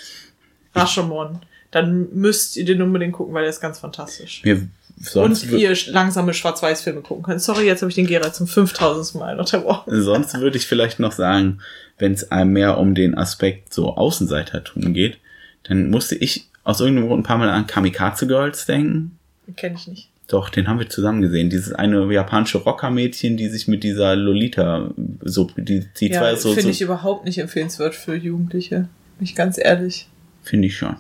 Rashomon, 0.74 1.42
dann 1.72 2.14
müsst 2.14 2.56
ihr 2.56 2.66
den 2.66 2.82
unbedingt 2.82 3.14
gucken, 3.14 3.34
weil 3.34 3.42
der 3.42 3.50
ist 3.50 3.60
ganz 3.62 3.80
fantastisch. 3.80 4.44
mir 4.44 4.68
sonst, 5.00 5.44
Und 5.52 5.60
ihr 5.60 5.76
langsame 5.88 6.34
Schwarz-Weiß-Filme 6.34 7.02
gucken 7.02 7.24
könnt. 7.24 7.42
Sorry, 7.42 7.66
jetzt 7.66 7.82
habe 7.82 7.90
ich 7.90 7.96
den 7.96 8.08
Gerald 8.08 8.36
zum 8.36 8.48
5000. 8.48 9.20
Mal 9.20 9.40
unterbrochen. 9.40 10.02
Sonst 10.02 10.40
würde 10.40 10.58
ich 10.58 10.66
vielleicht 10.68 11.00
noch 11.00 11.12
sagen, 11.12 11.60
wenn 11.98 12.14
es 12.14 12.32
einem 12.32 12.54
mehr 12.54 12.78
um 12.78 12.96
den 12.96 13.18
Aspekt 13.18 13.74
so 13.74 13.96
Außenseitertum 13.96 14.94
geht, 14.94 15.18
dann 15.64 15.90
musste 15.90 16.16
ich 16.16 16.48
aus 16.64 16.80
irgendeinem 16.80 17.08
Grund 17.08 17.22
ein 17.22 17.24
paar 17.24 17.38
Mal 17.38 17.50
an 17.50 17.68
Kamikaze 17.68 18.28
Girls 18.28 18.66
denken. 18.66 19.18
Kenne 19.56 19.76
ich 19.78 19.88
nicht. 19.88 20.08
Doch, 20.28 20.50
den 20.50 20.68
haben 20.70 20.80
wir 20.80 20.88
zusammen 20.90 21.22
gesehen. 21.22 21.50
Dieses 21.50 21.74
eine 21.74 22.06
japanische 22.14 22.60
Rockermädchen, 22.60 23.36
die 23.36 23.50
sich 23.50 23.68
mit 23.68 23.84
dieser 23.84 24.16
Lolita 24.16 24.90
so, 25.22 25.50
die, 25.58 25.86
die 26.00 26.08
Ja, 26.08 26.20
zwei 26.20 26.36
so, 26.36 26.50
finde 26.50 26.62
so 26.64 26.70
ich 26.70 26.82
überhaupt 26.82 27.26
nicht 27.26 27.38
empfehlenswert 27.40 27.96
für 27.96 28.16
Jugendliche. 28.16 28.88
Bin 29.18 29.26
ich 29.26 29.36
ganz 29.36 29.58
ehrlich. 29.58 30.08
finde 30.44 30.68
ich 30.68 30.78
schon. 30.78 30.96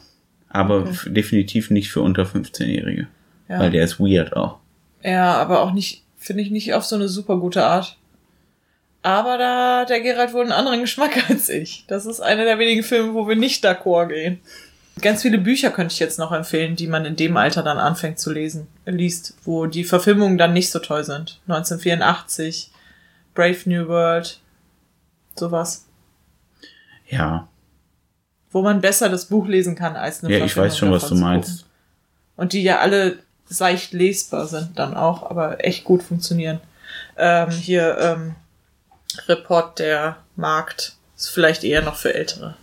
Aber 0.49 0.81
Okay. 0.81 1.13
definitiv 1.13 1.69
nicht 1.69 1.89
für 1.91 2.01
unter 2.01 2.23
15-Jährige. 2.23 3.07
Ja. 3.51 3.59
Weil 3.59 3.71
der 3.71 3.83
ist 3.83 3.99
weird 3.99 4.33
auch. 4.33 4.59
Ja, 5.03 5.33
aber 5.33 5.61
auch 5.61 5.73
nicht, 5.73 6.03
finde 6.15 6.41
ich 6.41 6.51
nicht 6.51 6.73
auf 6.73 6.85
so 6.85 6.95
eine 6.95 7.09
super 7.09 7.35
gute 7.37 7.65
Art. 7.65 7.97
Aber 9.03 9.37
da 9.37 9.79
hat 9.81 9.89
der 9.89 9.99
Gerald 9.99 10.31
wohl 10.33 10.43
einen 10.43 10.53
anderen 10.53 10.79
Geschmack 10.79 11.17
als 11.29 11.49
ich. 11.49 11.83
Das 11.87 12.05
ist 12.05 12.21
einer 12.21 12.45
der 12.45 12.59
wenigen 12.59 12.83
Filme, 12.83 13.13
wo 13.13 13.27
wir 13.27 13.35
nicht 13.35 13.65
d'accord 13.65 14.07
gehen. 14.07 14.39
Ganz 15.01 15.23
viele 15.23 15.37
Bücher 15.37 15.71
könnte 15.71 15.93
ich 15.93 15.99
jetzt 15.99 16.19
noch 16.19 16.31
empfehlen, 16.31 16.75
die 16.77 16.87
man 16.87 17.05
in 17.05 17.15
dem 17.17 17.35
Alter 17.35 17.63
dann 17.63 17.77
anfängt 17.77 18.19
zu 18.19 18.31
lesen, 18.31 18.67
liest, 18.85 19.35
wo 19.43 19.65
die 19.65 19.83
Verfilmungen 19.83 20.37
dann 20.37 20.53
nicht 20.53 20.69
so 20.69 20.79
toll 20.79 21.03
sind. 21.03 21.39
1984, 21.47 22.71
Brave 23.33 23.57
New 23.65 23.87
World, 23.87 24.39
sowas. 25.35 25.87
Ja, 27.07 27.49
Wo 28.51 28.61
man 28.61 28.79
besser 28.79 29.09
das 29.09 29.25
Buch 29.25 29.47
lesen 29.47 29.75
kann 29.75 29.95
als 29.97 30.23
eine 30.23 30.37
ja 30.37 30.45
ich 30.45 30.55
weiß 30.55 30.77
schon, 30.77 30.91
was 30.91 31.07
du 31.07 31.15
meinst. 31.15 31.65
Und 32.37 32.53
die 32.53 32.63
ja 32.63 32.79
alle 32.79 33.19
seicht 33.51 33.93
lesbar 33.93 34.47
sind 34.47 34.79
dann 34.79 34.95
auch, 34.95 35.29
aber 35.29 35.63
echt 35.63 35.83
gut 35.83 36.03
funktionieren. 36.03 36.59
Ähm, 37.17 37.51
hier 37.51 37.97
ähm, 37.99 38.35
Report 39.27 39.79
der 39.79 40.17
Markt 40.35 40.95
ist 41.17 41.29
vielleicht 41.29 41.63
eher 41.63 41.81
noch 41.81 41.95
für 41.95 42.13
Ältere. 42.13 42.55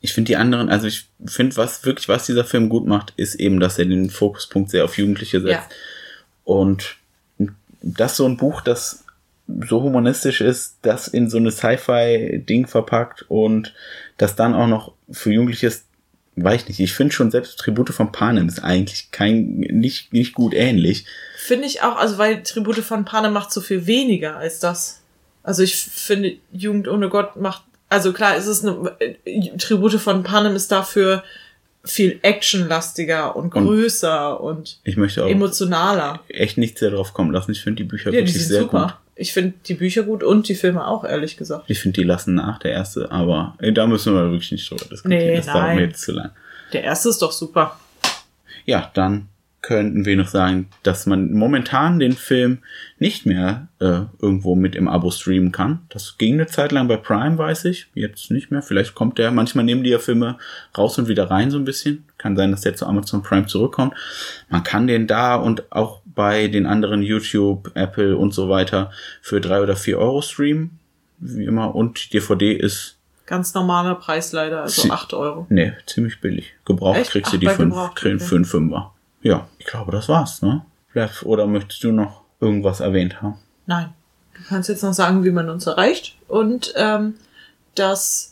Ich 0.00 0.14
finde 0.14 0.28
die 0.28 0.36
anderen, 0.36 0.68
also 0.68 0.86
ich 0.86 1.08
finde, 1.24 1.56
was 1.56 1.84
wirklich, 1.84 2.08
was 2.08 2.26
dieser 2.26 2.44
Film 2.44 2.68
gut 2.68 2.86
macht, 2.86 3.12
ist 3.16 3.36
eben, 3.36 3.60
dass 3.60 3.78
er 3.78 3.84
den 3.84 4.10
Fokuspunkt 4.10 4.70
sehr 4.70 4.84
auf 4.84 4.98
Jugendliche 4.98 5.40
setzt. 5.40 5.52
Ja. 5.52 5.76
Und 6.44 6.96
das 7.82 8.16
so 8.16 8.26
ein 8.26 8.36
Buch, 8.36 8.62
das 8.62 9.04
so 9.46 9.82
humanistisch 9.82 10.40
ist, 10.40 10.78
das 10.82 11.08
in 11.08 11.28
so 11.28 11.36
eine 11.36 11.50
Sci-Fi-Ding 11.50 12.66
verpackt 12.66 13.24
und 13.28 13.74
das 14.16 14.34
dann 14.34 14.54
auch 14.54 14.66
noch 14.66 14.92
für 15.10 15.32
Jugendliche 15.32 15.66
ist, 15.66 15.86
weiß 16.36 16.62
ich 16.62 16.68
nicht. 16.68 16.80
Ich 16.80 16.92
finde 16.94 17.12
schon 17.14 17.30
selbst 17.30 17.58
Tribute 17.58 17.90
von 17.90 18.10
Panem 18.12 18.48
ist 18.48 18.62
eigentlich 18.62 19.10
kein, 19.10 19.58
nicht, 19.60 20.12
nicht 20.12 20.34
gut 20.34 20.54
ähnlich. 20.54 21.04
Finde 21.36 21.66
ich 21.66 21.82
auch, 21.82 21.96
also 21.96 22.18
weil 22.18 22.42
Tribute 22.42 22.78
von 22.78 23.04
Panem 23.04 23.32
macht 23.32 23.52
so 23.52 23.60
viel 23.60 23.86
weniger 23.86 24.36
als 24.36 24.58
das. 24.60 25.02
Also 25.42 25.62
ich 25.62 25.76
finde, 25.76 26.36
Jugend 26.52 26.88
ohne 26.88 27.08
Gott 27.08 27.36
macht, 27.36 27.62
also 27.88 28.12
klar, 28.12 28.36
es 28.36 28.46
ist 28.46 28.64
eine, 28.64 28.94
äh, 29.00 29.56
Tribute 29.58 29.94
von 30.00 30.22
Panem 30.22 30.54
ist 30.56 30.70
dafür 30.72 31.22
viel 31.84 32.20
actionlastiger 32.22 33.34
und 33.34 33.52
Und- 33.54 33.64
größer 33.66 34.40
und, 34.40 34.78
Ich 34.84 34.96
möchte 34.96 35.24
auch 35.24 35.28
emotionaler. 35.28 36.20
echt 36.28 36.56
nichts 36.58 36.80
drauf 36.80 37.12
kommen 37.12 37.32
lassen. 37.32 37.50
Ich 37.50 37.60
finde 37.62 37.82
die 37.82 37.88
Bücher 37.88 38.06
Ja, 38.10 38.20
die 38.20 38.26
wirklich 38.28 38.34
sind 38.38 38.48
sehr 38.52 38.62
super. 38.62 38.82
gut. 38.82 38.94
Ich 39.22 39.32
finde 39.32 39.54
die 39.68 39.74
Bücher 39.74 40.02
gut 40.02 40.24
und 40.24 40.48
die 40.48 40.56
Filme 40.56 40.84
auch, 40.84 41.04
ehrlich 41.04 41.36
gesagt. 41.36 41.66
Ich 41.68 41.78
finde, 41.78 42.00
die 42.00 42.04
lassen 42.04 42.34
nach, 42.34 42.58
der 42.58 42.72
erste, 42.72 43.12
aber 43.12 43.54
äh, 43.60 43.72
da 43.72 43.86
müssen 43.86 44.12
wir 44.14 44.32
wirklich 44.32 44.50
nicht 44.50 44.68
drüber 44.68 44.84
diskutieren. 44.84 45.22
Nee, 45.22 45.36
das 45.36 45.46
dauert 45.46 45.62
nein. 45.62 45.76
mir 45.76 45.82
jetzt 45.84 46.02
zu 46.02 46.10
lang. 46.10 46.30
Der 46.72 46.82
erste 46.82 47.08
ist 47.08 47.22
doch 47.22 47.30
super. 47.30 47.78
Ja, 48.66 48.90
dann 48.94 49.28
könnten 49.60 50.04
wir 50.04 50.16
noch 50.16 50.26
sagen, 50.26 50.68
dass 50.82 51.06
man 51.06 51.32
momentan 51.32 52.00
den 52.00 52.14
Film 52.14 52.58
nicht 52.98 53.26
mehr 53.26 53.68
äh, 53.78 54.00
irgendwo 54.20 54.56
mit 54.56 54.74
im 54.74 54.88
Abo 54.88 55.12
streamen 55.12 55.52
kann. 55.52 55.82
Das 55.88 56.18
ging 56.18 56.34
eine 56.34 56.48
Zeit 56.48 56.72
lang 56.72 56.88
bei 56.88 56.96
Prime, 56.96 57.38
weiß 57.38 57.66
ich. 57.66 57.86
Jetzt 57.94 58.32
nicht 58.32 58.50
mehr. 58.50 58.60
Vielleicht 58.60 58.96
kommt 58.96 59.18
der, 59.18 59.30
manchmal 59.30 59.64
nehmen 59.64 59.84
die 59.84 59.90
ja 59.90 60.00
Filme 60.00 60.36
raus 60.76 60.98
und 60.98 61.06
wieder 61.06 61.30
rein 61.30 61.52
so 61.52 61.58
ein 61.58 61.64
bisschen. 61.64 62.04
Kann 62.18 62.36
sein, 62.36 62.50
dass 62.50 62.62
der 62.62 62.74
zu 62.74 62.86
Amazon 62.86 63.22
Prime 63.22 63.46
zurückkommt. 63.46 63.94
Man 64.48 64.64
kann 64.64 64.88
den 64.88 65.06
da 65.06 65.36
und 65.36 65.70
auch 65.70 66.01
bei 66.14 66.48
den 66.48 66.66
anderen 66.66 67.02
YouTube, 67.02 67.70
Apple 67.74 68.16
und 68.16 68.32
so 68.34 68.48
weiter 68.48 68.90
für 69.20 69.40
drei 69.40 69.62
oder 69.62 69.76
vier 69.76 69.98
Euro 69.98 70.22
streamen. 70.22 70.78
Wie 71.18 71.44
immer. 71.44 71.74
Und 71.74 72.12
DVD 72.12 72.52
ist, 72.52 72.96
Ganz 73.26 73.54
normaler 73.54 73.94
Preis 73.94 74.32
leider, 74.32 74.62
also 74.62 74.90
8 74.90 75.14
Euro. 75.14 75.46
nee, 75.48 75.72
ziemlich 75.86 76.20
billig. 76.20 76.52
Gebraucht 76.64 76.98
Echt? 76.98 77.10
kriegst 77.12 77.32
du 77.32 77.38
die 77.38 77.46
fünf, 77.46 77.70
gebraucht, 77.74 77.96
krieg- 77.96 78.16
okay. 78.16 78.24
für 78.24 78.34
einen 78.36 78.44
Fünfer. 78.44 78.92
Ja, 79.22 79.46
ich 79.58 79.64
glaube, 79.66 79.92
das 79.92 80.08
war's, 80.08 80.42
ne? 80.42 80.66
Bleib- 80.92 81.22
Oder 81.22 81.46
möchtest 81.46 81.82
du 81.84 81.92
noch 81.92 82.22
irgendwas 82.40 82.80
erwähnt 82.80 83.22
haben? 83.22 83.38
Nein. 83.66 83.90
Du 84.34 84.42
kannst 84.48 84.68
jetzt 84.68 84.82
noch 84.82 84.92
sagen, 84.92 85.22
wie 85.24 85.30
man 85.30 85.48
uns 85.48 85.66
erreicht 85.66 86.16
und 86.26 86.74
ähm, 86.76 87.14
dass 87.76 88.31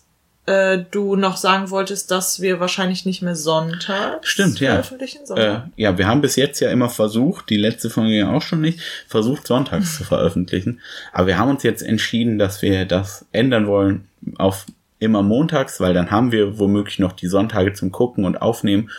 äh, 0.51 0.84
du 0.90 1.14
noch 1.14 1.36
sagen 1.36 1.70
wolltest, 1.70 2.11
dass 2.11 2.40
wir 2.40 2.59
wahrscheinlich 2.59 3.07
nicht 3.07 3.22
mehr 3.22 3.36
Sonntag 3.36 4.26
Stimmt, 4.26 4.59
ja. 4.59 4.72
veröffentlichen, 4.72 5.22
Äh, 5.22 5.26
sondern 5.26 5.72
ja, 5.76 5.96
wir 5.96 6.09
haben 6.09 6.20
bis 6.20 6.34
jetzt 6.34 6.59
ja 6.61 6.70
immer 6.70 6.88
versucht, 6.88 7.48
die 7.51 7.57
letzte 7.57 7.88
Folge 7.88 8.18
ja 8.18 8.32
auch 8.32 8.42
schon 8.42 8.61
nicht, 8.61 8.80
versucht 9.07 9.46
sonntags 9.46 9.96
zu 9.96 10.05
veröffentlichen. 10.05 10.80
Aber 11.12 11.28
wir 11.28 11.38
haben 11.38 11.51
uns 11.51 11.62
jetzt 11.62 11.82
entschieden, 11.82 12.38
dass 12.38 12.62
wir 12.62 12.84
das 12.84 13.26
ändern 13.30 13.68
wollen 13.68 14.09
auf 14.36 14.66
immer 14.98 15.22
montags, 15.22 15.80
weil 15.80 15.94
dann 15.94 16.11
haben 16.11 16.32
wir 16.32 16.59
womöglich 16.59 16.98
noch 16.98 17.12
die 17.12 17.28
Sonntage 17.28 17.72
zum 17.72 17.92
Gucken 17.92 18.24
und 18.24 18.42
Aufnehmen. 18.42 18.90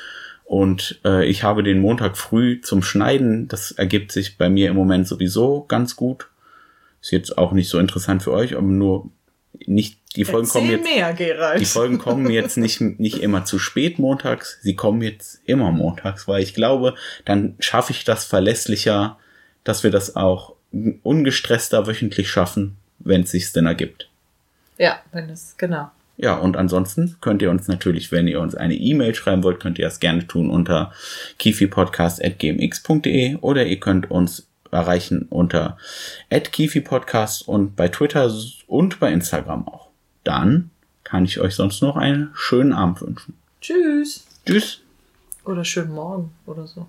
Und 0.46 1.00
äh, 1.06 1.26
ich 1.26 1.44
habe 1.44 1.64
den 1.64 1.80
Montag 1.80 2.18
früh 2.18 2.62
zum 2.62 2.82
Schneiden. 2.82 3.48
Das 3.48 3.72
ergibt 3.72 4.12
sich 4.12 4.38
bei 4.38 4.50
mir 4.50 4.70
im 4.70 4.76
Moment 4.76 5.08
sowieso 5.08 5.66
ganz 5.68 5.96
gut. 5.96 6.30
Ist 7.02 7.12
jetzt 7.12 7.38
auch 7.38 7.52
nicht 7.52 7.70
so 7.70 7.78
interessant 7.78 8.24
für 8.24 8.32
euch, 8.32 8.56
aber 8.56 8.68
nur 8.68 9.10
nicht, 9.68 10.00
die 10.16 10.26
Folgen 10.26 10.48
kommen 10.48 10.70
Erzähl 10.70 10.86
jetzt. 10.86 10.96
mehr, 10.96 11.14
Gerald. 11.14 11.62
Die 11.62 11.66
Folgen 11.66 11.98
kommen 11.98 12.30
jetzt 12.30 12.58
nicht, 12.58 12.82
nicht 12.82 13.22
immer 13.22 13.46
zu 13.46 13.60
spät 13.60 14.00
montags, 14.00 14.60
sie 14.62 14.76
kommen 14.76 15.02
jetzt 15.02 15.42
immer 15.46 15.72
montags, 15.72 16.28
weil 16.28 16.44
ich 16.44 16.54
glaube, 16.54 16.96
dann 17.26 17.56
schaffe 17.60 17.92
ich 17.92 18.04
das 18.04 18.26
verlässlicher, 18.26 19.18
dass 19.64 19.84
wir 19.84 19.92
das 19.92 20.16
auch 20.16 20.56
ungestresster 21.04 21.88
wöchentlich 21.88 22.30
schaffen, 22.30 22.78
wenn 23.00 23.22
es 23.22 23.32
sich 23.32 23.52
denn 23.54 23.66
ergibt. 23.66 24.10
ja, 24.78 25.02
wenn 25.12 25.30
es, 25.30 25.56
genau. 25.58 25.92
Ja, 26.18 26.36
und 26.36 26.56
ansonsten 26.56 27.16
könnt 27.20 27.42
ihr 27.42 27.50
uns 27.50 27.68
natürlich, 27.68 28.12
wenn 28.12 28.28
ihr 28.28 28.42
uns 28.42 28.54
eine 28.54 28.76
E-Mail 28.76 29.16
schreiben 29.16 29.44
wollt, 29.44 29.60
könnt 29.60 29.80
ihr 29.80 29.86
das 29.86 30.00
gerne 30.00 30.28
tun 30.28 30.52
unter 30.52 30.94
kifipodcast.gmx.de 31.40 33.38
oder 33.38 33.66
ihr 33.66 33.80
könnt 33.80 34.12
uns 34.12 34.48
erreichen 34.72 35.28
unter 35.30 35.78
kifipodcast 36.30 37.48
und 37.48 37.76
bei 37.76 37.88
Twitter 37.88 38.32
und 38.68 39.00
bei 39.00 39.12
Instagram 39.12 39.68
auch. 39.68 39.90
Dann 40.24 40.72
kann 41.04 41.26
ich 41.26 41.40
euch 41.40 41.56
sonst 41.56 41.82
noch 41.82 41.96
einen 41.96 42.32
schönen 42.34 42.74
Abend 42.74 43.02
wünschen. 43.02 43.38
Tschüss. 43.60 44.26
Tschüss. 44.46 44.80
Oder 45.44 45.66
schönen 45.66 45.94
Morgen 45.94 46.34
oder 46.46 46.68
so. 46.68 46.88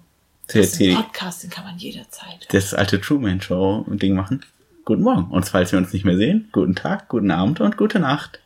Hier 0.51 0.97
Podcast, 0.97 1.43
den 1.43 1.51
kann 1.51 1.65
man 1.65 1.79
jederzeit. 1.79 2.47
das 2.51 2.75
alte 2.75 3.01
Truman 3.01 3.41
Show 3.41 3.87
Ding 3.89 4.15
machen. 4.15 4.45
Guten 4.85 5.03
Morgen. 5.03 5.31
Und 5.31 5.49
falls 5.49 5.73
wir 5.73 5.79
uns 5.79 5.93
nicht 5.93 6.05
mehr 6.05 6.17
sehen, 6.17 6.49
guten 6.53 6.75
Tag, 6.75 7.09
guten 7.09 7.31
Abend 7.31 7.61
und 7.61 7.77
gute 7.77 8.01
Nacht. 8.01 8.41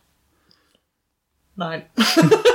Nein. 1.57 1.83